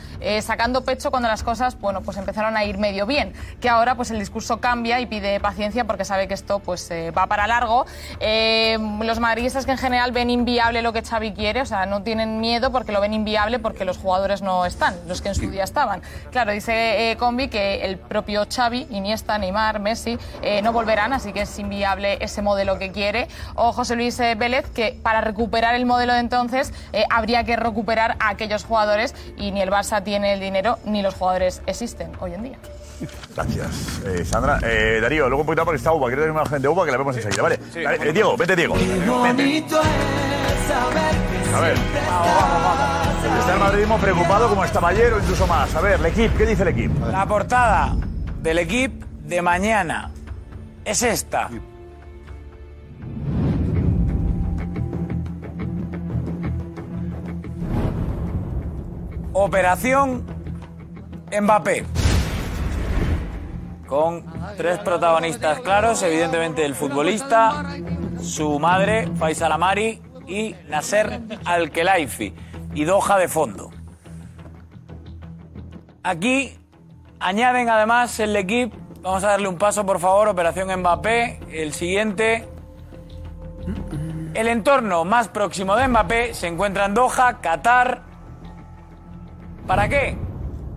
[0.41, 4.11] sacando pecho cuando las cosas, bueno, pues empezaron a ir medio bien, que ahora pues
[4.11, 7.85] el discurso cambia y pide paciencia porque sabe que esto pues eh, va para largo.
[8.19, 12.03] Eh, los madridistas que en general ven inviable lo que Xavi quiere, o sea, no
[12.03, 15.49] tienen miedo porque lo ven inviable porque los jugadores no están, los que en su
[15.49, 16.01] día estaban.
[16.31, 21.31] Claro, dice eh, Combi que el propio Xavi, Iniesta, Neymar, Messi, eh, no volverán, así
[21.31, 23.29] que es inviable ese modelo que quiere.
[23.55, 27.55] O José Luis eh, Vélez, que para recuperar el modelo de entonces eh, habría que
[27.55, 32.13] recuperar a aquellos jugadores y ni el Barça tiene el dinero ni los jugadores existen
[32.19, 32.57] hoy en día.
[33.35, 34.59] Gracias, eh, Sandra.
[34.63, 36.07] Eh, Darío, luego un poquito porque está Uva.
[36.07, 37.59] Quiero tener una imagen de Uva que la vemos enseguida, ¿vale?
[37.73, 38.75] Dale, eh, Diego, vete, Diego.
[38.75, 39.63] Vete.
[41.55, 41.77] A ver.
[43.39, 45.73] Está el madridismo preocupado como estaba ayer o incluso más.
[45.75, 47.05] A ver, el equipo, ¿qué dice el equipo?
[47.07, 47.95] La portada
[48.41, 50.11] del equipo de mañana
[50.83, 51.49] es esta.
[59.33, 60.25] Operación
[61.31, 62.06] Mbappé.
[63.87, 64.23] Con
[64.57, 67.65] tres protagonistas claros, evidentemente el futbolista,
[68.21, 72.33] su madre, Faisal Amari, y Nasser Al-Khelaifi,
[72.73, 73.71] y Doha de fondo.
[76.03, 76.57] Aquí
[77.19, 82.47] añaden además el equipo, vamos a darle un paso por favor, Operación Mbappé, el siguiente.
[84.33, 88.03] El entorno más próximo de Mbappé se encuentra en Doha, Qatar.
[89.65, 90.26] ¿Para qué?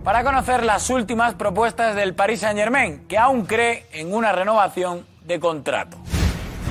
[0.03, 5.39] Para conocer las últimas propuestas del Paris Saint-Germain, que aún cree en una renovación de
[5.39, 5.97] contrato.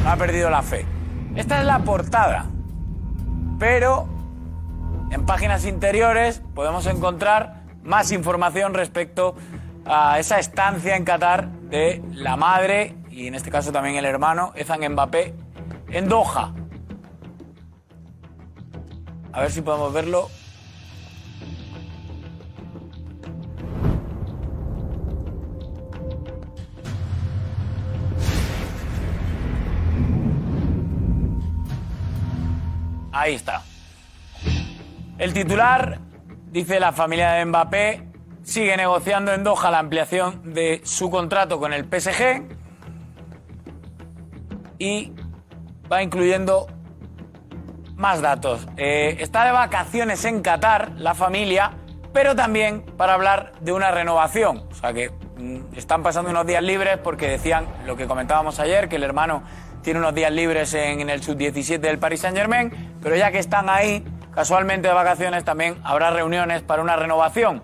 [0.05, 0.85] Ha perdido la fe.
[1.37, 2.47] Esta es la portada.
[3.61, 4.09] Pero
[5.13, 9.37] en páginas interiores podemos encontrar más información respecto
[9.87, 14.53] a esa estancia en Qatar de la madre y en este caso también el hermano
[14.57, 15.35] Ethan Mbappé
[15.91, 16.53] en Doha.
[19.33, 20.29] A ver si podemos verlo.
[33.21, 33.65] Ahí está.
[35.19, 35.99] El titular
[36.47, 38.03] dice la familia de Mbappé
[38.43, 42.45] sigue negociando en Doha la ampliación de su contrato con el PSG
[44.79, 45.13] y
[45.93, 46.67] va incluyendo
[47.97, 48.67] más datos.
[48.79, 51.73] Eh, está de vacaciones en Qatar la familia,
[52.15, 54.67] pero también para hablar de una renovación.
[54.71, 58.89] O sea que mm, están pasando unos días libres porque decían lo que comentábamos ayer,
[58.89, 59.43] que el hermano
[59.83, 64.05] tiene unos días libres en, el sub-17 del Paris Saint-Germain, pero ya que están ahí,
[64.35, 67.63] casualmente de vacaciones, también habrá reuniones para una renovación.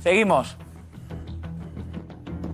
[0.00, 0.56] Seguimos.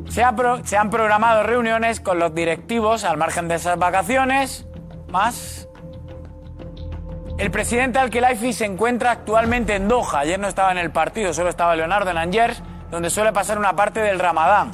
[0.08, 4.66] Se han programado reuniones con los directivos al margen de esas vacaciones,
[5.08, 5.68] más
[7.38, 10.20] el presidente Al-Khelaifi se encuentra actualmente en Doha.
[10.20, 13.74] Ayer no estaba en el partido, solo estaba Leonardo en Angers, donde suele pasar una
[13.74, 14.70] parte del Ramadán.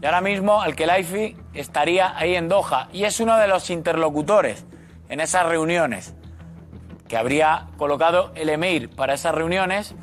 [0.00, 4.66] Y ahora mismo Al-Khelaifi estaría ahí en Doha y es uno de los interlocutores
[5.08, 6.14] en esas reuniones
[7.08, 9.94] que habría colocado el emir para esas reuniones.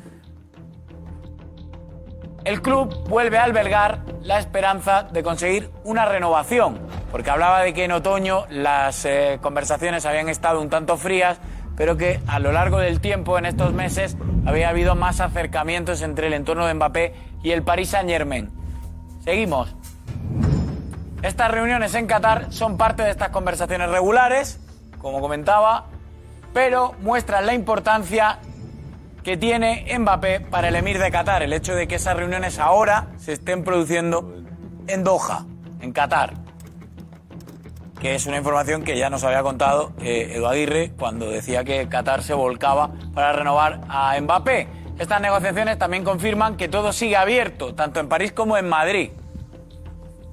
[2.44, 6.78] El club vuelve a albergar la esperanza de conseguir una renovación,
[7.10, 11.38] porque hablaba de que en otoño las eh, conversaciones habían estado un tanto frías,
[11.76, 14.16] pero que a lo largo del tiempo, en estos meses,
[14.46, 18.50] había habido más acercamientos entre el entorno de Mbappé y el Paris Saint-Germain.
[19.24, 19.74] Seguimos.
[21.24, 24.60] Estas reuniones en Qatar son parte de estas conversaciones regulares,
[24.98, 25.86] como comentaba,
[26.52, 28.40] pero muestran la importancia
[29.22, 33.06] que tiene Mbappé para el emir de Qatar, el hecho de que esas reuniones ahora
[33.16, 34.34] se estén produciendo
[34.86, 35.46] en Doha,
[35.80, 36.34] en Qatar,
[37.98, 42.34] que es una información que ya nos había contado eh, cuando decía que Qatar se
[42.34, 44.68] volcaba para renovar a Mbappé.
[44.98, 49.10] Estas negociaciones también confirman que todo sigue abierto, tanto en París como en Madrid.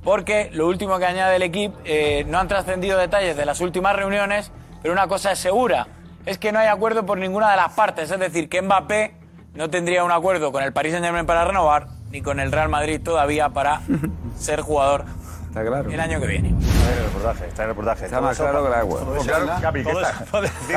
[0.04, 3.96] Porque lo último que añade el equipo, eh, no han trascendido detalles de las últimas
[3.96, 5.88] reuniones, pero una cosa es segura,
[6.26, 8.10] es que no hay acuerdo por ninguna de las partes.
[8.10, 9.14] Es decir, que Mbappé
[9.54, 12.70] no tendría un acuerdo con el Paris Saint Germain para renovar, ni con el Real
[12.70, 13.82] Madrid todavía para
[14.38, 15.06] ser jugador
[15.50, 15.92] Está claro.
[15.92, 16.50] el año que viene.
[16.50, 18.06] Está en el reportaje, está en el reportaje.
[18.06, 19.00] Está más claro que el agua.
[19.02, 19.94] Todo eso- Claro, Capi, ¿por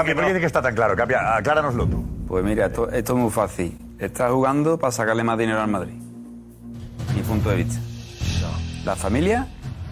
[0.05, 0.21] qué no.
[0.27, 0.97] dices que está tan claro?
[0.97, 2.05] Capi, acláranoslo tú.
[2.29, 3.79] Pues mira, esto, esto es muy fácil.
[3.99, 5.95] Está jugando para sacarle más dinero al Madrid.
[7.15, 7.81] Mi punto de vista.
[8.85, 9.47] La familia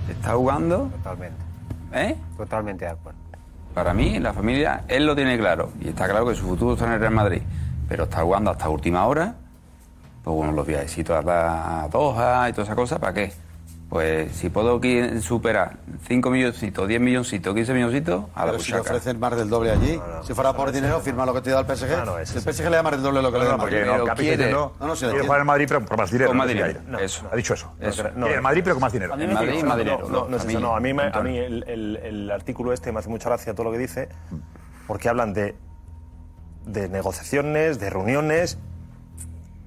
[0.08, 0.90] está jugando.
[0.96, 1.36] Totalmente.
[1.92, 2.16] ¿Eh?
[2.36, 3.18] Totalmente de acuerdo.
[3.74, 5.70] Para mí, la familia, él lo tiene claro.
[5.80, 7.42] Y está claro que su futuro está en el Real Madrid.
[7.88, 9.34] Pero está jugando hasta última hora.
[10.22, 13.32] Pues bueno, los viajecitos a la Doha y todas esas cosas, ¿para qué?
[13.92, 14.80] Pues si puedo
[15.20, 15.76] superar
[16.08, 19.70] 5 milloncitos, 10 milloncitos, 15 milloncitos, a la Pero si le ofrecen más del doble
[19.70, 22.26] allí, si fuera por dinero, firma lo que te da el PSG.
[22.26, 23.76] Si el PSG le da más del doble lo que No, le da el porque
[23.84, 24.06] Madrid.
[24.08, 26.28] no, diciendo No, no, se quiere jugar en Madrid, pero por más dinero.
[26.30, 26.80] Con más dinero.
[26.88, 27.28] no, Eso.
[27.30, 27.70] Ha dicho eso.
[27.80, 28.04] Eso.
[28.16, 29.14] No, Quiere Madrid, pero con más dinero.
[29.20, 30.08] En Madrid, más dinero.
[30.08, 30.74] No, no es eso, no.
[30.74, 33.64] A mí, me- a mí el, el- el artículo este me hace mucha gracia todo
[33.64, 34.08] lo que dice,
[34.86, 35.54] porque hablan de,
[36.64, 38.56] de negociaciones, de reuniones,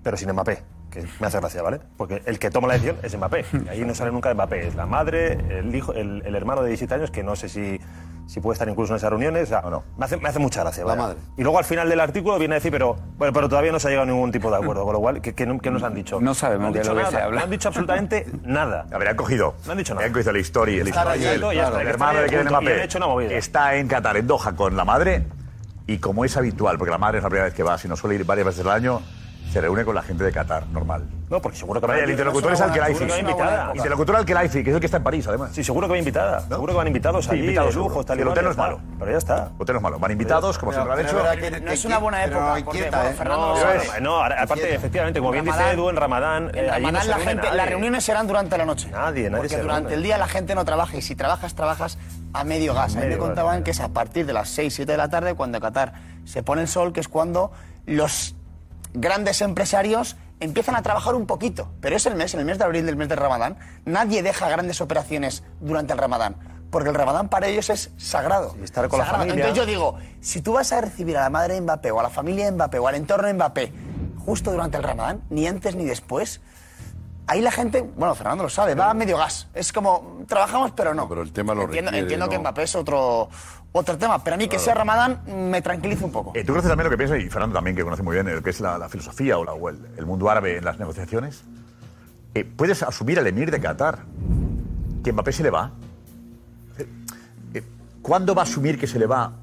[0.02, 0.64] pero sin Mbappé,
[0.96, 1.80] que me hace gracia, ¿vale?
[1.98, 3.46] Porque el que toma la decisión es Mbappé.
[3.66, 6.70] y Ahí no sale nunca Mbappé, es la madre, el hijo, el, el hermano de
[6.70, 7.80] 17 años, que no sé si,
[8.28, 9.44] si puede estar incluso en esas reuniones.
[9.44, 9.64] O sea,
[9.98, 10.84] me, hace, me hace mucha gracia.
[10.84, 11.02] La vaya.
[11.02, 11.18] madre.
[11.38, 13.88] Y luego al final del artículo viene a decir, pero, bueno, pero todavía no se
[13.88, 15.84] ha llegado a ningún tipo de acuerdo, con lo cual, ¿qué, qué no- qué nos
[15.84, 16.20] han dicho?
[16.22, 17.38] No sabemos han de dicho lo que nada, se habla.
[17.40, 18.86] No han dicho absolutamente nada.
[18.92, 19.56] A ver, han cogido.
[19.66, 20.12] No han dicho Han nada.
[20.12, 20.82] cogido la historia.
[20.82, 23.34] El, historia, rayado, el, el que hermano de Kylian Mbappé han hecho una movida.
[23.34, 25.26] está en Qatar, en Doha, con la madre.
[25.88, 27.96] Y como es habitual, porque la madre es la primera vez que va, si no
[27.96, 29.02] suele ir varias veces al año,
[29.56, 31.06] se reúne con la gente de Qatar, normal.
[31.30, 32.60] No, porque seguro que Vaya, el interlocutor es.
[32.60, 33.72] Seguro que va invitada.
[33.74, 35.52] Interlocutor Al-Khelaifi, que es el que está en París, además.
[35.54, 36.42] Sí, seguro que va invitada.
[36.42, 38.06] Seguro que van invitados Sí, allí, invitados de lujo, seguro.
[38.06, 38.82] tal y el hotel no es malo.
[39.00, 39.52] Pero ya está.
[39.56, 40.00] El hotel no es malo.
[40.00, 41.62] Van invitados, como siempre lo han hecho.
[41.64, 42.62] no es una buena época.
[42.66, 43.56] bueno, Fernando
[44.02, 47.70] No, aparte, efectivamente, como bien dice Edu, en Ramadán, En eh, allí la gente, las
[47.70, 48.90] reuniones serán durante la noche.
[48.92, 51.98] Nadie, nadie Porque durante el día la gente no trabaja y si trabajas, trabajas
[52.34, 52.98] a medio gas.
[52.98, 55.34] A mí me contaban que es a partir de las 6, 7 de la tarde
[55.34, 55.94] cuando Qatar
[56.26, 57.54] se pone el sol, que es cuando
[57.86, 58.36] los
[58.96, 61.72] grandes empresarios empiezan a trabajar un poquito.
[61.82, 64.50] Pero es el mes, en el mes de abril del mes de Ramadán, nadie deja
[64.50, 66.36] grandes operaciones durante el Ramadán.
[66.72, 68.56] Porque el Ramadán para ellos es sagrado.
[68.64, 69.34] estar con la familia.
[69.36, 72.04] Entonces yo digo, si tú vas a recibir a la madre de Mbappé o a
[72.04, 73.74] la familia de Mbappé o al entorno de Mbappé
[74.26, 76.42] justo durante el Ramadán, ni antes ni después,
[77.28, 79.48] ahí la gente, bueno, Fernando lo sabe, va a medio gas.
[79.54, 81.08] Es como, trabajamos pero no.
[81.08, 82.40] Pero el tema lo entiendo requiere, entiendo que.
[82.40, 83.30] Mbappé es otro,
[83.78, 85.20] otro tema, pero a mí que sea Ramadán
[85.52, 86.32] me tranquiliza un poco.
[86.34, 88.42] Eh, ¿Tú conoces también lo que piensa, y Fernando también, que conoce muy bien, lo
[88.42, 91.44] que es la, la filosofía o, la- o el, el mundo árabe en las negociaciones?
[92.34, 94.00] Eh, ¿Puedes asumir al emir de Qatar
[95.04, 95.72] que Mbappé se le va?
[97.54, 97.64] Eh,
[98.02, 99.34] ¿Cuándo va a asumir que se le va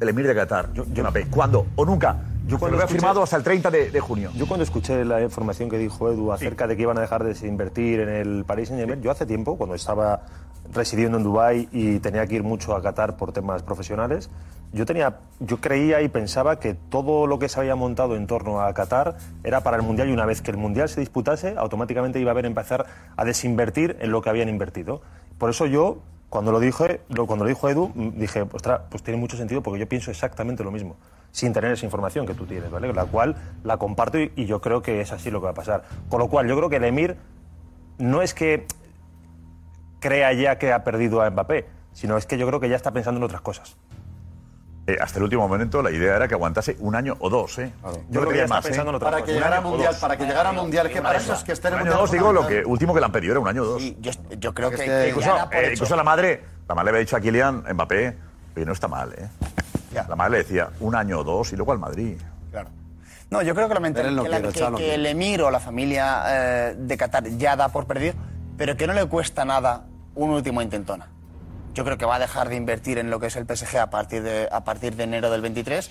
[0.00, 0.72] el emir de Qatar?
[0.72, 1.66] Yo, Mbappé, ¿Cuándo?
[1.76, 2.16] ¿O nunca?
[2.46, 4.30] Yo cuando lo he escuché- firmado hasta el 30 de, de junio.
[4.36, 7.46] Yo cuando escuché la información que dijo Edu acerca de que iban a dejar de
[7.48, 10.22] invertir en el Paris Saint-Germain, yo hace tiempo, cuando estaba
[10.72, 14.30] residiendo en Dubái y tenía que ir mucho a Qatar por temas profesionales,
[14.72, 18.60] yo tenía, yo creía y pensaba que todo lo que se había montado en torno
[18.60, 22.18] a Qatar era para el mundial y una vez que el mundial se disputase, automáticamente
[22.20, 22.84] iba a haber empezar
[23.16, 25.00] a desinvertir en lo que habían invertido.
[25.38, 25.98] Por eso yo
[26.28, 29.78] cuando lo dije, lo- cuando lo dijo Edu, dije, ostras, pues tiene mucho sentido porque
[29.78, 30.96] yo pienso exactamente lo mismo,
[31.30, 32.92] sin tener esa información que tú tienes, ¿vale?
[32.92, 35.54] La cual la comparto y, y yo creo que es así lo que va a
[35.54, 35.84] pasar.
[36.10, 37.16] Con lo cual, yo creo que el Emir
[37.98, 38.66] no es que
[40.00, 42.90] crea ya que ha perdido a Mbappé, sino es que yo creo que ya está
[42.92, 43.76] pensando en otras cosas.
[44.88, 47.72] Eh, hasta el último momento la idea era que aguantase un año o dos, ¿eh?
[48.08, 49.34] Yo creo que ya está pensando en otras Para que cosas.
[49.36, 51.80] llegara mundial, para que llegara a mundial, que para eso es que esté en el
[51.80, 51.98] Un año mundial.
[51.98, 53.82] o dos, digo, lo que último que le han pedido era un año o dos.
[54.00, 56.90] yo, yo creo que, que que incluso, ya eh, incluso la madre, la madre le
[56.90, 58.16] había dicho a Kylian Mbappé,
[58.56, 59.28] oye, no está mal, ¿eh?
[60.08, 62.16] La madre le decía un año o dos y luego al Madrid.
[62.52, 62.68] Claro.
[63.30, 65.06] No, yo creo que, la mental- Pero él no que, la- quiere, que- que el
[65.06, 68.14] emir o la familia eh, de Qatar ya da por perdido,
[68.56, 69.84] pero que no le cuesta nada
[70.14, 71.08] un último intentona.
[71.74, 73.90] Yo creo que va a dejar de invertir en lo que es el PSG a
[73.90, 75.90] partir de, a partir de enero del 23,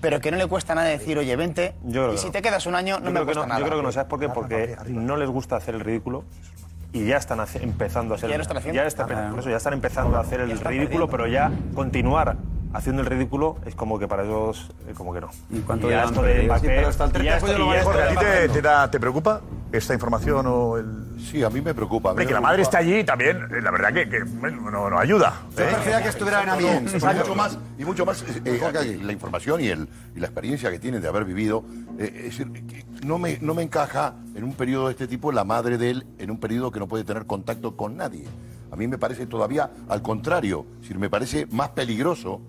[0.00, 2.32] pero que no le cuesta nada decir, oye, vente, Yo y si no.
[2.32, 3.60] te quedas un año, no Yo me cuesta no, nada.
[3.60, 4.28] Yo creo que no, ¿sabes por qué?
[4.28, 6.24] Porque no les gusta hacer el ridículo
[6.92, 8.82] y ya están hace- empezando a hacer Ya lo están haciendo.
[8.82, 11.08] ya están- Ah, por eso ya están empezando a hacer el ridículo, perdiendo.
[11.08, 12.36] pero ya continuar
[12.74, 15.30] haciendo el ridículo es como que para ellos eh, como que no.
[15.50, 16.46] Y cuánto ya esto de perdidos?
[16.46, 18.02] Mbappé, Sí, pero hasta el y 30 ya de julio lo van a esto- Jorge,
[18.02, 19.40] ¿a ti te, te da- te preocupa
[19.72, 21.02] esta información o el...?
[21.22, 22.10] Sí, a mí me preocupa.
[22.10, 24.24] a mí Hombre, me que la madre esté allí también, eh, la verdad que, que,
[24.24, 25.42] bueno, no, no ayuda.
[25.56, 25.68] Yo ¿eh?
[25.70, 26.92] prefería que estuviera en Amiens.
[26.94, 30.70] Y mucho más, y mucho más eh, eh, la información y, el, y la experiencia
[30.70, 31.64] que tienen de haber vivido.
[31.98, 35.30] eh, es decir, que no me, no me encaja en un periodo de este tipo
[35.30, 38.24] la madre de él en un periodo que no puede tener contacto con nadie.
[38.72, 42.40] A mí me parece todavía al contrario, es decir, me parece más peligroso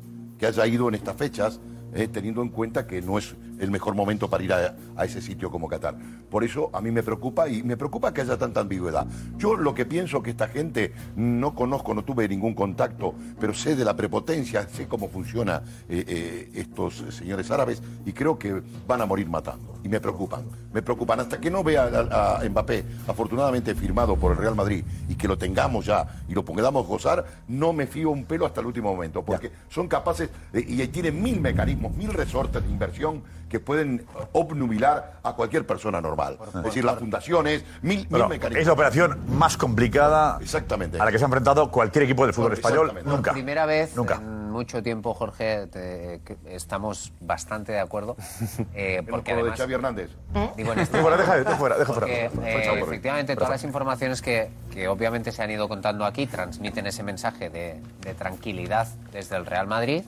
[0.43, 1.61] que haya ido en estas fechas,
[1.93, 5.21] eh, teniendo en cuenta que no es el mejor momento para ir a, a ese
[5.21, 5.95] sitio como Qatar.
[6.29, 9.05] Por eso a mí me preocupa y me preocupa que haya tanta ambigüedad.
[9.37, 13.75] Yo lo que pienso que esta gente, no conozco, no tuve ningún contacto, pero sé
[13.75, 19.01] de la prepotencia, sé cómo funciona eh, eh, estos señores árabes y creo que van
[19.01, 19.73] a morir matando.
[19.83, 20.43] Y me preocupan,
[20.73, 21.19] me preocupan.
[21.19, 25.27] Hasta que no vea a, a Mbappé afortunadamente firmado por el Real Madrid y que
[25.27, 28.93] lo tengamos ya y lo podamos gozar, no me fío un pelo hasta el último
[28.93, 34.05] momento, porque son capaces de- y tienen mil mecanismos, mil resortes de inversión que pueden
[34.31, 36.37] obnubilar a cualquier persona normal.
[36.55, 38.61] Es decir, las fundaciones, mil, Bueno, mil mecanismos.
[38.61, 40.99] es la operación más complicada Exactamente.
[40.99, 43.31] a la que se ha enfrentado cualquier equipo del fútbol español Por nunca.
[43.31, 44.15] primera vez Nunca.
[44.15, 48.15] en mucho tiempo, Jorge, te- que estamos bastante de acuerdo.
[48.73, 50.09] eh, porque de además, Xavi Hernández.
[50.57, 52.07] Digo, en este Fuera, momento, deja- deja fuera, deja fuera.
[52.07, 52.85] porque, Fuera, eh, fuera, fuera.
[52.85, 57.51] efectivamente, todas las informaciones que, que obviamente se han ido contando aquí transmiten ese mensaje
[57.51, 60.03] de, de tranquilidad desde el Real Madrid.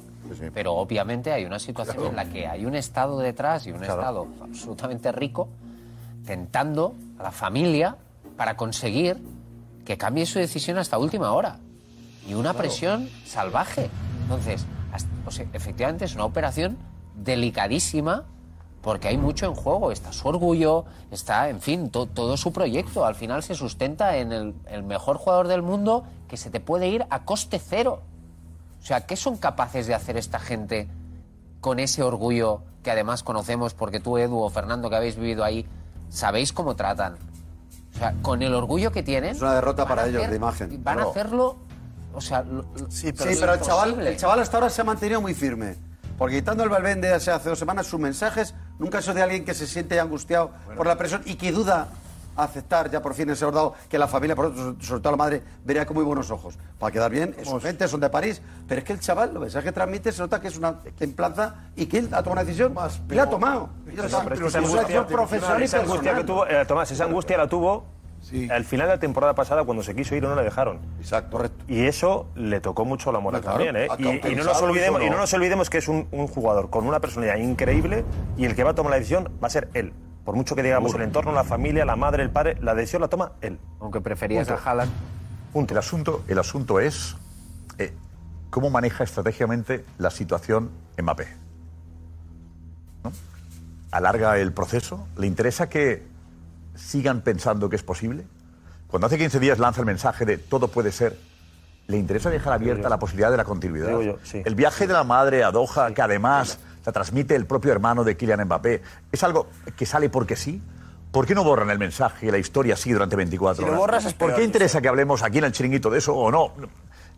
[0.53, 4.27] Pero obviamente hay una situación en la que hay un Estado detrás y un Estado
[4.41, 5.47] absolutamente rico
[6.25, 7.95] tentando a la familia
[8.37, 9.17] para conseguir
[9.85, 11.57] que cambie su decisión hasta última hora.
[12.27, 13.89] Y una presión salvaje.
[14.23, 16.77] Entonces, hasta- o sea, efectivamente es una operación
[17.15, 18.23] delicadísima
[18.81, 19.91] porque hay mucho en juego.
[19.91, 23.05] Está su orgullo, está, en fin, to- todo su proyecto.
[23.05, 26.87] Al final se sustenta en el, el mejor jugador del mundo que se te puede
[26.89, 28.01] ir a coste cero.
[28.85, 30.87] O sea, ¿qué son capaces de hacer esta gente
[31.59, 35.65] con ese orgullo que además conocemos porque tú, Edu o Fernando, que habéis vivido ahí,
[36.11, 37.15] sabéis cómo tratan?
[37.95, 39.31] O sea, con el orgullo que tienen...
[39.35, 40.83] Es una derrota para a ellos hacer- de imagen.
[40.83, 41.57] Van a hacerlo...
[42.13, 45.19] O sea, lo- Sí, pero pero, el, chaval, el chaval hasta ahora se ha mantenido
[45.19, 45.77] muy firme.
[46.15, 49.65] Porque quitando el Valvende hace, dos semanas, sus mensajes Nunca eso de alguien que se
[49.65, 51.87] siente angustiado por la presión y que duda
[52.35, 55.43] aceptar ya por fin ese dado que la familia, por otro, sobre todo la madre,
[55.63, 56.57] vería con muy buenos ojos.
[56.79, 59.65] Para quedar bien, es gente, son de París, pero es que el chaval, los mensajes
[59.65, 62.73] que transmite, se nota que es una templanza y que él ha tomado una decisión
[63.09, 63.69] y la ha tomado.
[63.87, 63.95] Y.
[63.95, 66.25] Pero esa angustia- acción profesional y esa angustia que personal.
[66.25, 67.85] tuvo, eh, Tomás, esa angustia la tuvo
[68.49, 70.79] al final de la temporada pasada cuando se quiso ir no le dejaron.
[70.99, 71.43] Exacto.
[71.67, 73.87] Y eso le tocó mucho la moral Claro, también, ¿eh?
[73.99, 75.21] Y, y no nos olvidemos, eso, y no ¿no?
[75.21, 78.03] nos olvidemos que es un, un jugador con una personalidad increíble
[78.35, 79.93] y el que va a tomar la decisión va a ser él.
[80.25, 83.07] Por mucho que digamos el entorno, la familia, la madre, el padre, la decisión la
[83.07, 83.59] toma él.
[83.79, 84.61] Aunque preferías Punto.
[84.61, 84.91] a Haaland.
[85.69, 87.15] El asunto, el asunto es
[87.77, 87.93] eh,
[88.49, 91.27] cómo maneja estratégicamente la situación Mbappé.
[93.03, 93.11] ¿No?
[93.91, 95.07] ¿Alarga el proceso?
[95.15, 96.03] ¿Le interesa que
[96.73, 98.25] sigan pensando que es posible?
[98.87, 101.17] Cuando hace 15 días lanza el mensaje de todo puede ser,
[101.87, 103.87] ¿le interesa dejar abierta la posibilidad de la continuidad?
[103.89, 104.41] Digo yo, sí.
[104.43, 108.15] El viaje de la madre a Doha, que además la transmite el propio hermano de
[108.15, 108.81] Kylian Mbappé,
[109.11, 110.61] ¿es algo que sale porque sí?
[111.11, 113.79] ¿Por qué no borran el mensaje y la historia sigue durante 24 Si lo horas?
[113.79, 116.29] borras es ¿Por peor, qué interesa que hablemos aquí en el chiringuito de eso o
[116.29, 116.51] no?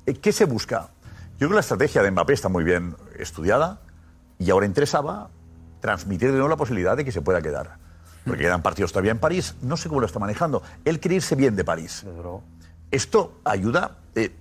[0.06, 0.90] Eh, ¿Qué se busca?
[1.34, 3.80] Yo creo que la estrategia de Mbappé está muy bien estudiada
[4.40, 5.30] y ahora interesaba
[5.82, 7.78] transmitir de nuevo la posibilidad de que se pueda quedar.
[8.26, 10.62] Porque quedan partidos todavía en París, no sé cómo lo está manejando.
[10.86, 12.06] Él quiere irse bien de París.
[12.92, 14.36] Esto ayuda, eh,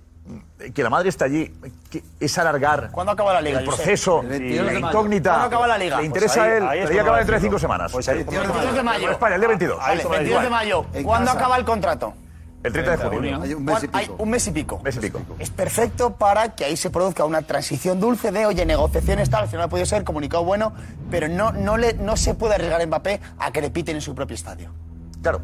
[0.73, 1.53] que la madre está allí,
[1.89, 4.87] que es alargar ¿Cuándo acaba la liga, el proceso, El 22 la de mayo.
[4.89, 5.29] incógnita.
[5.29, 5.99] ¿Cuándo acaba la liga?
[5.99, 7.41] Le interesa Pues ahí- a él, ahí es debería cuando acabar va a dentro de
[7.41, 7.91] cinco semanas.
[7.91, 9.01] Pues ahí- 22 de mayo.
[9.03, 9.77] Con España, el día 22.
[9.77, 10.85] Vale, 22 de mayo.
[10.93, 11.39] En ¿Cuándo casa.
[11.39, 12.13] acaba el contrato?
[12.63, 13.39] El 30 de junio.
[13.41, 13.97] Hay un mes y pico.
[13.97, 14.81] Hay un mes y pico.
[14.83, 15.21] Mes y pico.
[15.39, 19.47] Es perfecto para que ahí se produzca una transición dulce de, oye, negociaciones tal, al
[19.49, 20.73] final puede ser comunicado bueno,
[21.11, 24.01] pero no, no, le, no se puede arriesgar a Mbappé a que le piten en
[24.01, 24.71] su propio estadio.
[25.21, 25.41] Claro.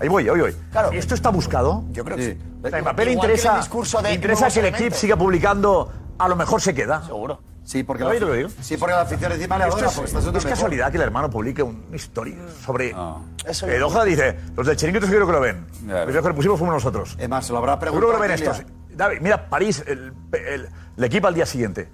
[0.00, 0.56] Ahí voy, hoy, hoy.
[0.72, 0.90] Claro.
[0.92, 1.84] ¿Esto está buscado?
[1.90, 2.38] Yo creo que sí.
[2.62, 4.94] O sea, a Mbappé le Igual que el interesa, discurso de interesa que el equipo
[4.96, 7.02] siga publicando, a lo mejor se queda.
[7.04, 7.40] Seguro.
[7.64, 8.48] Sí, porque ¿Sabéis la, lo digo?
[8.60, 10.42] sí, porque la afición encima le adora, es, no es mejor.
[10.44, 12.94] casualidad que el hermano publique una historia sobre.
[13.44, 15.66] Eso Eh, Doha dice: Los del chiringuito seguro que lo ven.
[15.84, 17.16] Los que lo pusimos fuimos nosotros.
[17.18, 18.60] Es más, se lo habrá Seguro que lo ven preguntado.
[18.62, 18.72] estos.
[18.96, 21.88] David, mira, París, el, el- el equipo al día siguiente.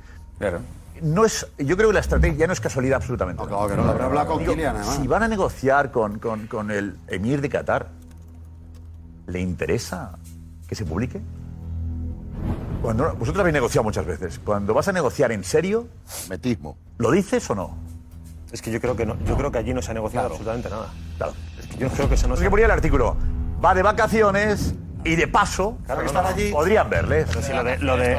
[1.03, 3.43] No es, yo creo que la estrategia no es casualidad absolutamente.
[3.45, 4.97] claro que no, lo habrá hablado con Digo, Kylian, además.
[5.01, 7.89] Si van a negociar con, con- con el emir de Qatar,
[9.27, 10.13] ¿le interesa
[10.69, 11.21] que se publique?
[12.83, 14.41] Cuando, vosotros habéis negociado muchas veces.
[14.45, 15.87] Cuando vas a negociar en serio,
[16.29, 16.77] metismo.
[16.99, 17.77] ¿Lo dices o no?
[18.51, 20.35] Es que yo creo que no, yo creo que allí no se ha negociado Claro.
[20.35, 20.89] absolutamente nada.
[21.17, 21.33] Claro.
[21.59, 23.17] Es que yo creo que se no Es que ponía el artículo.
[23.65, 24.75] Va de vacaciones
[25.05, 26.31] y de paso Claro, que no, están no.
[26.31, 26.53] allí.
[26.53, 27.25] Podrían verle.
[27.27, 28.15] Pero si lo de, lo de-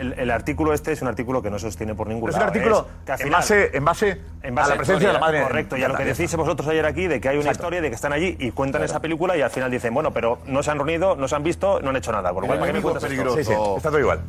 [0.00, 2.52] el, el artículo este es un artículo que no sostiene por ningún Es un lado.
[2.52, 5.20] artículo que al en final- base, en base en base a la presencia de la
[5.20, 5.38] madre.
[5.38, 7.62] en Correcto, y a lo que decís vosotros ayer aquí de que hay una Exacto.
[7.64, 10.38] historia de que están allí y cuentan esa película y al final dicen, bueno, pero
[10.46, 12.32] no se han reunido, no se han visto, no han hecho nada.
[12.32, 13.36] Por lo cual, ¿para qué me cuentas esto?
[13.36, 14.20] Sí, sí, está todo igual.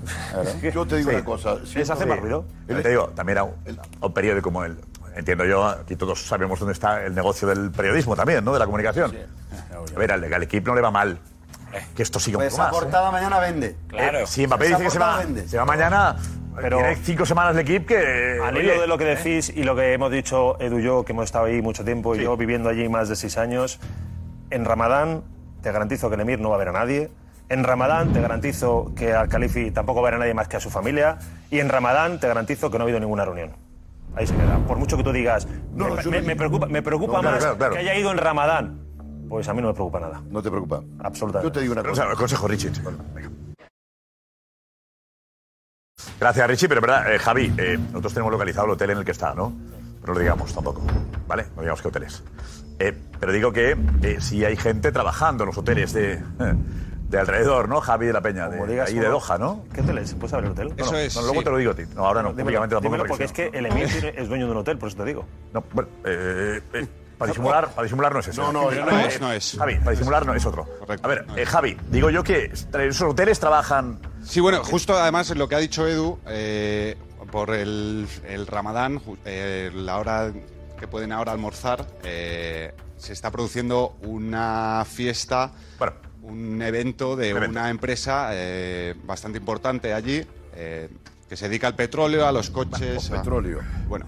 [0.73, 1.15] Yo te digo Sí.
[1.15, 1.56] una cosa.
[1.76, 2.45] Es hace más ruido.
[2.68, 3.53] Te digo, también a un,
[4.02, 4.77] a un periódico como el.
[5.15, 8.53] Entiendo yo, aquí todos sabemos dónde está el negocio del periodismo también, ¿no?
[8.53, 9.14] De la comunicación.
[9.95, 11.19] A ver, al, al equipo no le va mal
[11.95, 12.77] que esto siga un Pues poco esa más.
[12.77, 12.84] ¿eh?
[12.84, 13.76] portada mañana vende.
[13.93, 15.48] Eh, si Mbappé Esa dice que se va, vende.
[15.48, 16.15] se va mañana,
[16.56, 18.39] Pero- tiene cinco semanas el equipo que.
[18.43, 21.11] Al hilo de lo que decís y lo que hemos dicho Edu y yo, que
[21.14, 23.80] hemos estado ahí mucho tiempo, y yo viviendo allí más de seis años,
[24.49, 25.23] en Ramadán
[25.61, 27.11] te garantizo que el Emir no va a ver a nadie.
[27.49, 30.56] En Ramadán te garantizo que al Califi tampoco va a ver a nadie más que
[30.57, 31.18] a su familia.
[31.49, 33.52] Y en Ramadán te garantizo que no ha habido ninguna reunión.
[34.15, 34.57] Ahí se queda.
[34.68, 37.35] Por mucho que tú digas, No, me, me- no- me preocupa, me preocupa No, claro,
[37.35, 37.73] más claro, claro.
[37.73, 38.81] que haya ido en Ramadán.
[39.32, 40.22] Pues a mí no me preocupa nada.
[40.30, 40.80] No te preocupes.
[40.99, 41.48] Absolutamente.
[41.48, 42.03] Yo te digo una O cosa.
[42.06, 42.70] sea, consejo, Richie.
[43.16, 43.30] Venga.
[46.20, 49.06] Gracias, Richie, pero es verdad, eh, Javi, eh, nosotros tenemos localizado el hotel en el
[49.06, 49.53] que está, ¿no?
[50.02, 50.82] Pero no lo digamos tampoco,
[51.30, 51.45] ¿vale?
[51.56, 52.24] No digamos qué hoteles.
[52.80, 56.22] Eh, pero digo que eh, si hay gente trabajando en los hoteles de,
[57.08, 57.80] de alrededor, ¿no?
[57.80, 59.08] Javi de la Peña, de, digas ahí de.
[59.08, 59.64] Doha, ¿no?
[59.74, 60.14] ¿Qué hoteles?
[60.16, 60.74] ¿Puedes saber el hotel?
[60.78, 61.84] No, no, no, luego te lo digo a ti.
[61.95, 62.95] No, ahora no, Dímelo, públicamente tampoco.
[62.95, 65.26] dímelo, porque es que el Emir es dueño de un hotel, por eso te digo.
[65.53, 66.88] No, bueno, eh, eh,
[67.22, 68.41] para disimular, para disimular no es eso.
[68.41, 69.56] No, no, no es, no es.
[69.57, 70.68] Javi, para disimular no es otro.
[71.02, 73.99] A ver, eh, Javi, digo yo que esos hoteles trabajan.
[74.23, 76.98] Sí, bueno, justo además lo que ha dicho Edu, eh,
[77.31, 80.31] por el, el Ramadán, eh, la hora
[80.80, 85.52] que pueden ahora almorzar, eh, se está produciendo una fiesta,
[86.23, 90.26] un evento de una empresa eh, bastante importante allí,
[90.56, 90.89] eh,
[91.30, 93.10] que se dedica al petróleo, a los coches.
[93.11, 93.60] a- petróleo.
[93.88, 94.06] Bueno.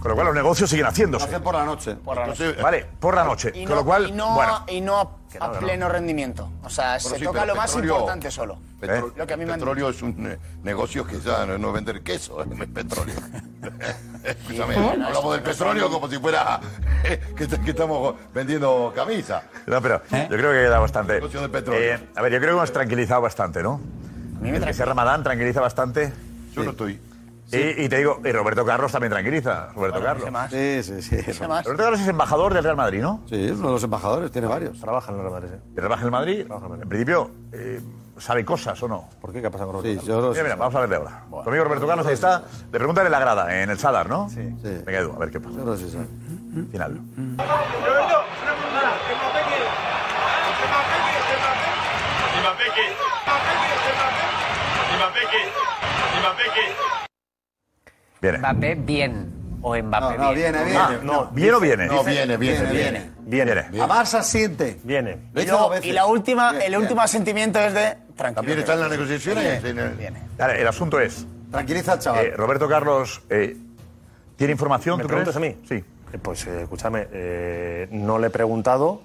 [0.00, 1.26] Con lo cual los negocios siguen haciéndose.
[1.26, 1.94] Hacen por la noche.
[1.96, 2.52] Por la noche.
[2.54, 3.52] Vale, por la noche.
[3.54, 4.64] Y Con no, lo cual, y no, bueno.
[4.68, 5.52] y no a, a no, que no.
[5.52, 6.50] pleno rendimiento.
[6.64, 8.58] O sea, Bueno, se sí, toca lo más petróleo- importante solo.
[8.80, 11.58] Petro- Lo que a mí me han petróleo es un eh, negocio que ya no,
[11.58, 13.14] no es vender queso, es petróleo.
[14.24, 16.60] Escúchame, hablamos del petróleo como si fuera
[17.04, 19.42] eh, que, est- que estamos vendiendo camisa.
[19.66, 21.14] No, pero yo creo que queda bastante.
[21.14, 21.94] Negocio petróleo.
[21.94, 23.80] Eh, a ver, yo creo que hemos tranquilizado bastante, ¿no?
[24.40, 26.10] me El que sea Ramadán tranquiliza bastante.
[26.54, 26.98] Yo no estoy.
[27.52, 29.68] Y, y te digo, y Roberto Carlos también tranquiliza.
[29.74, 30.28] Roberto Carlos.
[30.50, 31.16] Sí, sí, sí.
[31.40, 33.22] Roberto Carlos es embajador del Real Madrid, ¿no?
[33.28, 34.78] Sí, es uno de los embajadores, tiene varios.
[34.80, 35.74] Trabaja en el Real Madrid, sí.
[35.74, 36.46] ¿Trabaja en el Madrid?
[36.82, 37.80] En principio, eh,
[38.18, 39.08] ¿sabe cosas o no?
[39.20, 39.40] ¿Por qué?
[39.40, 41.22] ¿Qué ha pasado con Roberto Sí, yo lo Mira, mira, vamos a verle ahora.
[41.28, 42.44] Tu amigo Roberto Carlos ahí está.
[42.70, 44.28] Le preguntan en la grada, en el Sadar, ¿no?
[44.28, 44.40] Sí.
[44.62, 45.56] Venga, Edu, a ver qué pasa.
[45.58, 46.06] Yo no sé si sabe.
[46.70, 47.00] Final.
[58.20, 58.38] Viene.
[58.38, 59.40] Mbappé bien.
[59.62, 60.52] O Mbappé No, no, bien.
[60.52, 60.78] viene, viene.
[60.78, 61.86] Ah, no, ¿viene o viene?
[61.86, 63.10] No, viene, viene, viene.
[63.26, 63.52] Viene.
[63.60, 64.78] A Barça siente.
[64.82, 65.18] Viene.
[65.34, 65.86] Lo dos veces.
[65.86, 66.82] y la última, Bien, el bien.
[66.82, 68.34] último asentimiento es de tranquilo.
[68.34, 69.62] También está en las negociaciones.
[70.36, 71.26] Dale, el asunto es.
[71.50, 72.26] Tranquiliza al chaval.
[72.26, 73.56] eh, Roberto Carlos, eh,
[74.36, 74.96] ¿tiene información?
[74.98, 75.54] ¿Me tú preguntas crees?
[75.54, 75.66] a mí?
[75.68, 75.84] Sí.
[76.22, 79.02] Pues eh, escúchame, eh, no le he preguntado,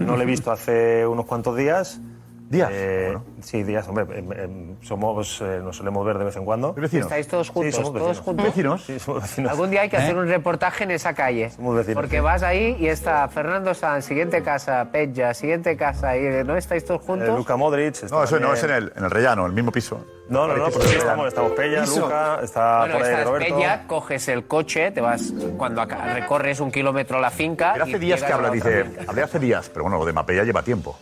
[0.00, 2.00] no le he visto hace unos cuantos días.
[2.50, 2.70] ¿Días?
[2.72, 4.06] Eh, Sí, días, hombre.
[4.18, 6.72] em, em, somos, eh, nos solemos ver de vez en cuando.
[6.72, 7.04] vecinos?
[7.06, 7.74] ¿Estáis todos juntos?
[7.74, 8.24] Sí, somos ¿Todos vecinos.
[8.24, 8.46] juntos?
[8.46, 8.84] ¿Vecinos?
[8.84, 9.50] Sí, somos vecinos.
[9.52, 10.00] Algún día hay que ¿Eh?
[10.00, 11.50] hacer un reportaje en esa calle.
[11.50, 12.20] Somos vecinos, Porque sí.
[12.22, 17.02] vas ahí y está Fernando Sanz, siguiente casa, Peja, siguiente casa, y ¿no estáis todos
[17.02, 17.28] juntos?
[17.28, 17.94] Eh, Luca Modric.
[18.02, 20.04] está No, eso no, es en el, en el rellano, el mismo piso.
[20.30, 22.00] No, no, no, porque que estamos, estamos Pella, Piso.
[22.00, 23.54] Luca, está bueno, por ahí estás Roberto.
[23.56, 27.72] Peña, coges el coche, te vas cuando acá- recorres un kilómetro a la finca.
[27.74, 30.36] Pero y hace días que habla, dice, hablé hace días, pero bueno, lo de Mbappé
[30.36, 30.98] ya lleva tiempo.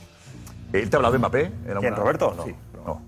[0.82, 1.53] ¿Él te ha hablado de Mbappé?
[1.66, 2.35] Era ¿Quién, Roberto?
[2.36, 2.44] No.
[2.44, 2.55] Sí,
[2.85, 3.03] no.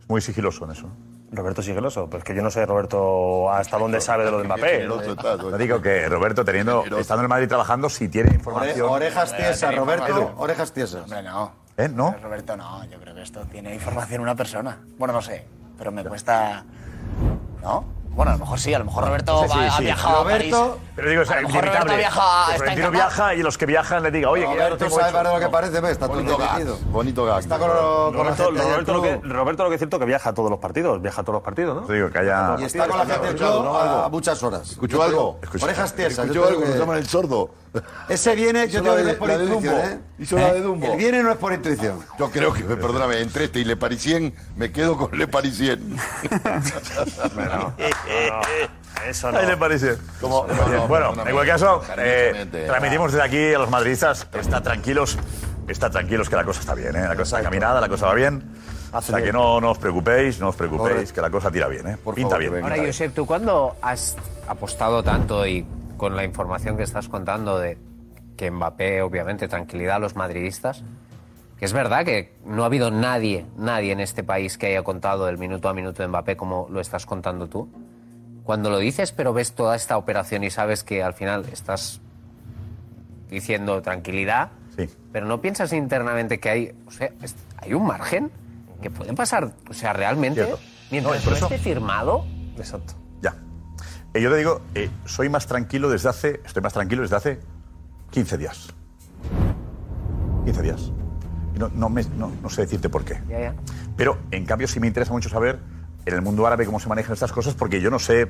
[0.00, 0.88] Es muy sigiloso en eso.
[1.32, 4.86] Roberto sigiloso, pues que yo no sé Roberto hasta dónde sabe de lo de Mbappé.
[4.86, 8.88] No digo que Roberto, teniendo, estando en el Madrid trabajando, si tiene información.
[8.88, 10.34] orejas tiesas, Roberto.
[10.36, 11.04] Orejas tiesas.
[11.04, 11.52] Hombre, no.
[11.76, 11.88] ¿Eh?
[11.88, 12.16] ¿No?
[12.20, 12.84] Roberto, no.
[12.86, 14.78] Yo creo que esto tiene información una persona.
[14.98, 15.46] Bueno, no sé,
[15.78, 16.64] pero me cuesta...
[17.62, 17.99] ¿No?
[18.12, 20.24] Bueno, a lo mejor sí, a lo mejor Roberto Sí, sí, va- ha viajado a
[20.24, 20.52] París.
[20.52, 22.90] Roberto- Pero digo, es A lo mejor Roberto viaja, que está encantado.
[22.92, 25.16] viaja y los que viajan le diga, oye, que ya Roberto tengo sabe hecho.
[25.16, 25.92] para lo que parece, ¿ves?
[25.92, 26.78] Está todo Bonito metido.
[26.90, 27.38] Bonito gag.
[27.38, 29.20] Está con, lo- con la Roberto, gente Roberto, lo que.
[29.22, 31.76] Roberto lo es cierto que viaja a todos los partidos, viaja a todos los partidos,
[31.80, 31.86] ¿no?
[31.86, 32.56] Te digo que haya.
[32.58, 34.70] Y está con la gente del club a, a muchas horas.
[34.72, 35.38] ¿Escuchó algo?
[35.62, 36.26] Orejas tiesas.
[36.26, 36.60] ¿Escuchó algo?
[36.62, 37.50] Nos llaman el sordo.
[38.08, 39.88] Ese viene, yo Hizo tengo que de- ver por la de intuición, Dumbo.
[39.88, 39.98] ¿eh?
[40.18, 40.92] Hizo la de Dumbo.
[40.92, 42.00] El viene no es por intuición.
[42.18, 45.96] Yo creo que, perdóname, entre este y Le Parisien, me quedo con Le Parisien.
[49.08, 49.38] Eso no.
[49.38, 49.96] Ahí le parece.
[50.20, 54.62] Como- no, no, bueno, en cualquier caso, eh, transmitimos desde aquí a los madridistas, está
[54.62, 55.16] tranquilos,
[55.68, 57.02] está tranquilos que la cosa está bien, ¿eh?
[57.08, 58.42] la cosa está caminada, la cosa va bien.
[58.92, 61.86] O sea que no, no os preocupéis, no os preocupéis, que la cosa tira bien,
[61.86, 61.96] ¿eh?
[62.14, 62.64] Pinta favor, bien.
[62.64, 62.76] Ahora.
[62.84, 64.16] Josep, ¿tú cuándo has
[64.48, 65.64] apostado tanto y
[66.00, 67.76] con la información que estás contando de
[68.38, 70.82] que Mbappé, obviamente, tranquilidad a los madridistas?
[71.58, 75.28] Que es verdad que no ha habido nadie, nadie en este país que haya contado
[75.28, 77.68] el minuto a minuto de Mbappé como lo estás contando tú.
[78.44, 82.00] Cuando lo dices, pero ves toda esta operación y sabes que al final estás
[83.28, 84.88] diciendo tranquilidad, Sí.
[85.12, 87.10] pero no piensas internamente que hay, o sea,
[87.58, 88.30] hay un margen
[88.80, 90.58] que puede pasar, o sea, realmente, Cierto.
[90.90, 92.24] mientras No, no, esté firmado,
[92.56, 92.94] Exacto.
[94.14, 97.40] Eh, yo te digo, eh, soy más tranquilo desde hace, estoy más tranquilo desde hace
[98.10, 98.68] 15 días.
[100.44, 100.90] 15 días.
[101.58, 103.20] No, no, me- no- no sé decirte por qué.
[103.28, 103.54] ya, ya.
[103.96, 105.58] Pero, en cambio, sí me interesa mucho saber
[106.06, 108.28] en el mundo árabe cómo se manejan estas cosas, porque yo no sé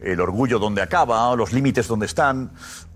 [0.00, 2.50] el orgullo dónde acaba, los límites dónde están,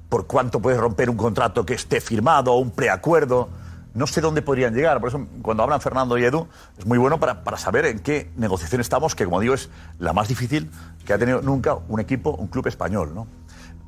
[0.09, 3.48] por cuánto puedes romper un contrato que esté firmado, un preacuerdo.
[3.94, 5.00] No sé dónde podrían llegar.
[5.00, 6.46] Por eso, cuando hablan Fernando y Edu,
[6.78, 9.68] es muy bueno para, para saber en qué negociación estamos, que, como digo, es
[9.98, 10.70] la más difícil
[11.04, 13.12] que ha tenido nunca un equipo, un club español.
[13.14, 13.26] ¿no?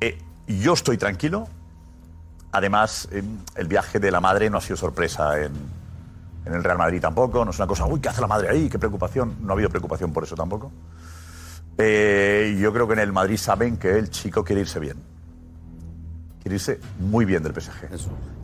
[0.01, 0.17] Eh,
[0.47, 1.47] yo estoy tranquilo.
[2.51, 3.23] Además, eh,
[3.55, 5.53] el viaje de la madre no ha sido sorpresa en,
[6.45, 7.45] en el Real Madrid tampoco.
[7.45, 8.69] No es una cosa, uy, ¿qué hace la madre ahí?
[8.69, 9.37] ¿Qué preocupación?
[9.41, 10.71] No ha habido preocupación por eso tampoco.
[11.77, 15.12] Eh, yo creo que en el Madrid saben que el chico quiere irse bien.
[16.43, 17.91] Quiere irse muy bien del PSG.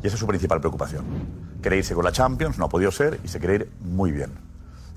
[0.02, 1.06] Y esa es su principal preocupación.
[1.62, 4.32] Quiere irse con la Champions, no ha podido ser, y se quiere ir muy bien.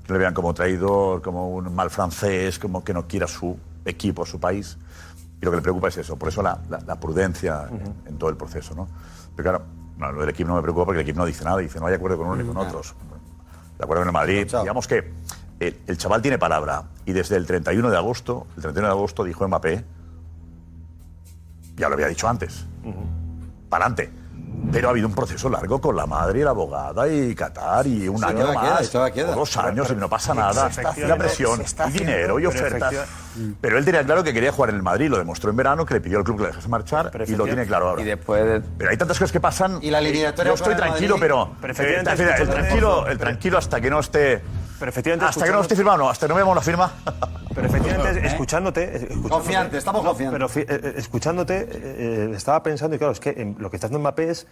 [0.03, 3.57] Que no le vean como traidor, como un mal francés, como que no quiera su
[3.85, 4.77] equipo, su país.
[5.41, 6.15] Y lo que le preocupa es eso.
[6.15, 8.73] Por eso la, la- la prudencia en, en todo el proceso.
[8.73, 8.87] ¿no?
[9.35, 9.65] Pero claro,
[9.97, 11.57] no, lo del equipo no me preocupa porque el equipo no dice nada.
[11.57, 12.95] Dice, no hay acuerdo con unos ni con otros.
[13.77, 14.47] De acuerdo con el Madrid.
[14.61, 15.11] Digamos que
[15.59, 16.83] el, el chaval tiene palabra.
[17.05, 19.83] Y desde el 31 de agosto, el 31 de agosto dijo Mbappé,
[21.75, 22.65] ya lo había dicho antes,
[23.69, 24.11] para adelante.
[24.71, 28.07] Pero ha habido un proceso largo con la madre y la abogada y Qatar y
[28.07, 29.31] un Sí, año queda, más, queda.
[29.31, 30.69] o dos años y no pasa nada.
[30.95, 32.89] Y la presión, y dinero y ofertas.
[32.91, 35.85] Pero Pero él tenía claro que quería jugar en el Madrid, lo demostró en verano,
[35.85, 38.01] que le pidió al club que le dejase marchar y lo tiene claro ahora.
[38.03, 39.79] Y después de- Pero hay tantas cosas que pasan.
[39.81, 41.21] Y la eliminatoria Yo estoy tranquilo, Madrid-
[41.61, 41.83] pero.
[41.83, 44.41] Eh, el, tranquilo, el tranquilo hasta que no esté.
[44.89, 45.27] Pero.
[45.27, 46.91] Hasta que no esté firmado, hasta que no veamos la firma.
[47.55, 48.27] Pero efectivamente, eh.
[48.27, 50.51] escuchándote, eh, escuchándote Confiante, estamos no, confiantes.
[50.55, 54.47] Pero eh, escuchándote, estaba pensando, y claro, es que lo que está haciendo Mbappé es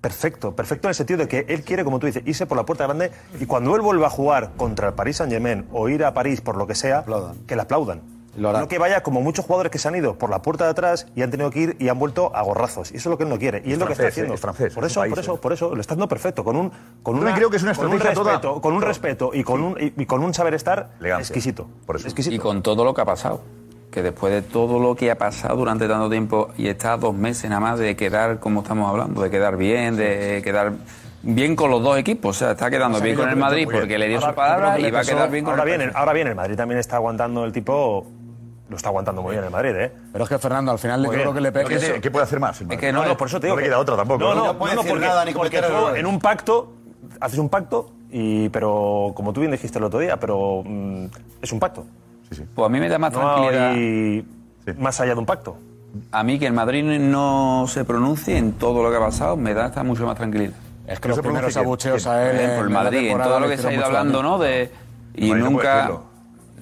[0.00, 2.66] perfecto, perfecto en el sentido de que él quiere, como tú dices, irse por la
[2.66, 6.12] puerta grande y cuando él vuelva a jugar contra el Paris Saint-Germain o ir a
[6.12, 7.36] París por lo que sea, aplaudan.
[7.46, 8.21] que le aplaudan.
[8.36, 11.06] No que vaya como muchos jugadores que se han ido por la puerta de atrás
[11.14, 12.90] y han tenido que ir y han vuelto a gorrazos.
[12.92, 13.62] Y eso es lo que él no quiere.
[13.64, 14.34] Y es, lo que está haciendo.
[14.34, 15.38] Es francés, por eso, por eso, eh.
[15.38, 16.42] por eso, lo está haciendo perfecto.
[16.42, 16.72] Con un,
[17.02, 17.68] con creo que es un
[17.98, 21.68] respeto, con un respeto y con un y, con un saber estar exquisito.
[21.86, 22.06] Por eso.
[22.06, 22.34] exquisito.
[22.34, 23.42] Y con todo lo que ha pasado.
[23.90, 27.50] Que después de todo lo que ha pasado durante tanto tiempo y está dos meses
[27.50, 30.72] nada más de quedar, como estamos hablando, de quedar bien, de quedar
[31.22, 32.36] bien con los dos equipos.
[32.36, 34.90] O sea, está quedando pues bien con el Madrid porque le dio su palabra y
[34.90, 37.44] va a quedar bien con ahora el bien, Ahora bien, el Madrid también está aguantando
[37.44, 38.06] el tipo
[38.72, 39.92] lo está aguantando muy bien el Madrid, ¿eh?
[40.10, 41.68] Pero es que Fernando, al final yo creo que le pega.
[41.68, 42.60] ¿Qué, ¿Qué, puede hacer más?
[42.60, 43.56] Es que no, no, por eso te digo.
[43.56, 44.20] No le queda otra tampoco.
[44.20, 46.72] No, no, no, puede no, porque, nada, ni porque tú en un pacto,
[47.20, 51.04] haces un pacto, y, pero como tú bien dijiste el otro día, pero mmm,
[51.40, 51.84] es un pacto.
[52.30, 52.44] Sí, sí.
[52.54, 53.74] Pues a mí me da más tranquilidad.
[53.74, 54.24] Y
[54.64, 54.72] sí.
[54.78, 55.56] más allá de un pacto.
[56.10, 59.52] A mí que el Madrid no se pronuncie en todo lo que ha pasado me
[59.52, 60.54] da está mucho más tranquilidad.
[60.86, 62.56] Es que los primeros abucheos a él.
[62.56, 64.38] Por el Madrid, en todo lo que se ha ido hablando, ¿no?
[64.38, 64.70] De,
[65.14, 65.90] y pues, nunca.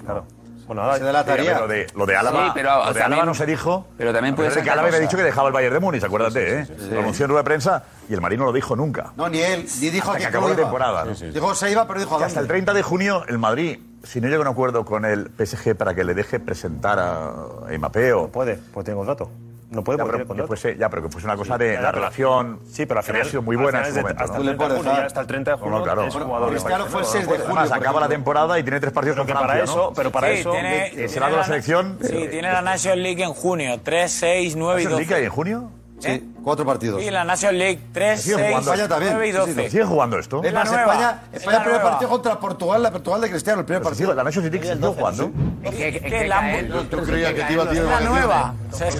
[0.04, 0.24] Claro.
[0.70, 1.58] Bueno, ahora se da.
[1.58, 3.88] Lo de, lo de Álava, sí, lo de Álava no se dijo.
[3.98, 4.62] Pero también puede ser.
[4.62, 6.76] que Álava había dicho que dejaba el Bayern de Múnich, acuérdate, sí, ¿eh?
[6.78, 6.94] sí, ¿eh?
[6.94, 9.12] Lo anunció en rueda de prensa y el Madrid no lo dijo nunca.
[9.16, 9.66] No, ni él.
[9.80, 11.06] Ni dijo que, que acabó la temporada.
[11.06, 11.12] ¿no?
[11.12, 14.28] Dijo se iba, pero dijo a Hasta el 30 de junio, el Madrid, si no
[14.28, 17.32] llega a un acuerdo con el PSG para que le deje presentar a
[17.76, 18.28] Mbappé o.
[18.28, 19.28] Puede, pues tengo el dato
[19.70, 21.74] no puede ya, pero, con que fuese, ya, pero que fuese una cosa sí, de
[21.74, 22.60] la, la relación.
[22.68, 24.24] Sí, pero al final ha sido muy buena en su momento.
[24.24, 24.50] Hasta, ¿no?
[24.50, 25.78] el junio, hasta, el 30 de junio.
[25.78, 26.48] No, claro.
[26.48, 27.44] Cristiano fue el 6 de julio.
[27.46, 29.46] Además, acaba la temporada y tiene tres partidos pero con Francia.
[29.46, 29.94] Para eso, ¿no?
[29.94, 30.50] Pero para sí, eso.
[30.50, 31.98] Tiene, será de la, la selección.
[32.02, 33.80] Sí, tiene la National eh, League en junio.
[33.82, 34.90] 3, 6, 9 y 12.
[34.90, 35.79] ¿National League hay en junio?
[36.00, 36.22] Sí, ¿Eh?
[36.42, 37.02] cuatro partidos.
[37.02, 39.12] Y la National League, tres, seis, España también.
[39.12, 39.54] 9 y 12.
[39.54, 40.42] Sí, sí, sigue jugando esto.
[40.42, 43.82] Es más, España, España el primer partido contra Portugal, la Portugal de Cristiano, el primer
[43.82, 44.14] partido.
[44.14, 45.30] La National League sigue jugando.
[45.62, 46.62] Es que, la...
[46.62, 48.54] Yo, creía que te iba la nueva.
[48.72, 48.98] Es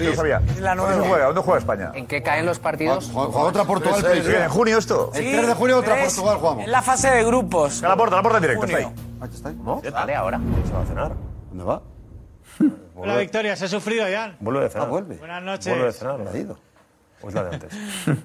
[0.59, 1.25] la pues nueva.
[1.25, 1.59] ¿Dónde juega?
[1.59, 1.91] España?
[1.95, 3.09] ¿En qué caen los partidos?
[3.11, 4.05] Juega otra Portugal.
[4.05, 5.11] ¿En junio esto?
[5.15, 6.63] El 3 de junio otra Portugal jugamos.
[6.65, 7.83] En la fase de grupos.
[7.83, 8.87] A la puerta, a la puerta directa, está ahí.
[9.33, 9.53] Está.
[9.53, 9.81] ¿Cómo?
[10.17, 10.39] Ahora.
[10.39, 11.13] Pues se va a cenar.
[11.49, 11.81] ¿Dónde va?
[13.05, 14.35] La victoria, se ha sufrido ya.
[14.39, 14.87] Vuelve de cenar.
[14.87, 15.15] Ah, vuelve.
[15.15, 15.67] Buenas noches.
[15.67, 16.19] Vuelve de cenar.
[16.31, 16.70] Ha ido.
[17.21, 17.73] ¿O es la de antes?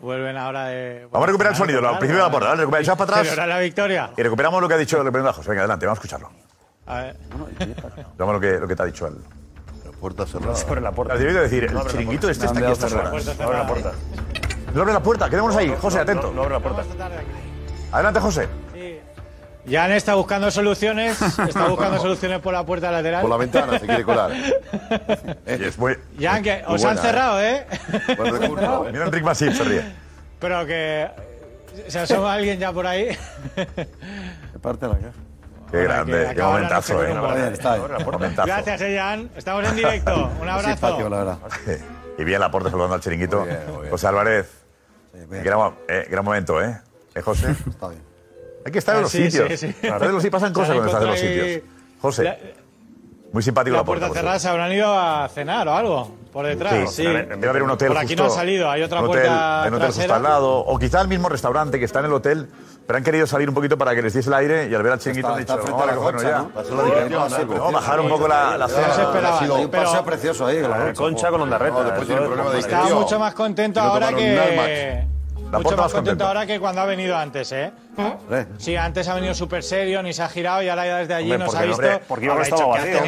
[0.00, 1.08] Vuelven ahora de.
[1.10, 2.60] Vamos a recuperar el sonido, al principio de la porra, ¿vale?
[2.60, 3.48] Recupera, para atrás.
[3.48, 4.10] la victoria.
[4.16, 5.50] Y recuperamos lo que ha dicho el José.
[5.50, 6.30] Venga, adelante, vamos a escucharlo.
[6.86, 7.16] A ver.
[8.16, 9.16] Vamos lo que, lo que te ha dicho él.
[9.84, 10.54] La puerta cerrada.
[10.56, 11.14] Se abre la puerta.
[11.14, 13.40] Te debido decir, el chiringuito este está aquí estas horas.
[13.40, 13.92] Abre la puerta.
[14.72, 15.74] No abre la puerta, quedémonos ahí.
[15.80, 16.32] José, atento.
[16.32, 16.84] No abre la puerta.
[17.90, 18.48] Adelante, José.
[19.70, 23.22] Jan está buscando soluciones, está buscando soluciones por la puerta lateral.
[23.22, 24.32] Por la ventana se quiere colar.
[25.46, 25.76] es
[26.20, 27.66] Jan, que os han cerrado, ¿eh?
[27.70, 28.00] ¿eh?
[28.08, 28.88] ¿eh?
[28.92, 29.82] Mira, Enrique Masip se ríe.
[30.38, 31.10] Pero que eh,
[31.88, 33.06] se asoma alguien ya por ahí.
[33.56, 35.12] De parte de la caja.
[35.70, 37.14] Qué grande, qué momentazo, eh.
[38.46, 39.30] Gracias, eh, Jan.
[39.36, 40.30] Estamos en directo.
[40.40, 40.70] Un abrazo.
[40.70, 41.38] Simpático, la verdad.
[42.16, 43.46] Y bien la puerta saludando al chiringuito.
[43.90, 44.46] José Álvarez,
[45.12, 45.18] sí.
[45.30, 46.80] Gran, eh, gran momento, ¿eh?
[47.14, 47.54] ¿Eh, José?
[47.68, 48.02] Está bien.
[48.64, 49.48] Hay que estar en ah, los sí, sitios.
[49.58, 49.88] Sí, sí.
[49.88, 51.62] A veces sí pasan cosas cuando estás en los sitios.
[52.00, 52.24] José.
[52.24, 52.38] La,
[53.32, 54.06] muy simpático la, puerta.
[54.06, 54.20] la puerta.
[54.20, 56.94] cerrada se habrán ido a cenar o algo por detrás.
[56.94, 57.06] Sí, sí.
[57.06, 57.88] En vez de haber un hotel.
[57.88, 59.62] Por aquí no ha salido, hay otra hotel, puerta.
[59.62, 60.58] Hay un hotel justo al lado.
[60.58, 62.48] O quizá el mismo restaurante que está en el hotel,
[62.86, 64.92] pero han querido salir un poquito para que les diese el aire y al ver
[64.92, 66.46] al chinguito han dicho, no, vale, cogernos ya.
[67.46, 68.86] No, bajar un poco la, la cena.
[68.88, 70.62] Ha sido un paseo precioso ahí.
[70.62, 72.58] La concha con onda ondarreta.
[72.58, 75.17] Estaba mucho más contento ahora que.
[75.50, 77.72] Mucho más, contento, contento ahora que cuando ha venido antes, ¿eh?
[77.96, 78.16] ¿eh?
[78.30, 78.46] ¿Eh?
[78.58, 81.32] Sí, antes ha venido súper serio, ni se ha girado y ahora ya desde allí
[81.32, 81.76] hombre, nos ha visto.
[81.76, 83.00] Hombre, porque yo estaba vacío.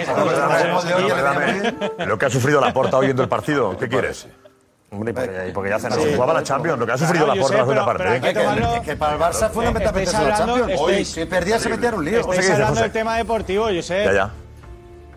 [2.07, 4.27] Lo que ha sufrido la porta oyendo el partido, ¿qué quieres?
[4.93, 7.37] Hombre, porque, porque ya se sí, jugaba la Champions, lo que ha ah, sufrido claro,
[7.37, 8.17] la Porta en la segunda parte.
[8.17, 8.21] ¿eh?
[8.21, 10.81] Que, tomarlo, que para el Barça eh, fue fundamental meterse la Champions.
[10.81, 12.21] Hoy, si perdía, se metía un lío.
[12.21, 14.05] Estáis hablando del tema deportivo, yo sé.
[14.05, 14.31] Ya, ya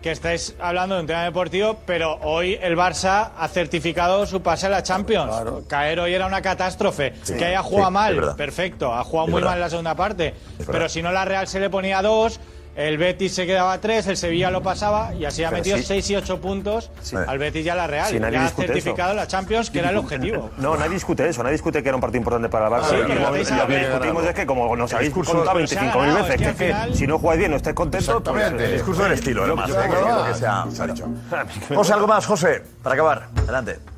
[0.04, 4.66] que estáis hablando de un tema deportivo, pero hoy el Barça ha certificado su pase
[4.66, 5.34] a la Champions.
[5.66, 7.14] Caer hoy era una catástrofe.
[7.26, 10.34] Que haya jugado mal, perfecto, ha jugado muy mal la segunda parte.
[10.70, 12.38] Pero si no, la Real se le ponía dos,
[12.76, 16.10] el Betis se quedaba a 3, el Sevilla lo pasaba y así ha metido 6
[16.10, 17.16] y 8 puntos sí.
[17.16, 18.10] al Betis y a la Real.
[18.10, 19.20] Sí, ya ha certificado eso.
[19.20, 20.50] la Champions, que era el objetivo.
[20.58, 22.92] No, nadie discute eso, nadie discute que era un partido importante para la Barça.
[22.92, 26.74] Ah, y lo, que discutimos es que, como nos habéis contado 25.000 veces, es que,
[26.94, 28.22] si no jugáis bien no estáis contentos.
[28.24, 29.56] Pues, el eh, discurso del estilo, ¿no?
[29.56, 29.78] Más que,
[31.94, 33.28] algo más, José, para acabar.
[33.36, 33.93] Adelante.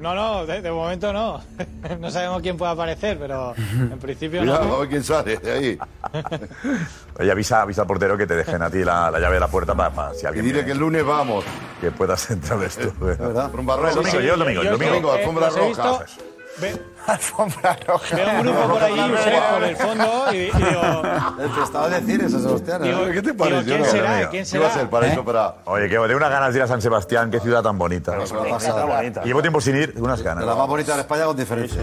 [0.00, 1.42] No, no, de, de momento no.
[2.00, 4.74] no sabemos quién puede aparecer, pero en principio Cuidado, no.
[4.76, 5.78] a ver quién sale de ahí.
[7.18, 9.48] Oye, avisa, avisa al portero que te dejen a ti la, la llave de la
[9.48, 10.46] puerta para, para si alguien.
[10.46, 11.44] Y dile viene, que el lunes vamos.
[11.82, 12.92] Que puedas entrar esto.
[12.98, 13.50] ¿Verdad?
[13.92, 14.94] Sí, sí, yo el domingo, yo el domingo.
[14.94, 16.04] domingo, alfombra eh, roja.
[16.60, 21.02] Veo un grupo por allí, Josep, por el fondo, y, y digo.
[21.54, 22.82] Te estaba a decir eso, Sebastián.
[22.82, 23.64] Digo, ¿Qué te digo, pareció?
[23.64, 23.84] ¿quién no?
[23.86, 24.28] será?
[24.30, 24.80] ¿Quién ¿qué va a será?
[24.82, 25.12] ser para ¿Eh?
[25.12, 25.24] eso?
[25.24, 25.54] Para...
[25.64, 28.16] Oye, que de unas ganas de ir a San Sebastián, qué ciudad tan bonita.
[28.18, 29.22] bonita.
[29.24, 30.42] Llevo tiempo sin ir, unas ganas.
[30.44, 31.80] De la más bonita de España con diferencia.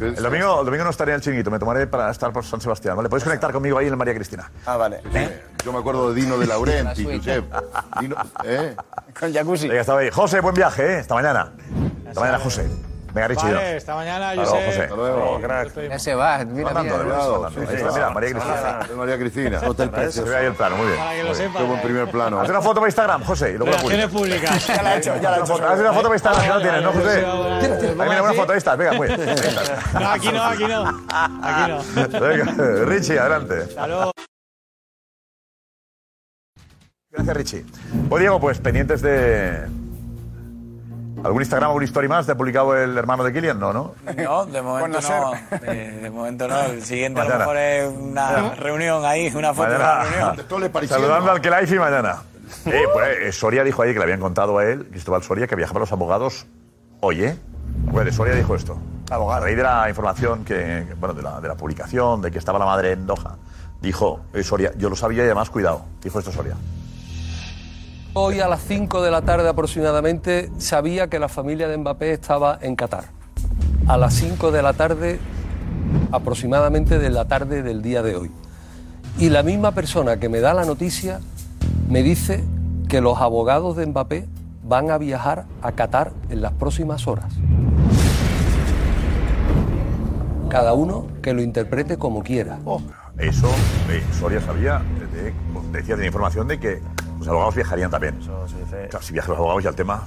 [0.00, 2.60] El domingo, el domingo no estaré en el chiringuito, me tomaré para estar por San
[2.60, 3.08] Sebastián, ¿vale?
[3.08, 4.50] Podéis conectar conmigo ahí en el María Cristina.
[4.66, 5.00] Ah, vale.
[5.64, 7.44] Yo me acuerdo de Dino de Laurenti, Josep.
[8.00, 8.74] Dino, ¿eh?
[9.18, 9.68] Con jacuzzi.
[9.70, 10.10] Estaba ahí.
[10.10, 10.98] José, buen viaje, ¿eh?
[10.98, 11.52] Hasta mañana.
[12.08, 12.68] Hasta mañana, José.
[13.14, 13.44] Venga, Richie.
[13.54, 14.66] Vale, hasta mañana, Hasta luego, Josep.
[14.66, 14.82] José.
[14.82, 15.88] Hasta luego, crack.
[15.88, 16.82] Ya se va, mira, mira.
[16.82, 17.46] de verdad, mandando.
[17.70, 18.88] Ahí está, mira, María Cristina.
[18.96, 19.60] María Cristina.
[19.68, 20.28] Hotel Se precioso.
[20.30, 20.98] ve ahí el plano, muy bien.
[20.98, 21.46] Para que lo Muy bien.
[21.48, 21.62] sepan.
[21.62, 22.40] Como en primer plano.
[22.40, 24.10] Haz una foto para Instagram, José, y luego la publicas.
[24.10, 24.66] públicas.
[24.74, 25.54] Ya la he hecho, ya la he hecho.
[25.54, 27.20] Haz una foto para Instagram, que no tienes, ¿no, José?
[27.60, 29.20] Tira, tira, Ahí mira una foto, ahí está, venga, muy bien.
[29.20, 30.00] Ahí está.
[30.00, 31.04] No, aquí no, aquí no.
[31.42, 32.20] Aquí no.
[32.20, 33.60] Venga, Richie, adelante.
[33.60, 34.10] Hasta luego.
[37.12, 37.64] Gracias, Richie.
[38.08, 39.68] Pues Diego, pues pendientes de.
[41.24, 42.26] ¿Algún Instagram, alguna story más?
[42.26, 43.58] ¿Te ha publicado el hermano de Kilian?
[43.58, 43.94] No, ¿no?
[44.16, 45.32] No, de momento no.
[45.58, 46.60] De, de momento no.
[46.62, 47.44] El siguiente a lo Mañana.
[47.46, 50.34] mejor es una reunión ahí, una foto de la Mañana.
[50.48, 50.88] reunión.
[50.88, 52.22] Saludando al que la y mañana.
[52.66, 55.56] Eh, pues, eh, Soria dijo ayer que le habían contado a él, Cristóbal Soria, que
[55.56, 56.46] viajaba a los abogados
[57.00, 57.38] hoy, ¿eh?
[57.90, 58.78] Bueno, Soria dijo esto.
[59.10, 62.38] A raíz de la información que, que, bueno, de la, de la publicación, de que
[62.38, 63.36] estaba la madre en Doha,
[63.80, 65.84] dijo eh, Soria, yo lo sabía y además cuidado.
[66.02, 66.54] Dijo esto Soria.
[68.14, 72.58] Hoy a las 5 de la tarde aproximadamente sabía que la familia de Mbappé estaba
[72.60, 73.06] en Qatar.
[73.88, 75.18] A las 5 de la tarde
[76.12, 78.30] aproximadamente de la tarde del día de hoy.
[79.18, 81.20] Y la misma persona que me da la noticia
[81.88, 82.44] me dice
[82.88, 84.28] que los abogados de Mbappé
[84.62, 87.32] van a viajar a Qatar en las próximas horas.
[90.48, 92.58] Cada uno que lo interprete como quiera.
[93.18, 93.48] Eso,
[93.90, 94.82] eh, Soria sabía,
[95.12, 95.34] de- de-
[95.72, 96.80] decía, tenía información de que
[97.18, 98.18] los abogados viajarían también.
[98.18, 100.02] Claro, si viajan los abogados ya el tema.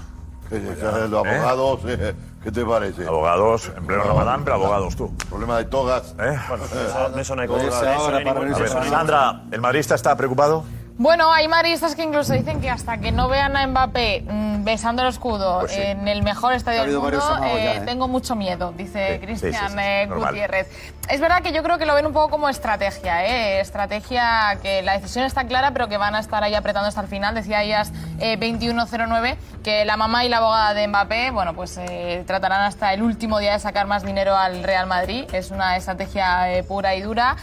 [0.50, 3.06] Los abogados, eh, ¿qué te parece?
[3.06, 5.14] Abogados, en pleno Ramadán, pero abogados tú.
[5.30, 6.16] Problema de togas.
[6.20, 6.40] ¿Eh?
[6.48, 10.64] Bueno, eso, de eso no hay Sandra, ¿el madridista está preocupado?
[11.00, 15.04] Bueno, hay maristas que incluso dicen que hasta que no vean a Mbappé mm, besando
[15.04, 15.80] el escudo Pues sí.
[15.82, 17.82] en el mejor estadio Ha del mundo, eh, ya, ¿eh?
[17.86, 20.10] tengo mucho miedo, dice Sí, Cristian sí, eh.
[20.12, 20.68] Gutiérrez.
[21.08, 23.62] Es verdad que yo creo que lo ven un poco como estrategia, ¿eh?
[23.62, 27.08] estrategia que la decisión está clara, pero que van a estar ahí apretando hasta el
[27.08, 27.36] final.
[27.36, 31.80] Decía ellas eh, 2109 que la mamá y la abogada de Mbappé, bueno, pues
[32.26, 35.26] tratarán hasta el último día de sacar más dinero al Real Madrid.
[35.34, 37.36] Es una estrategia pura y dura.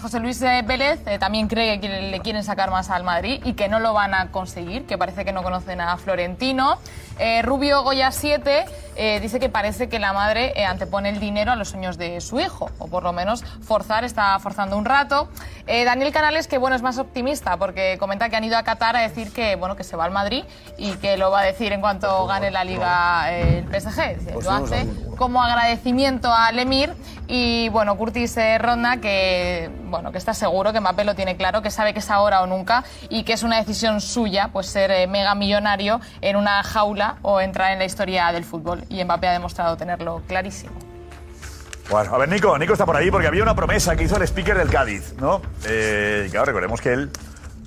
[0.00, 3.80] José Luis Vélez también cree que le quieren sacar más al Madrid y que no
[3.80, 6.78] lo van a conseguir, que parece que no conocen a Florentino.
[7.20, 8.64] Eh, Rubio Goya 7
[8.96, 12.20] eh, dice que parece que la madre eh, antepone el dinero a los sueños de
[12.20, 15.28] su hijo, o por lo menos forzar, está forzando un rato.
[15.66, 18.96] Eh, Daniel Canales, que bueno, es más optimista, porque comenta que han ido a Qatar
[18.96, 20.44] a decir que, bueno, que se va al Madrid
[20.76, 24.18] y que lo va a decir en cuanto gane la Liga el PSG.
[24.18, 24.86] Dice, Pues lo hace
[25.16, 26.94] como agradecimiento al Emir
[27.26, 31.70] y bueno, Curtis Ronda que bueno, que está seguro que Mbappé lo tiene claro, que
[31.70, 35.34] sabe que es ahora o nunca y que es una decisión suya pues ser mega
[35.34, 39.76] millonario en una jaula o entrar en la historia del fútbol y Mbappé ha demostrado
[39.76, 40.72] tenerlo clarísimo.
[41.90, 44.22] Bueno, a ver, Nico, Nico está por ahí porque había una promesa que hizo el
[44.22, 45.42] speaker del Cádiz, ¿no?
[45.66, 47.10] Eh, y claro, recordemos que él,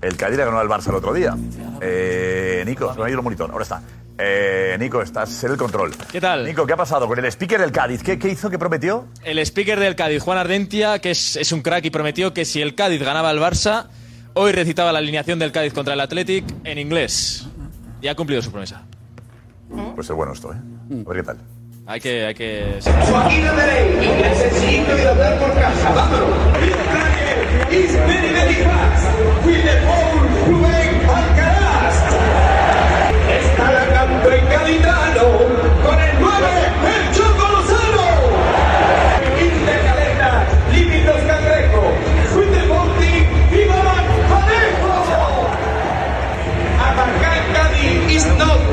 [0.02, 1.36] el Cádiz le ganó al Barça el otro día.
[1.82, 3.82] Eh, Nico, se me ha ido el monitor, ahora está.
[4.18, 5.92] Eh, Nico, estás en el control.
[6.10, 6.46] ¿Qué tal?
[6.46, 8.02] Nico, ¿qué ha pasado con el speaker del Cádiz?
[8.02, 8.50] ¿Qué, qué hizo?
[8.50, 9.08] ¿Qué prometió?
[9.24, 12.62] El speaker del Cádiz, Juan Ardentia, que es, es un crack y prometió que si
[12.62, 13.88] el Cádiz ganaba al Barça,
[14.36, 17.46] hoy recitaba la alineación del Cádiz contra el Athletic en inglés.
[18.02, 18.84] Y ha cumplido su promesa.
[19.96, 20.58] Pues es bueno esto, ¿eh?
[21.06, 21.38] A ver qué tal.
[21.86, 22.26] Hay que...
[22.26, 22.80] Hay que...
[22.82, 26.30] Joaquín Anderey, necesito ir a hablar por casa, vámonos.
[27.72, 29.46] It's very, very fast.
[29.46, 31.98] With the ball, Rubén Alcaraz.
[33.30, 35.26] Está ganando el gaditano
[35.84, 36.48] con el 9,
[36.94, 38.08] el Choco Lozano.
[39.42, 40.32] Isla Caleta,
[40.72, 41.84] Límites Cangrejo.
[42.38, 42.90] With the ball,
[43.52, 44.94] Iván Parejo.
[46.80, 48.73] Atacar Cádiz is not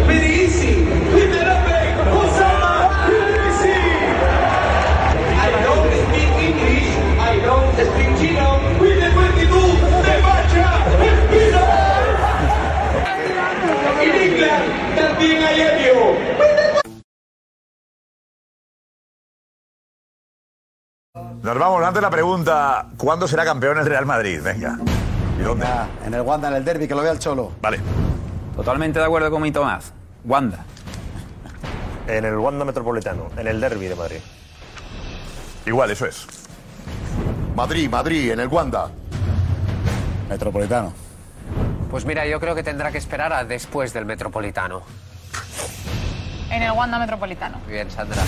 [21.42, 24.40] Nos vamos, antes la pregunta, ¿cuándo será campeón el Real Madrid?
[24.42, 24.78] Venga.
[25.38, 25.66] ¿Y dónde?
[26.06, 27.52] En el Wanda, en el derby, que lo vea el Cholo.
[27.62, 27.80] Vale.
[28.54, 29.92] Totalmente de acuerdo con mi Tomás.
[30.24, 30.64] Wanda.
[32.06, 34.20] En el Wanda Metropolitano, en el derby de Madrid.
[35.64, 36.26] Igual, eso es.
[37.56, 38.90] Madrid, Madrid, en el Wanda.
[40.28, 40.92] Metropolitano.
[41.90, 44.82] Pues mira, yo creo que tendrá que esperar a después del Metropolitano.
[46.50, 47.58] En el Wanda Metropolitano.
[47.64, 48.22] Muy bien, Sandra.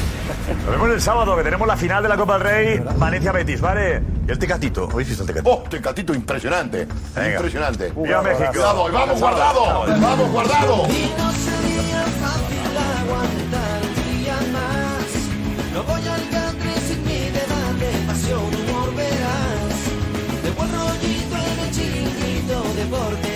[0.65, 4.03] Nos vemos el sábado, que tenemos la final de la Copa del Rey, Valencia-Betis, ¿vale?
[4.27, 4.89] Y el Tecatito.
[4.91, 5.51] ¿Habéis visto el Tecatito?
[5.51, 6.87] Oh, Tecatito impresionante.
[7.15, 7.33] Venga.
[7.33, 7.93] Impresionante.
[7.97, 8.53] Viva México.
[8.53, 9.85] Cuidado, y vamos guardado.
[10.01, 10.75] Vamos guardado.
[10.89, 15.73] Y no sería fácil aguantar un día más.
[15.75, 20.43] No voy al country sin mi debate, pasión, humor, verás.
[20.45, 23.33] De buen rollito en el chiringuito, deporte